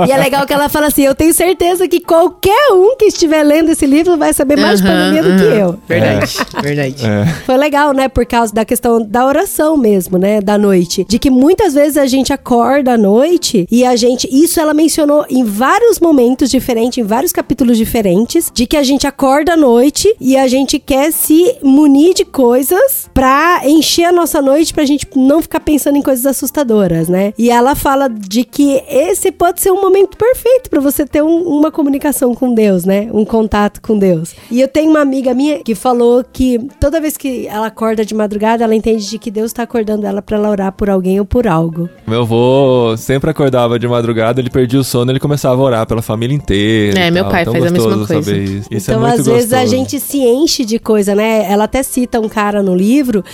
E 0.07 0.11
é 0.12 0.16
legal 0.16 0.47
que 0.47 0.53
ela 0.53 0.68
fala 0.68 0.87
assim: 0.89 1.03
eu 1.03 1.14
tenho 1.14 1.32
certeza 1.34 1.87
que 1.89 2.01
qualquer 2.01 2.72
um 2.72 2.97
que 2.97 3.07
estiver 3.07 3.43
lendo 3.43 3.70
esse 3.70 3.87
livro 3.87 4.16
vai 4.16 4.32
saber 4.32 4.57
mais 4.59 4.80
de 4.80 4.87
Aham, 4.89 4.97
pandemia 5.12 5.22
do 5.22 5.39
que 5.39 5.45
eu. 5.61 5.78
Verdade, 5.89 6.37
verdade. 6.62 7.07
É. 7.07 7.26
Foi 7.45 7.57
legal, 7.57 7.93
né? 7.93 8.09
Por 8.09 8.24
causa 8.26 8.53
da 8.55 8.64
questão 8.64 9.03
da 9.07 9.26
oração 9.26 9.76
mesmo, 9.76 10.18
né? 10.18 10.41
Da 10.41 10.57
noite. 10.59 11.05
De 11.09 11.18
que 11.18 11.30
muitas 11.30 11.74
vezes 11.77 11.97
a 11.97 12.07
gente 12.07 12.33
acorda 12.33 12.95
à 12.95 12.99
noite 12.99 13.66
e 13.70 13.85
a 13.85 13.95
gente. 13.95 14.29
Isso 14.33 14.59
ela 14.59 14.74
mencionou 14.74 15.24
em 15.31 15.45
vários 15.45 16.01
momentos 16.01 16.51
diferentes, 16.51 16.99
em 16.99 17.05
vários 17.07 17.31
capítulos 17.31 17.79
diferentes. 17.79 18.51
De 18.53 18.66
que 18.66 18.77
a 18.77 18.83
gente 18.83 19.07
acorda 19.07 19.53
à 19.53 19.57
noite 19.57 20.12
e 20.20 20.37
a 20.37 20.49
gente 20.49 20.79
quer 20.81 21.12
se 21.12 21.57
munir 21.62 22.14
de 22.14 22.24
coisas 22.24 23.09
pra 23.14 23.61
encher 23.64 24.05
a 24.07 24.12
nossa 24.12 24.43
noite 24.43 24.72
pra 24.74 24.85
gente 24.85 25.07
não 25.14 25.41
ficar 25.43 25.61
pensando 25.61 25.97
em 25.99 26.03
coisas 26.03 26.27
assustadoras, 26.27 27.09
né? 27.09 27.33
E 27.39 27.51
ela 27.51 27.74
fala 27.74 28.09
de 28.09 28.43
que 28.43 28.83
esse 28.89 29.31
pode 29.31 29.61
ser 29.61 29.70
um 29.70 29.81
momento 29.81 30.16
perfeito 30.16 30.70
pra 30.70 30.81
você 30.81 31.05
ter 31.07 31.22
um- 31.22 31.43
uma 31.43 31.70
comunicação 31.70 32.35
com 32.35 32.53
Deus, 32.55 32.85
né? 32.85 33.09
Um 33.12 33.24
contato 33.24 33.81
com 33.83 33.99
Deus. 33.99 34.35
E 34.51 34.61
eu 34.61 34.68
tenho 34.68 34.91
uma 34.91 35.01
amiga 35.01 35.35
minha 35.35 35.59
que 35.62 35.74
falou 35.74 36.24
que 36.33 36.59
toda 36.81 37.01
vez 37.01 37.16
que 37.16 37.47
ela 37.47 37.66
acorda 37.66 38.05
de 38.05 38.14
madrugada, 38.14 38.64
ela 38.64 38.74
entende 38.74 39.09
de 39.09 39.18
que 39.18 39.31
Deus 39.31 39.53
tá 39.53 39.62
acordando 39.64 40.07
ela 40.07 40.22
pra 40.22 40.37
ela 40.37 40.49
orar 40.49 40.72
por 40.72 40.89
alguém 40.89 41.18
ou 41.18 41.27
por 41.27 41.47
algo. 41.47 41.66
Meu 42.07 42.23
avô 42.23 42.95
sempre 42.97 43.31
acordava 43.31 43.79
de 43.79 43.87
madrugada, 43.89 44.41
ele 44.41 44.51
perdia 44.51 44.79
o 44.81 44.85
sono, 44.85 45.11
ele 45.11 45.21
começava 45.21 45.61
a 45.61 45.64
orar 45.64 45.87
pela 45.87 46.03
família 46.03 46.35
inteira. 46.35 46.99
É, 46.99 47.11
meu 47.11 47.25
tal. 47.25 47.33
pai 47.33 47.45
Tão 47.45 47.53
faz 47.55 47.64
a 47.67 47.71
mesma 47.71 47.89
gostoso 47.89 48.07
coisa. 48.07 48.31
saber 48.31 48.43
Isso, 48.45 48.69
Isso 48.71 48.91
então, 48.91 49.05
é 49.05 49.09
muito 49.09 49.21
às 49.21 49.27
vezes, 49.27 49.53
a 49.53 49.61
gostoso. 49.62 49.77
gente 49.77 50.01
se 50.01 50.19
enche 50.19 50.64
de 50.64 50.79
coisa, 50.79 51.14
né? 51.14 51.51
Ela 51.51 51.64
até 51.64 51.83
cita 51.83 52.21
um 52.21 52.29
cara 52.29 52.62
no 52.62 52.75
livro 52.75 53.25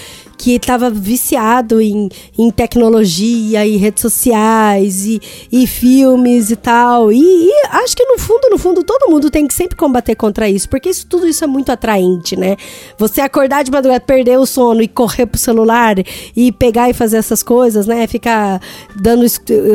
que 0.43 0.59
tava 0.59 0.91
viciado 0.91 1.81
em, 1.81 2.09
em 2.37 2.51
tecnologia 2.51 3.65
e 3.65 3.77
redes 3.77 4.03
sociais 4.03 5.07
e, 5.07 5.23
e 5.53 5.69
filmes 5.69 6.51
e 6.51 6.57
tal. 6.57 7.13
E, 7.13 7.21
e 7.21 7.67
acho 7.71 7.97
que 7.97 8.05
no 8.05 8.19
fundo, 8.19 8.49
no 8.51 8.59
fundo, 8.59 8.83
todo 8.83 9.09
mundo 9.09 9.31
tem 9.31 9.47
que 9.47 9.55
sempre 9.55 9.77
combater 9.77 10.17
contra 10.17 10.51
isso, 10.51 10.69
porque 10.69 10.89
isso 10.89 11.07
tudo 11.07 11.29
isso 11.29 11.45
é 11.45 11.47
muito 11.47 11.71
atraente, 11.71 12.35
né? 12.35 12.57
Você 12.99 13.21
acordar 13.21 13.63
de 13.63 13.71
madrugada, 13.71 14.01
perder 14.01 14.37
o 14.37 14.45
sono 14.45 14.83
e 14.83 14.89
correr 14.89 15.27
pro 15.27 15.39
celular 15.39 15.95
e 16.35 16.51
pegar 16.51 16.91
e 16.91 16.93
fazer 16.93 17.19
essas 17.19 17.41
coisas, 17.45 17.87
né? 17.87 18.05
Ficar 18.09 18.61
dando 18.97 19.25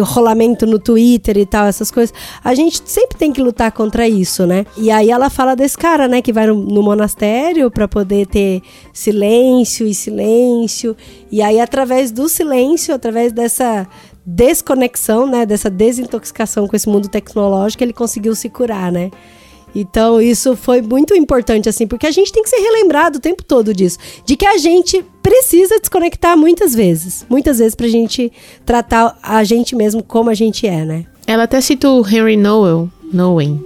rolamento 0.03 0.65
no 0.65 0.79
Twitter 0.79 1.37
e 1.37 1.45
tal, 1.45 1.65
essas 1.65 1.89
coisas. 1.89 2.13
A 2.43 2.53
gente 2.53 2.81
sempre 2.83 3.17
tem 3.17 3.31
que 3.31 3.41
lutar 3.41 3.71
contra 3.71 4.05
isso, 4.05 4.45
né? 4.45 4.65
E 4.75 4.91
aí 4.91 5.09
ela 5.09 5.29
fala 5.29 5.55
desse 5.55 5.77
cara, 5.77 6.09
né, 6.09 6.21
que 6.21 6.33
vai 6.33 6.45
no, 6.45 6.55
no 6.55 6.83
monastério 6.83 7.71
pra 7.71 7.87
poder 7.87 8.27
ter 8.27 8.61
silêncio 8.91 9.87
e 9.87 9.93
silêncio. 9.93 10.56
E 11.31 11.41
aí 11.41 11.59
através 11.59 12.11
do 12.11 12.27
silêncio, 12.27 12.93
através 12.93 13.31
dessa 13.31 13.87
desconexão, 14.25 15.25
né, 15.25 15.45
dessa 15.45 15.69
desintoxicação 15.69 16.67
com 16.67 16.75
esse 16.75 16.89
mundo 16.89 17.07
tecnológico, 17.07 17.83
ele 17.83 17.93
conseguiu 17.93 18.35
se 18.35 18.49
curar, 18.49 18.91
né? 18.91 19.09
Então, 19.75 20.19
isso 20.19 20.55
foi 20.55 20.81
muito 20.81 21.13
importante, 21.13 21.69
assim, 21.69 21.85
porque 21.85 22.07
a 22.07 22.11
gente 22.11 22.31
tem 22.31 22.41
que 22.41 22.49
ser 22.49 22.57
relembrado 22.57 23.17
o 23.17 23.19
tempo 23.19 23.43
todo 23.43 23.73
disso. 23.73 23.97
De 24.25 24.35
que 24.35 24.45
a 24.45 24.57
gente 24.57 25.05
precisa 25.21 25.79
desconectar 25.79 26.37
muitas 26.37 26.73
vezes. 26.73 27.25
Muitas 27.29 27.59
vezes 27.59 27.75
pra 27.75 27.87
gente 27.87 28.31
tratar 28.65 29.17
a 29.21 29.43
gente 29.43 29.75
mesmo 29.75 30.01
como 30.01 30.29
a 30.29 30.33
gente 30.33 30.65
é, 30.65 30.83
né? 30.83 31.05
Ela 31.27 31.43
até 31.43 31.61
cita 31.61 31.89
o 31.89 32.05
Henry 32.07 32.37
Noel, 32.37 32.89
Nowen, 33.13 33.61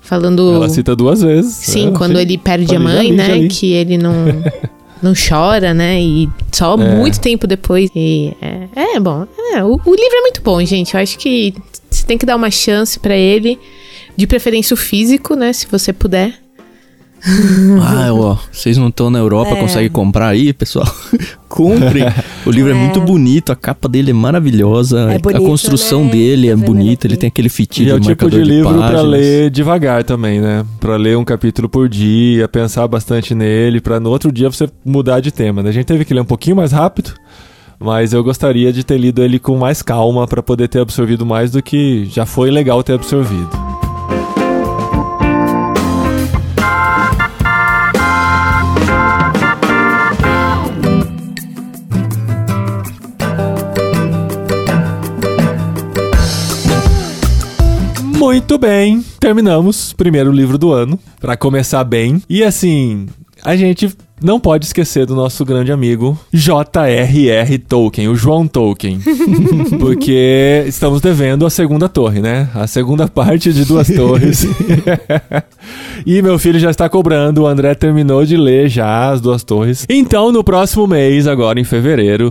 falando... 0.00 0.54
Ela 0.54 0.68
cita 0.68 0.96
duas 0.96 1.20
vezes. 1.20 1.54
Sim, 1.54 1.88
É, 1.88 1.90
quando 1.92 2.18
ele 2.18 2.38
perde 2.38 2.74
a 2.74 2.80
mãe, 2.80 3.12
né? 3.12 3.36
li. 3.36 3.48
Que 3.48 3.72
ele 3.72 3.98
não, 3.98 4.14
não 5.04 5.12
chora, 5.14 5.72
né? 5.74 6.00
E 6.00 6.28
só 6.52 6.74
É. 6.74 6.76
muito 6.96 7.20
tempo 7.20 7.46
depois. 7.46 7.90
E 7.94 8.32
é, 8.40 8.96
é 8.96 9.00
bom. 9.00 9.26
É, 9.54 9.62
o, 9.62 9.74
o 9.84 9.94
livro 9.94 10.16
é 10.16 10.20
muito 10.22 10.40
bom, 10.42 10.62
gente. 10.64 10.94
Eu 10.94 11.00
acho 11.00 11.18
que 11.18 11.54
você 11.90 12.04
tem 12.04 12.18
que 12.18 12.26
dar 12.26 12.36
uma 12.36 12.50
chance 12.50 12.98
pra 12.98 13.16
ele. 13.16 13.58
De 14.16 14.26
preferência 14.28 14.74
o 14.74 14.76
físico, 14.76 15.34
né? 15.34 15.52
Se 15.52 15.66
você 15.66 15.92
puder. 15.92 16.34
Ah, 17.80 18.12
ó, 18.12 18.36
vocês 18.52 18.76
não 18.76 18.88
estão 18.88 19.08
na 19.10 19.18
Europa, 19.18 19.52
É. 19.52 19.56
conseguem 19.60 19.88
comprar 19.90 20.28
aí, 20.28 20.52
pessoal? 20.52 20.86
Comprem. 21.48 22.04
O 22.44 22.50
livro 22.50 22.70
é. 22.72 22.74
muito 22.74 23.00
bonito, 23.00 23.50
a 23.52 23.56
capa 23.56 23.88
dele 23.88 24.10
é 24.10 24.14
maravilhosa, 24.14 25.10
É 25.12 25.18
bonito, 25.18 25.42
a 25.42 25.46
construção 25.46 26.04
né? 26.04 26.10
dele 26.12 26.48
é 26.48 26.54
vendo 26.56 26.66
bonita, 26.66 27.06
ele 27.06 27.16
tem 27.16 27.28
aquele 27.28 27.46
E 27.46 27.50
fitilho 27.50 27.92
é 27.92 27.94
o 27.94 28.00
tipo 28.00 28.08
marcador 28.08 28.30
de 28.42 28.44
livro 28.44 28.70
pra 28.74 28.80
páginas. 28.80 29.04
ler 29.06 29.50
devagar 29.50 30.04
também, 30.04 30.40
né? 30.40 30.64
Pra 30.80 30.96
ler 30.96 31.16
um 31.16 31.24
capítulo 31.24 31.68
por 31.68 31.88
dia, 31.88 32.46
pensar 32.48 32.86
bastante 32.88 33.34
nele, 33.34 33.80
pra 33.80 33.98
no 34.00 34.10
outro 34.10 34.30
dia 34.32 34.50
você 34.50 34.68
mudar 34.84 35.20
de 35.20 35.30
tema. 35.30 35.62
né? 35.62 35.70
A 35.70 35.72
gente 35.72 35.86
teve 35.86 36.04
que 36.04 36.12
ler 36.12 36.20
um 36.20 36.24
pouquinho 36.26 36.56
mais 36.56 36.72
rápido, 36.72 37.12
mas 37.78 38.12
eu 38.12 38.22
gostaria 38.24 38.72
de 38.72 38.84
ter 38.84 38.98
lido 38.98 39.22
ele 39.22 39.38
com 39.38 39.56
mais 39.56 39.80
calma 39.80 40.26
pra 40.26 40.42
poder 40.42 40.68
ter 40.68 40.80
absorvido 40.80 41.24
mais 41.24 41.50
do 41.52 41.62
que 41.62 42.04
já 42.06 42.26
foi 42.26 42.50
legal 42.50 42.82
ter 42.82 42.94
absorvido. 42.94 43.63
Muito 58.34 58.58
bem, 58.58 59.00
terminamos 59.20 59.92
o 59.92 59.96
primeiro 59.96 60.32
livro 60.32 60.58
do 60.58 60.72
ano, 60.72 60.98
pra 61.20 61.36
começar 61.36 61.84
bem. 61.84 62.20
E 62.28 62.42
assim, 62.42 63.06
a 63.44 63.54
gente 63.54 63.96
não 64.20 64.40
pode 64.40 64.66
esquecer 64.66 65.06
do 65.06 65.14
nosso 65.14 65.44
grande 65.44 65.70
amigo 65.70 66.18
J.R.R. 66.32 67.58
Tolkien, 67.58 68.08
o 68.08 68.16
João 68.16 68.48
Tolkien. 68.48 68.98
Porque 69.78 70.64
estamos 70.66 71.00
devendo 71.00 71.46
a 71.46 71.50
segunda 71.50 71.88
torre, 71.88 72.20
né? 72.20 72.48
A 72.56 72.66
segunda 72.66 73.06
parte 73.06 73.52
de 73.52 73.64
duas 73.64 73.86
torres. 73.86 74.44
E 76.06 76.20
meu 76.20 76.38
filho 76.38 76.58
já 76.58 76.70
está 76.70 76.86
cobrando, 76.86 77.42
o 77.42 77.46
André 77.46 77.74
terminou 77.74 78.26
de 78.26 78.36
ler 78.36 78.68
já 78.68 79.10
as 79.10 79.22
duas 79.22 79.42
torres. 79.42 79.86
Então, 79.88 80.30
no 80.30 80.44
próximo 80.44 80.86
mês, 80.86 81.26
agora 81.26 81.58
em 81.58 81.64
fevereiro, 81.64 82.30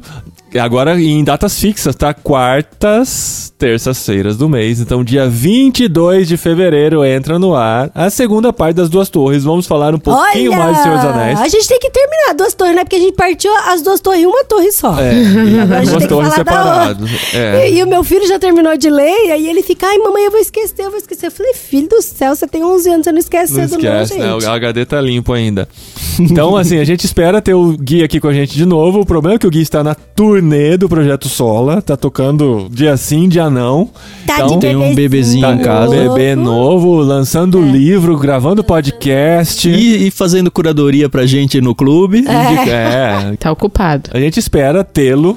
agora 0.60 1.00
em 1.02 1.24
datas 1.24 1.60
fixas, 1.60 1.96
tá? 1.96 2.14
Quartas, 2.14 3.52
terças-feiras 3.58 4.38
do 4.38 4.48
mês. 4.48 4.80
Então, 4.80 5.04
dia 5.04 5.28
22 5.28 6.28
de 6.28 6.38
fevereiro 6.38 7.04
entra 7.04 7.40
no 7.40 7.56
ar 7.56 7.90
a 7.96 8.12
segunda 8.12 8.54
parte 8.54 8.76
das 8.76 8.90
duas 8.90 9.10
torres. 9.10 9.44
Vamos 9.44 9.66
falar 9.66 9.96
um 9.96 10.00
pouquinho 10.00 10.52
Olha! 10.52 10.64
mais 10.64 10.78
do 10.78 10.84
Senhor 10.84 10.98
dos 10.98 11.06
Anéis. 11.06 11.42
A 11.42 11.48
gente 11.48 11.68
tem 11.68 11.80
que 11.80 11.90
terminar 11.90 12.34
duas 12.36 12.54
torres, 12.54 12.76
né? 12.76 12.84
Porque 12.84 12.98
a 12.98 13.00
gente 13.00 13.16
partiu 13.16 13.52
as 13.68 13.82
duas 13.82 14.00
torres 14.00 14.22
em 14.22 14.28
uma 14.28 14.44
torre 14.44 14.72
só. 14.72 15.00
É, 15.00 15.14
Agora 15.64 15.80
a 15.80 15.84
gente 15.84 15.90
duas 15.90 15.98
tem 15.98 16.00
que 16.00 16.08
torres 16.08 16.30
falar 16.30 16.44
da 16.44 16.52
separadas. 16.52 17.10
É. 17.34 17.70
E, 17.70 17.78
e 17.80 17.84
o 17.84 17.88
meu 17.88 18.04
filho 18.04 18.28
já 18.28 18.38
terminou 18.38 18.78
de 18.78 18.90
ler, 18.90 19.26
e 19.26 19.32
aí 19.32 19.48
ele 19.48 19.64
fica, 19.64 19.88
ai, 19.88 19.98
mamãe, 19.98 20.26
eu 20.26 20.32
vou 20.32 20.40
esquecer, 20.40 20.86
eu 20.86 20.92
vou 20.92 21.00
esquecer. 21.00 21.28
Eu 21.28 21.32
falei, 21.32 21.54
filho 21.56 21.90
do 21.90 22.02
céu, 22.04 22.36
você 22.36 22.46
tem 22.46 22.64
11 22.64 22.90
anos, 22.90 23.04
você 23.06 23.12
não 23.12 23.20
esquece 23.20 23.54
Não 23.54 23.62
esquece, 23.66 24.18
não, 24.18 24.38
né? 24.39 24.47
O 24.47 24.51
HD 24.51 24.86
tá 24.86 24.99
limpo 25.01 25.34
ainda. 25.34 25.68
Então, 26.20 26.55
assim, 26.55 26.78
a 26.78 26.84
gente 26.84 27.05
espera 27.05 27.41
ter 27.41 27.55
o 27.55 27.76
Gui 27.76 28.03
aqui 28.03 28.20
com 28.20 28.28
a 28.28 28.34
gente 28.34 28.55
de 28.55 28.68
novo. 28.68 28.99
O 28.99 29.05
problema 29.05 29.36
é 29.36 29.39
que 29.39 29.47
o 29.47 29.49
Gui 29.49 29.61
está 29.64 29.84
na 29.84 29.95
turnê 29.95 30.78
do 30.78 30.88
Projeto 30.88 31.28
Sola. 31.28 31.82
Tá 31.82 31.97
tocando 31.97 32.68
dia 32.70 32.95
sim, 32.97 33.28
dia 33.28 33.49
não. 33.49 33.89
Tá 34.28 34.36
Então, 34.36 34.47
de 34.49 34.59
tem 34.59 34.76
um 34.76 34.93
bebezinho 34.93 35.41
Tá 35.41 35.55
em 35.55 35.57
casa. 35.57 35.89
bebê 35.95 36.36
novo, 36.36 36.97
lançando 36.97 37.57
É. 37.57 37.61
livro, 37.68 38.16
gravando 38.16 38.64
podcast. 38.64 39.68
E, 39.68 40.05
e 40.05 40.11
fazendo 40.11 40.51
curadoria 40.51 41.09
pra 41.09 41.26
gente 41.26 41.59
no 41.59 41.74
clube. 41.74 42.20
Indica- 42.20 42.70
é, 42.72 43.36
Tá 43.39 43.51
ocupado. 43.51 44.11
a 44.14 44.20
gente 44.20 44.39
espera 44.39 44.84
tê-lo 44.84 45.36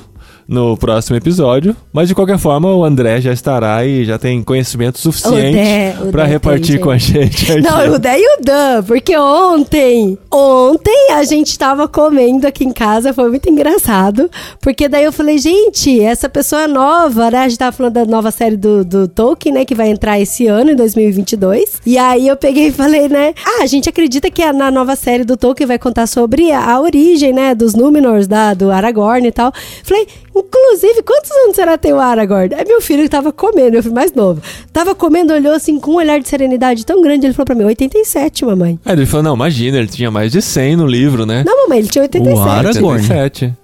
no 0.48 0.76
próximo 0.76 1.16
episódio, 1.16 1.76
mas 1.92 2.08
de 2.08 2.14
qualquer 2.14 2.38
forma 2.38 2.72
o 2.72 2.84
André 2.84 3.20
já 3.20 3.32
estará 3.32 3.84
e 3.84 4.04
já 4.04 4.18
tem 4.18 4.42
conhecimento 4.42 4.98
suficiente 4.98 5.54
Dé 5.54 5.96
repartir 6.26 6.80
com 6.80 6.90
a 6.90 6.98
gente. 6.98 7.52
aqui. 7.52 7.62
Não, 7.62 7.94
o 7.94 7.98
Dé 7.98 8.18
e 8.18 8.36
o 8.36 8.42
Dan, 8.42 8.82
porque 8.84 9.16
ontem, 9.16 10.18
ontem 10.30 11.12
a 11.12 11.24
gente 11.24 11.58
tava 11.58 11.88
comendo 11.88 12.46
aqui 12.46 12.64
em 12.64 12.72
casa, 12.72 13.12
foi 13.12 13.28
muito 13.28 13.48
engraçado, 13.48 14.30
porque 14.60 14.88
daí 14.88 15.04
eu 15.04 15.12
falei, 15.12 15.38
gente, 15.38 16.00
essa 16.00 16.28
pessoa 16.28 16.62
é 16.62 16.66
nova, 16.66 17.30
né? 17.30 17.38
A 17.38 17.48
gente 17.48 17.58
tava 17.58 17.72
falando 17.72 17.94
da 17.94 18.04
nova 18.04 18.30
série 18.30 18.56
do, 18.56 18.84
do 18.84 19.08
Tolkien, 19.08 19.54
né, 19.54 19.64
que 19.64 19.74
vai 19.74 19.88
entrar 19.88 20.20
esse 20.20 20.46
ano, 20.46 20.70
em 20.70 20.76
2022, 20.76 21.80
e 21.86 21.98
aí 21.98 22.28
eu 22.28 22.36
peguei 22.36 22.68
e 22.68 22.72
falei, 22.72 23.08
né, 23.08 23.34
ah, 23.44 23.62
a 23.62 23.66
gente 23.66 23.88
acredita 23.88 24.30
que 24.30 24.46
na 24.52 24.70
nova 24.70 24.94
série 24.96 25.24
do 25.24 25.36
Tolkien 25.36 25.66
vai 25.66 25.78
contar 25.78 26.06
sobre 26.06 26.50
a, 26.52 26.72
a 26.72 26.80
origem, 26.80 27.32
né, 27.32 27.54
dos 27.54 27.74
Númenors, 27.74 28.26
da, 28.26 28.54
do 28.54 28.70
Aragorn 28.70 29.26
e 29.26 29.32
tal. 29.32 29.52
Falei, 29.82 30.06
inclusive, 30.38 31.02
quantos 31.02 31.30
anos 31.30 31.56
será 31.56 31.78
ter 31.78 31.92
o 31.92 32.00
Aragorn? 32.00 32.54
É 32.54 32.64
meu 32.64 32.80
filho 32.80 33.02
que 33.02 33.08
tava 33.08 33.32
comendo, 33.32 33.72
meu 33.72 33.82
filho 33.82 33.94
mais 33.94 34.12
novo. 34.12 34.42
Tava 34.72 34.94
comendo, 34.94 35.32
olhou 35.32 35.54
assim 35.54 35.78
com 35.78 35.92
um 35.92 35.96
olhar 35.96 36.20
de 36.20 36.28
serenidade 36.28 36.84
tão 36.84 37.00
grande, 37.02 37.26
ele 37.26 37.34
falou 37.34 37.46
pra 37.46 37.54
mim, 37.54 37.64
87, 37.64 38.44
mamãe. 38.44 38.78
Aí 38.84 38.94
ele 38.94 39.06
falou, 39.06 39.24
não, 39.24 39.34
imagina, 39.34 39.78
ele 39.78 39.88
tinha 39.88 40.10
mais 40.10 40.32
de 40.32 40.42
100 40.42 40.76
no 40.76 40.86
livro, 40.86 41.24
né? 41.26 41.44
Não, 41.46 41.64
mamãe, 41.64 41.78
ele 41.78 41.88
tinha 41.88 42.02
87. 42.02 42.38
O 42.38 42.42
Aragorn. 42.42 43.02
87. 43.02 43.54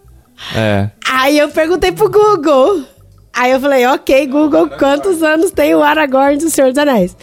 É. 0.57 0.91
Aí 1.09 1.39
eu 1.39 1.49
perguntei 1.49 1.93
pro 1.93 2.11
Google. 2.11 2.83
Aí 3.35 3.53
eu 3.53 3.61
falei, 3.61 3.87
ok, 3.87 4.27
Google, 4.27 4.68
quantos 4.79 5.23
anos 5.23 5.51
tem 5.51 5.75
o 5.75 5.83
Aragorn 5.83 6.37
do 6.37 6.51
Senhor 6.51 6.68
dos 6.68 6.79
Anéis? 6.79 7.16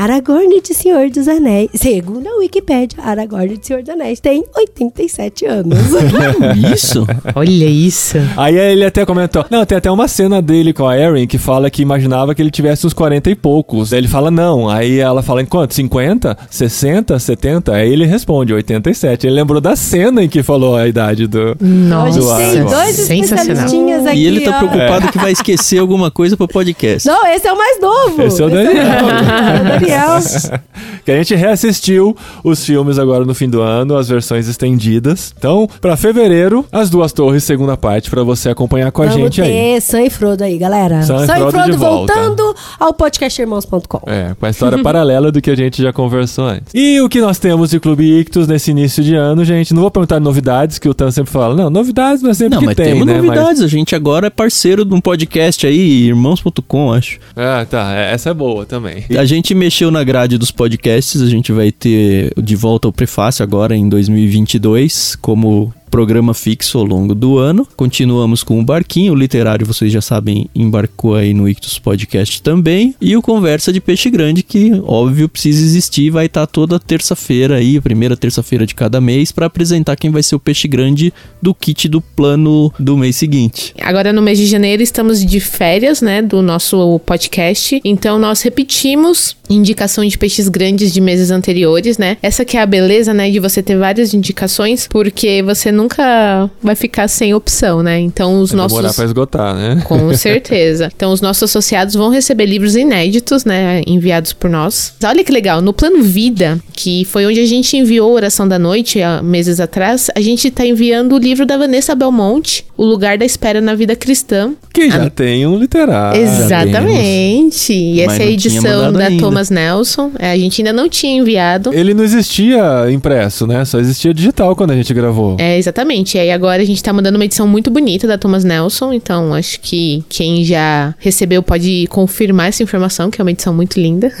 Aragorn 0.00 0.62
de 0.62 0.72
Senhor 0.72 1.10
dos 1.10 1.28
Anéis. 1.28 1.68
Segundo 1.74 2.26
a 2.26 2.38
Wikipédia, 2.38 3.04
Aragorn 3.04 3.58
de 3.58 3.66
Senhor 3.66 3.82
dos 3.82 3.90
Anéis 3.90 4.18
tem 4.18 4.42
87 4.56 5.44
anos. 5.44 5.78
Isso? 6.72 7.06
Olha 7.34 7.66
isso. 7.66 8.16
Aí 8.34 8.56
ele 8.56 8.86
até 8.86 9.04
comentou. 9.04 9.44
Não, 9.50 9.62
tem 9.66 9.76
até 9.76 9.90
uma 9.90 10.08
cena 10.08 10.40
dele 10.40 10.72
com 10.72 10.88
a 10.88 10.96
Erin 10.98 11.26
que 11.26 11.36
fala 11.36 11.68
que 11.70 11.82
imaginava 11.82 12.34
que 12.34 12.40
ele 12.40 12.50
tivesse 12.50 12.86
uns 12.86 12.94
40 12.94 13.28
e 13.28 13.34
poucos. 13.34 13.92
Aí 13.92 13.98
ele 13.98 14.08
fala, 14.08 14.30
não. 14.30 14.70
Aí 14.70 14.98
ela 14.98 15.22
fala, 15.22 15.42
em 15.42 15.44
quanto? 15.44 15.74
50? 15.74 16.34
60? 16.48 17.18
70? 17.18 17.74
Aí 17.74 17.92
ele 17.92 18.06
responde, 18.06 18.54
87. 18.54 19.26
Ele 19.26 19.34
lembrou 19.36 19.60
da 19.60 19.76
cena 19.76 20.24
em 20.24 20.30
que 20.30 20.42
falou 20.42 20.76
a 20.76 20.88
idade 20.88 21.26
do. 21.26 21.50
a 21.50 21.56
Nossa. 21.60 22.40
gente 22.40 22.52
tem 22.52 22.64
dois 22.64 22.96
Sensacional. 22.96 23.20
especialistinhas 23.20 24.06
aqui. 24.06 24.18
e 24.18 24.26
ele 24.26 24.40
tá 24.40 24.52
ó. 24.52 24.66
preocupado 24.66 25.12
que 25.12 25.18
vai 25.18 25.32
esquecer 25.32 25.78
alguma 25.78 26.10
coisa 26.10 26.38
pro 26.38 26.48
podcast. 26.48 27.06
Não, 27.06 27.26
esse 27.26 27.46
é 27.46 27.52
o 27.52 27.58
mais 27.58 27.78
novo. 27.78 28.22
Esse 28.22 28.40
é 28.40 28.46
o 28.46 28.48
Daniel. 28.48 28.82
É 28.82 29.60
o 29.60 29.64
Daniel. 29.64 29.89
que 31.04 31.10
a 31.10 31.16
gente 31.16 31.34
reassistiu 31.34 32.16
os 32.44 32.64
filmes 32.64 32.98
agora 32.98 33.24
no 33.24 33.34
fim 33.34 33.48
do 33.48 33.60
ano, 33.60 33.96
as 33.96 34.08
versões 34.08 34.48
estendidas. 34.48 35.34
Então, 35.36 35.68
pra 35.80 35.96
fevereiro, 35.96 36.64
as 36.72 36.90
duas 36.90 37.12
torres, 37.12 37.44
segunda 37.44 37.76
parte, 37.76 38.10
pra 38.10 38.22
você 38.22 38.48
acompanhar 38.50 38.90
com 38.92 39.02
a 39.02 39.06
Vamos 39.06 39.20
gente 39.34 39.42
aí. 39.42 39.80
Sam 39.80 40.02
e 40.02 40.10
Frodo 40.10 40.44
aí, 40.44 40.56
galera. 40.58 41.02
Sam 41.02 41.24
e 41.24 41.26
Frodo 41.50 41.70
de 41.70 41.76
volta. 41.76 42.12
voltando 42.14 42.54
ao 42.78 42.92
podcastirmãos.com. 42.94 44.00
É, 44.06 44.34
com 44.38 44.46
a 44.46 44.50
história 44.50 44.78
paralela 44.82 45.30
do 45.32 45.40
que 45.40 45.50
a 45.50 45.56
gente 45.56 45.82
já 45.82 45.92
conversou 45.92 46.44
antes. 46.46 46.72
E 46.74 47.00
o 47.00 47.08
que 47.08 47.20
nós 47.20 47.38
temos 47.38 47.70
de 47.70 47.80
Clube 47.80 48.04
Ictus 48.20 48.46
nesse 48.46 48.70
início 48.70 49.02
de 49.02 49.14
ano, 49.14 49.44
gente? 49.44 49.72
Não 49.74 49.82
vou 49.82 49.90
perguntar 49.90 50.20
novidades, 50.20 50.78
que 50.78 50.88
o 50.88 50.94
Tan 50.94 51.10
sempre 51.10 51.32
fala. 51.32 51.54
Não, 51.54 51.70
novidades 51.70 52.22
não 52.22 52.30
é 52.30 52.34
sempre 52.34 52.54
Não, 52.54 52.60
que 52.60 52.66
mas 52.66 52.76
tem, 52.76 52.86
temos 52.86 53.06
né? 53.06 53.14
novidades. 53.16 53.62
A 53.62 53.66
gente 53.68 53.94
agora 53.94 54.26
é 54.26 54.30
parceiro 54.30 54.84
de 54.84 54.94
um 54.94 55.00
podcast 55.00 55.66
aí, 55.66 56.08
irmãos.com, 56.08 56.92
acho. 56.92 57.18
Mas... 57.34 57.44
Ah, 57.44 57.66
tá. 57.68 57.94
é- 57.94 58.12
Essa 58.12 58.30
é 58.30 58.34
boa 58.34 58.66
também. 58.66 59.04
A 59.16 59.24
gente 59.24 59.54
mexeu 59.54 59.79
na 59.88 60.02
grade 60.02 60.36
dos 60.36 60.50
podcasts, 60.50 61.22
a 61.22 61.28
gente 61.28 61.52
vai 61.52 61.70
ter 61.70 62.32
de 62.36 62.56
volta 62.56 62.88
o 62.88 62.92
prefácio 62.92 63.44
agora 63.44 63.76
em 63.76 63.88
2022, 63.88 65.16
como 65.20 65.72
programa 65.90 66.32
fixo 66.32 66.78
ao 66.78 66.84
longo 66.84 67.14
do 67.14 67.36
ano. 67.36 67.66
Continuamos 67.76 68.42
com 68.42 68.60
o 68.60 68.64
Barquinho, 68.64 69.12
o 69.12 69.16
literário, 69.16 69.66
vocês 69.66 69.92
já 69.92 70.00
sabem, 70.00 70.48
embarcou 70.54 71.16
aí 71.16 71.34
no 71.34 71.48
Ictus 71.48 71.78
Podcast 71.78 72.40
também. 72.42 72.94
E 73.00 73.16
o 73.16 73.22
Conversa 73.22 73.72
de 73.72 73.80
Peixe 73.80 74.08
Grande, 74.08 74.42
que 74.42 74.72
óbvio 74.84 75.28
precisa 75.28 75.60
existir, 75.62 76.10
vai 76.10 76.26
estar 76.26 76.46
toda 76.46 76.78
terça-feira 76.78 77.56
aí, 77.56 77.80
primeira 77.80 78.16
terça-feira 78.16 78.64
de 78.64 78.74
cada 78.74 79.00
mês, 79.00 79.32
para 79.32 79.46
apresentar 79.46 79.96
quem 79.96 80.10
vai 80.10 80.22
ser 80.22 80.36
o 80.36 80.40
peixe 80.40 80.68
grande 80.68 81.12
do 81.42 81.52
kit 81.52 81.88
do 81.88 82.00
plano 82.00 82.72
do 82.78 82.96
mês 82.96 83.16
seguinte. 83.16 83.74
Agora 83.80 84.12
no 84.12 84.22
mês 84.22 84.38
de 84.38 84.46
janeiro 84.46 84.82
estamos 84.82 85.24
de 85.24 85.40
férias, 85.40 86.00
né, 86.00 86.22
do 86.22 86.40
nosso 86.40 87.00
podcast. 87.00 87.80
Então 87.84 88.18
nós 88.18 88.42
repetimos 88.42 89.36
indicação 89.48 90.06
de 90.06 90.16
peixes 90.16 90.48
grandes 90.48 90.92
de 90.92 91.00
meses 91.00 91.30
anteriores, 91.30 91.98
né? 91.98 92.16
Essa 92.22 92.44
que 92.44 92.56
é 92.56 92.62
a 92.62 92.66
beleza, 92.66 93.12
né, 93.12 93.30
de 93.30 93.40
você 93.40 93.62
ter 93.62 93.76
várias 93.76 94.14
indicações, 94.14 94.86
porque 94.88 95.42
você 95.42 95.72
nunca 95.80 96.50
vai 96.62 96.74
ficar 96.74 97.08
sem 97.08 97.34
opção, 97.34 97.82
né? 97.82 97.98
Então 97.98 98.40
os 98.40 98.52
Vai 98.52 98.66
demorar 98.66 98.82
nossos 98.82 98.96
pra 98.96 99.04
esgotar, 99.04 99.54
né? 99.54 99.82
com 99.84 100.12
certeza. 100.14 100.90
Então, 100.94 101.12
os 101.12 101.20
nossos 101.20 101.44
associados 101.44 101.94
vão 101.94 102.10
receber 102.10 102.46
livros 102.46 102.76
inéditos, 102.76 103.44
né? 103.44 103.82
Enviados 103.86 104.32
por 104.32 104.50
nós. 104.50 104.94
Olha 105.04 105.24
que 105.24 105.32
legal. 105.32 105.60
No 105.60 105.72
Plano 105.72 106.02
Vida, 106.02 106.58
que 106.74 107.04
foi 107.04 107.26
onde 107.26 107.40
a 107.40 107.46
gente 107.46 107.76
enviou 107.76 108.10
a 108.10 108.14
Oração 108.14 108.46
da 108.46 108.58
Noite 108.58 109.00
há 109.02 109.22
meses 109.22 109.60
atrás, 109.60 110.10
a 110.14 110.20
gente 110.20 110.50
tá 110.50 110.64
enviando 110.64 111.14
o 111.14 111.18
livro 111.18 111.46
da 111.46 111.56
Vanessa 111.56 111.94
Belmonte, 111.94 112.64
O 112.76 112.84
Lugar 112.84 113.16
da 113.18 113.24
Espera 113.24 113.60
na 113.60 113.74
Vida 113.74 113.96
Cristã. 113.96 114.52
Que 114.72 114.90
já 114.90 115.08
tem 115.10 115.46
um 115.46 115.58
literário. 115.58 116.20
Exatamente. 116.20 117.72
E 117.72 118.00
essa 118.00 118.22
é 118.22 118.26
a 118.26 118.30
edição 118.30 118.92
da 118.92 119.06
ainda. 119.06 119.22
Thomas 119.22 119.50
Nelson. 119.50 120.10
É, 120.18 120.32
a 120.32 120.36
gente 120.36 120.60
ainda 120.60 120.72
não 120.72 120.88
tinha 120.88 121.16
enviado. 121.20 121.72
Ele 121.72 121.94
não 121.94 122.04
existia 122.04 122.90
impresso, 122.90 123.46
né? 123.46 123.64
Só 123.64 123.78
existia 123.78 124.12
digital 124.14 124.54
quando 124.54 124.70
a 124.72 124.76
gente 124.76 124.92
gravou. 124.94 125.36
É, 125.38 125.58
exatamente. 125.58 125.69
E 126.16 126.20
aí 126.20 126.30
agora 126.30 126.62
a 126.62 126.64
gente 126.64 126.82
tá 126.82 126.92
mandando 126.92 127.16
uma 127.18 127.24
edição 127.24 127.46
muito 127.46 127.70
bonita 127.70 128.06
da 128.06 128.18
Thomas 128.18 128.44
Nelson, 128.44 128.92
então 128.92 129.34
acho 129.34 129.60
que 129.60 130.04
quem 130.08 130.44
já 130.44 130.94
recebeu 130.98 131.42
pode 131.42 131.86
confirmar 131.88 132.48
essa 132.48 132.62
informação, 132.62 133.10
que 133.10 133.20
é 133.20 133.24
uma 133.24 133.30
edição 133.30 133.54
muito 133.54 133.80
linda. 133.80 134.12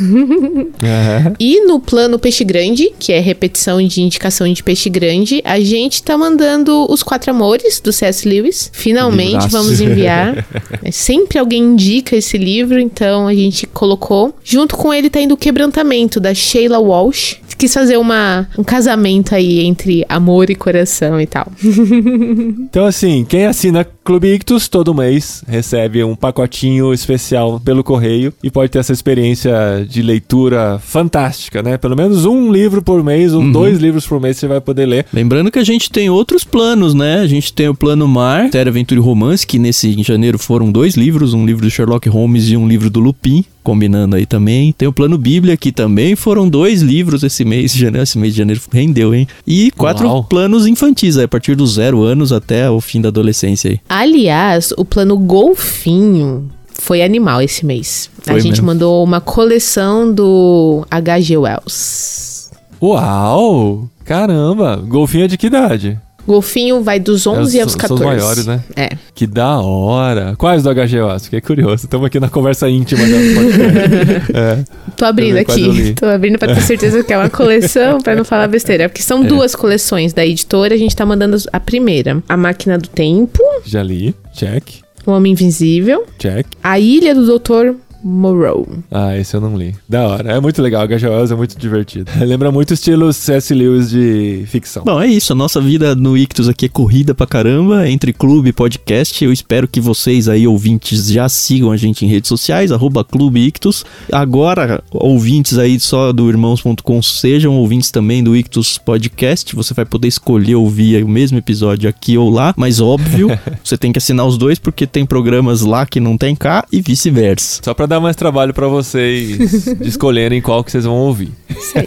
É. 0.82 1.32
E 1.38 1.66
no 1.66 1.78
plano 1.78 2.18
Peixe 2.18 2.42
Grande, 2.42 2.92
que 2.98 3.12
é 3.12 3.20
repetição 3.20 3.82
de 3.86 4.00
indicação 4.00 4.50
de 4.50 4.62
Peixe 4.62 4.88
Grande, 4.88 5.42
a 5.44 5.60
gente 5.60 6.02
tá 6.02 6.16
mandando 6.16 6.86
Os 6.90 7.02
Quatro 7.02 7.30
Amores, 7.30 7.80
do 7.80 7.92
C.S. 7.92 8.26
Lewis. 8.26 8.70
Finalmente 8.72 9.32
Livraço. 9.32 9.50
vamos 9.50 9.80
enviar. 9.80 10.46
É, 10.82 10.90
Sempre 10.90 11.38
alguém 11.38 11.62
indica 11.62 12.16
esse 12.16 12.38
livro, 12.38 12.78
então 12.78 13.26
a 13.26 13.34
gente 13.34 13.66
colocou. 13.66 14.34
Junto 14.42 14.76
com 14.76 14.94
ele 14.94 15.10
tá 15.10 15.20
indo 15.20 15.34
o 15.34 15.36
Quebrantamento, 15.36 16.20
da 16.20 16.32
Sheila 16.32 16.78
Walsh. 16.78 17.38
Quis 17.58 17.74
fazer 17.74 17.98
uma, 17.98 18.48
um 18.56 18.64
casamento 18.64 19.34
aí 19.34 19.60
entre 19.60 20.04
amor 20.08 20.48
e 20.48 20.54
coração 20.54 21.20
e 21.20 21.26
tal. 21.26 21.39
Então, 22.70 22.86
assim, 22.86 23.24
quem 23.28 23.46
assina 23.46 23.86
Clube 24.04 24.34
Ictus 24.34 24.68
todo 24.68 24.94
mês 24.94 25.42
recebe 25.46 26.02
um 26.04 26.14
pacotinho 26.14 26.92
especial 26.92 27.60
pelo 27.60 27.82
correio 27.82 28.32
e 28.42 28.50
pode 28.50 28.70
ter 28.70 28.78
essa 28.78 28.92
experiência 28.92 29.52
de 29.88 30.02
leitura 30.02 30.78
fantástica, 30.78 31.62
né? 31.62 31.76
Pelo 31.76 31.96
menos 31.96 32.24
um 32.24 32.52
livro 32.52 32.82
por 32.82 33.02
mês, 33.02 33.32
ou 33.32 33.50
dois 33.50 33.78
livros 33.78 34.06
por 34.06 34.20
mês 34.20 34.36
você 34.36 34.46
vai 34.46 34.60
poder 34.60 34.86
ler. 34.86 35.06
Lembrando 35.12 35.50
que 35.50 35.58
a 35.58 35.64
gente 35.64 35.90
tem 35.90 36.10
outros 36.10 36.44
planos, 36.44 36.94
né? 36.94 37.20
A 37.20 37.26
gente 37.26 37.52
tem 37.52 37.68
o 37.68 37.74
plano 37.74 38.06
Mar, 38.06 38.50
Série 38.50 38.68
Aventura 38.68 39.00
e 39.00 39.02
Romance, 39.02 39.46
que 39.46 39.58
nesse 39.58 39.88
em 39.88 40.04
janeiro 40.04 40.38
foram 40.38 40.70
dois 40.70 40.94
livros, 40.94 41.34
um 41.34 41.44
livro 41.44 41.62
do 41.62 41.70
Sherlock 41.70 42.08
Holmes 42.08 42.50
e 42.50 42.56
um 42.56 42.68
livro 42.68 42.90
do 42.90 43.00
Lupin, 43.00 43.44
combinando 43.62 44.16
aí 44.16 44.26
também. 44.26 44.72
Tem 44.72 44.88
o 44.88 44.92
plano 44.92 45.16
Bíblia, 45.18 45.56
que 45.56 45.70
também 45.72 46.16
foram 46.16 46.48
dois 46.48 46.82
livros 46.82 47.22
esse 47.22 47.44
mês 47.44 47.72
de 47.72 47.80
janeiro. 47.80 48.02
Esse 48.02 48.18
mês 48.18 48.32
de 48.34 48.38
janeiro 48.38 48.60
rendeu, 48.72 49.14
hein? 49.14 49.26
E 49.46 49.70
quatro 49.72 50.06
Uau. 50.06 50.24
planos 50.24 50.66
infantis, 50.66 51.16
aí, 51.16 51.24
a 51.24 51.28
partir 51.28 51.54
dos 51.54 51.74
zero 51.74 52.02
anos 52.02 52.32
até 52.32 52.70
o 52.70 52.80
fim 52.80 53.00
da 53.00 53.08
adolescência 53.08 53.70
aí. 53.70 53.80
Aliás, 53.88 54.72
o 54.76 54.84
plano 54.84 55.16
Golfinho 55.18 56.48
foi 56.72 57.02
animal 57.02 57.42
esse 57.42 57.64
mês. 57.66 58.10
a 58.26 58.32
Foi 58.32 58.40
gente 58.40 58.52
mesmo. 58.52 58.66
mandou 58.66 59.04
uma 59.04 59.20
coleção 59.20 60.12
do 60.12 60.86
H.G. 60.90 61.36
Wells. 61.36 62.50
Uau! 62.82 63.88
Caramba! 64.04 64.76
Golfinho 64.76 65.24
é 65.24 65.28
de 65.28 65.36
que 65.36 65.46
idade? 65.48 65.98
Golfinho 66.26 66.82
vai 66.82 67.00
dos 67.00 67.26
11 67.26 67.58
É, 67.58 67.62
aos 67.62 67.72
são- 67.72 67.80
14. 67.80 68.02
são 68.04 68.12
os 68.12 68.22
maiores, 68.22 68.46
né? 68.46 68.60
É. 68.76 68.90
Que 69.14 69.26
da 69.26 69.58
hora! 69.60 70.34
Quais 70.36 70.62
do 70.62 70.70
HGO? 70.70 71.18
Fiquei 71.20 71.40
curioso. 71.40 71.84
Estamos 71.86 72.06
aqui 72.06 72.20
na 72.20 72.28
conversa 72.28 72.68
íntima 72.68 73.00
podcast. 73.02 74.32
é. 74.34 74.64
Tô 74.96 75.04
abrindo 75.04 75.36
aqui. 75.38 75.94
Tô 75.94 76.06
abrindo 76.06 76.38
pra 76.38 76.54
ter 76.54 76.60
certeza 76.62 77.02
que 77.02 77.12
é 77.12 77.18
uma 77.18 77.30
coleção, 77.30 78.00
pra 78.00 78.14
não 78.14 78.24
falar 78.24 78.46
besteira. 78.48 78.88
Porque 78.88 79.02
É. 79.02 79.04
são 79.04 79.22
duas 79.22 79.54
coleções 79.54 80.12
da 80.12 80.24
editora, 80.24 80.74
a 80.74 80.78
gente 80.78 80.94
tá 80.94 81.04
mandando 81.06 81.36
a 81.52 81.60
primeira. 81.60 82.22
A 82.28 82.36
Máquina 82.36 82.78
do 82.78 82.88
Tempo, 82.88 83.38
Já 83.64 83.82
li. 83.82 84.14
Check. 84.34 84.64
O 85.06 85.12
Homem 85.12 85.32
Invisível, 85.32 86.04
Check. 86.18 86.46
A 86.62 86.78
Ilha 86.78 87.14
do 87.14 87.38
Dr. 87.38 87.74
Moreau. 88.02 88.66
Ah, 88.90 89.16
esse 89.16 89.34
eu 89.34 89.40
não 89.40 89.56
li. 89.56 89.74
Da 89.88 90.06
hora. 90.06 90.32
É 90.32 90.40
muito 90.40 90.60
legal. 90.62 90.86
HGOs 90.86 91.30
é 91.30 91.34
muito 91.34 91.58
divertido. 91.58 92.10
Lembra 92.24 92.50
muito 92.50 92.74
estilo 92.74 93.12
C.S. 93.12 93.54
Lewis 93.54 93.90
de 93.90 94.44
ficção. 94.46 94.84
Bom, 94.84 95.00
é 95.00 95.06
isso. 95.06 95.32
A 95.32 95.36
nossa 95.36 95.60
vida 95.60 95.94
no 95.94 96.16
Ictus 96.16 96.48
aqui 96.48 96.66
é 96.66 96.68
corrida 96.68 97.14
pra 97.14 97.26
caramba, 97.26 97.88
entre 97.88 98.12
clube 98.12 98.50
e 98.50 98.52
podcast. 98.52 99.22
Eu 99.24 99.32
espero 99.32 99.68
que 99.68 99.80
vocês 99.80 100.28
aí, 100.28 100.46
ouvintes, 100.46 101.08
já 101.08 101.28
sigam 101.28 101.70
a 101.70 101.76
gente 101.76 102.04
em 102.04 102.08
redes 102.08 102.28
sociais, 102.28 102.72
arroba 102.72 103.04
Clube 103.04 103.40
Ictus. 103.40 103.84
Agora, 104.10 104.82
ouvintes 104.90 105.58
aí 105.58 105.78
só 105.78 106.12
do 106.12 106.28
irmãos.com, 106.28 107.02
sejam 107.02 107.56
ouvintes 107.56 107.90
também 107.90 108.22
do 108.22 108.36
Ictus 108.36 108.78
Podcast. 108.78 109.54
Você 109.54 109.74
vai 109.74 109.84
poder 109.84 110.08
escolher 110.08 110.54
ouvir 110.54 111.02
o 111.04 111.08
mesmo 111.08 111.38
episódio 111.38 111.88
aqui 111.88 112.16
ou 112.16 112.30
lá, 112.30 112.54
mas 112.56 112.80
óbvio, 112.80 113.28
você 113.62 113.76
tem 113.76 113.92
que 113.92 113.98
assinar 113.98 114.26
os 114.26 114.38
dois 114.38 114.58
porque 114.58 114.86
tem 114.86 115.04
programas 115.04 115.62
lá 115.62 115.84
que 115.84 116.00
não 116.00 116.16
tem 116.16 116.34
cá 116.34 116.64
e 116.72 116.80
vice-versa. 116.80 117.60
Só 117.62 117.74
pra 117.74 117.86
dar 117.90 118.00
mais 118.00 118.14
trabalho 118.14 118.54
pra 118.54 118.68
vocês 118.68 119.64
de 119.78 119.88
escolherem 119.88 120.40
qual 120.40 120.62
que 120.62 120.70
vocês 120.70 120.84
vão 120.84 120.94
ouvir. 120.94 121.32
Isso 121.50 121.76
aí. 121.76 121.86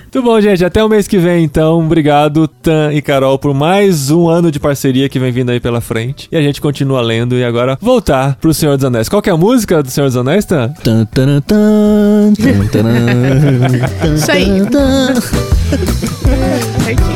Muito 0.00 0.22
bom, 0.22 0.40
gente. 0.40 0.64
Até 0.64 0.82
o 0.82 0.88
mês 0.88 1.08
que 1.08 1.18
vem, 1.18 1.44
então. 1.44 1.80
Obrigado, 1.80 2.46
Tan 2.46 2.92
e 2.92 3.02
Carol, 3.02 3.36
por 3.38 3.52
mais 3.52 4.10
um 4.10 4.28
ano 4.28 4.50
de 4.50 4.60
parceria 4.60 5.08
que 5.08 5.18
vem 5.18 5.32
vindo 5.32 5.50
aí 5.50 5.58
pela 5.58 5.80
frente. 5.80 6.28
E 6.30 6.36
a 6.36 6.40
gente 6.40 6.60
continua 6.60 7.02
lendo 7.02 7.36
e 7.36 7.44
agora 7.44 7.76
voltar 7.80 8.36
pro 8.40 8.54
Senhor 8.54 8.76
dos 8.76 8.84
Anéis. 8.84 9.08
Qual 9.08 9.20
que 9.20 9.28
é 9.28 9.32
a 9.32 9.36
música 9.36 9.82
do 9.82 9.90
Senhor 9.90 10.06
dos 10.06 10.16
Anéis, 10.16 10.44
Tan? 10.44 10.68
Tan, 10.84 11.04
taran, 11.06 11.40
tan, 11.40 12.32
tan, 12.34 12.66
taran. 12.68 14.14
Isso 14.14 14.30
aí. 14.30 14.46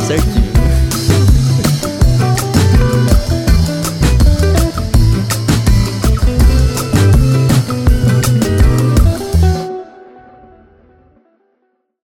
Certinho. 0.06 0.45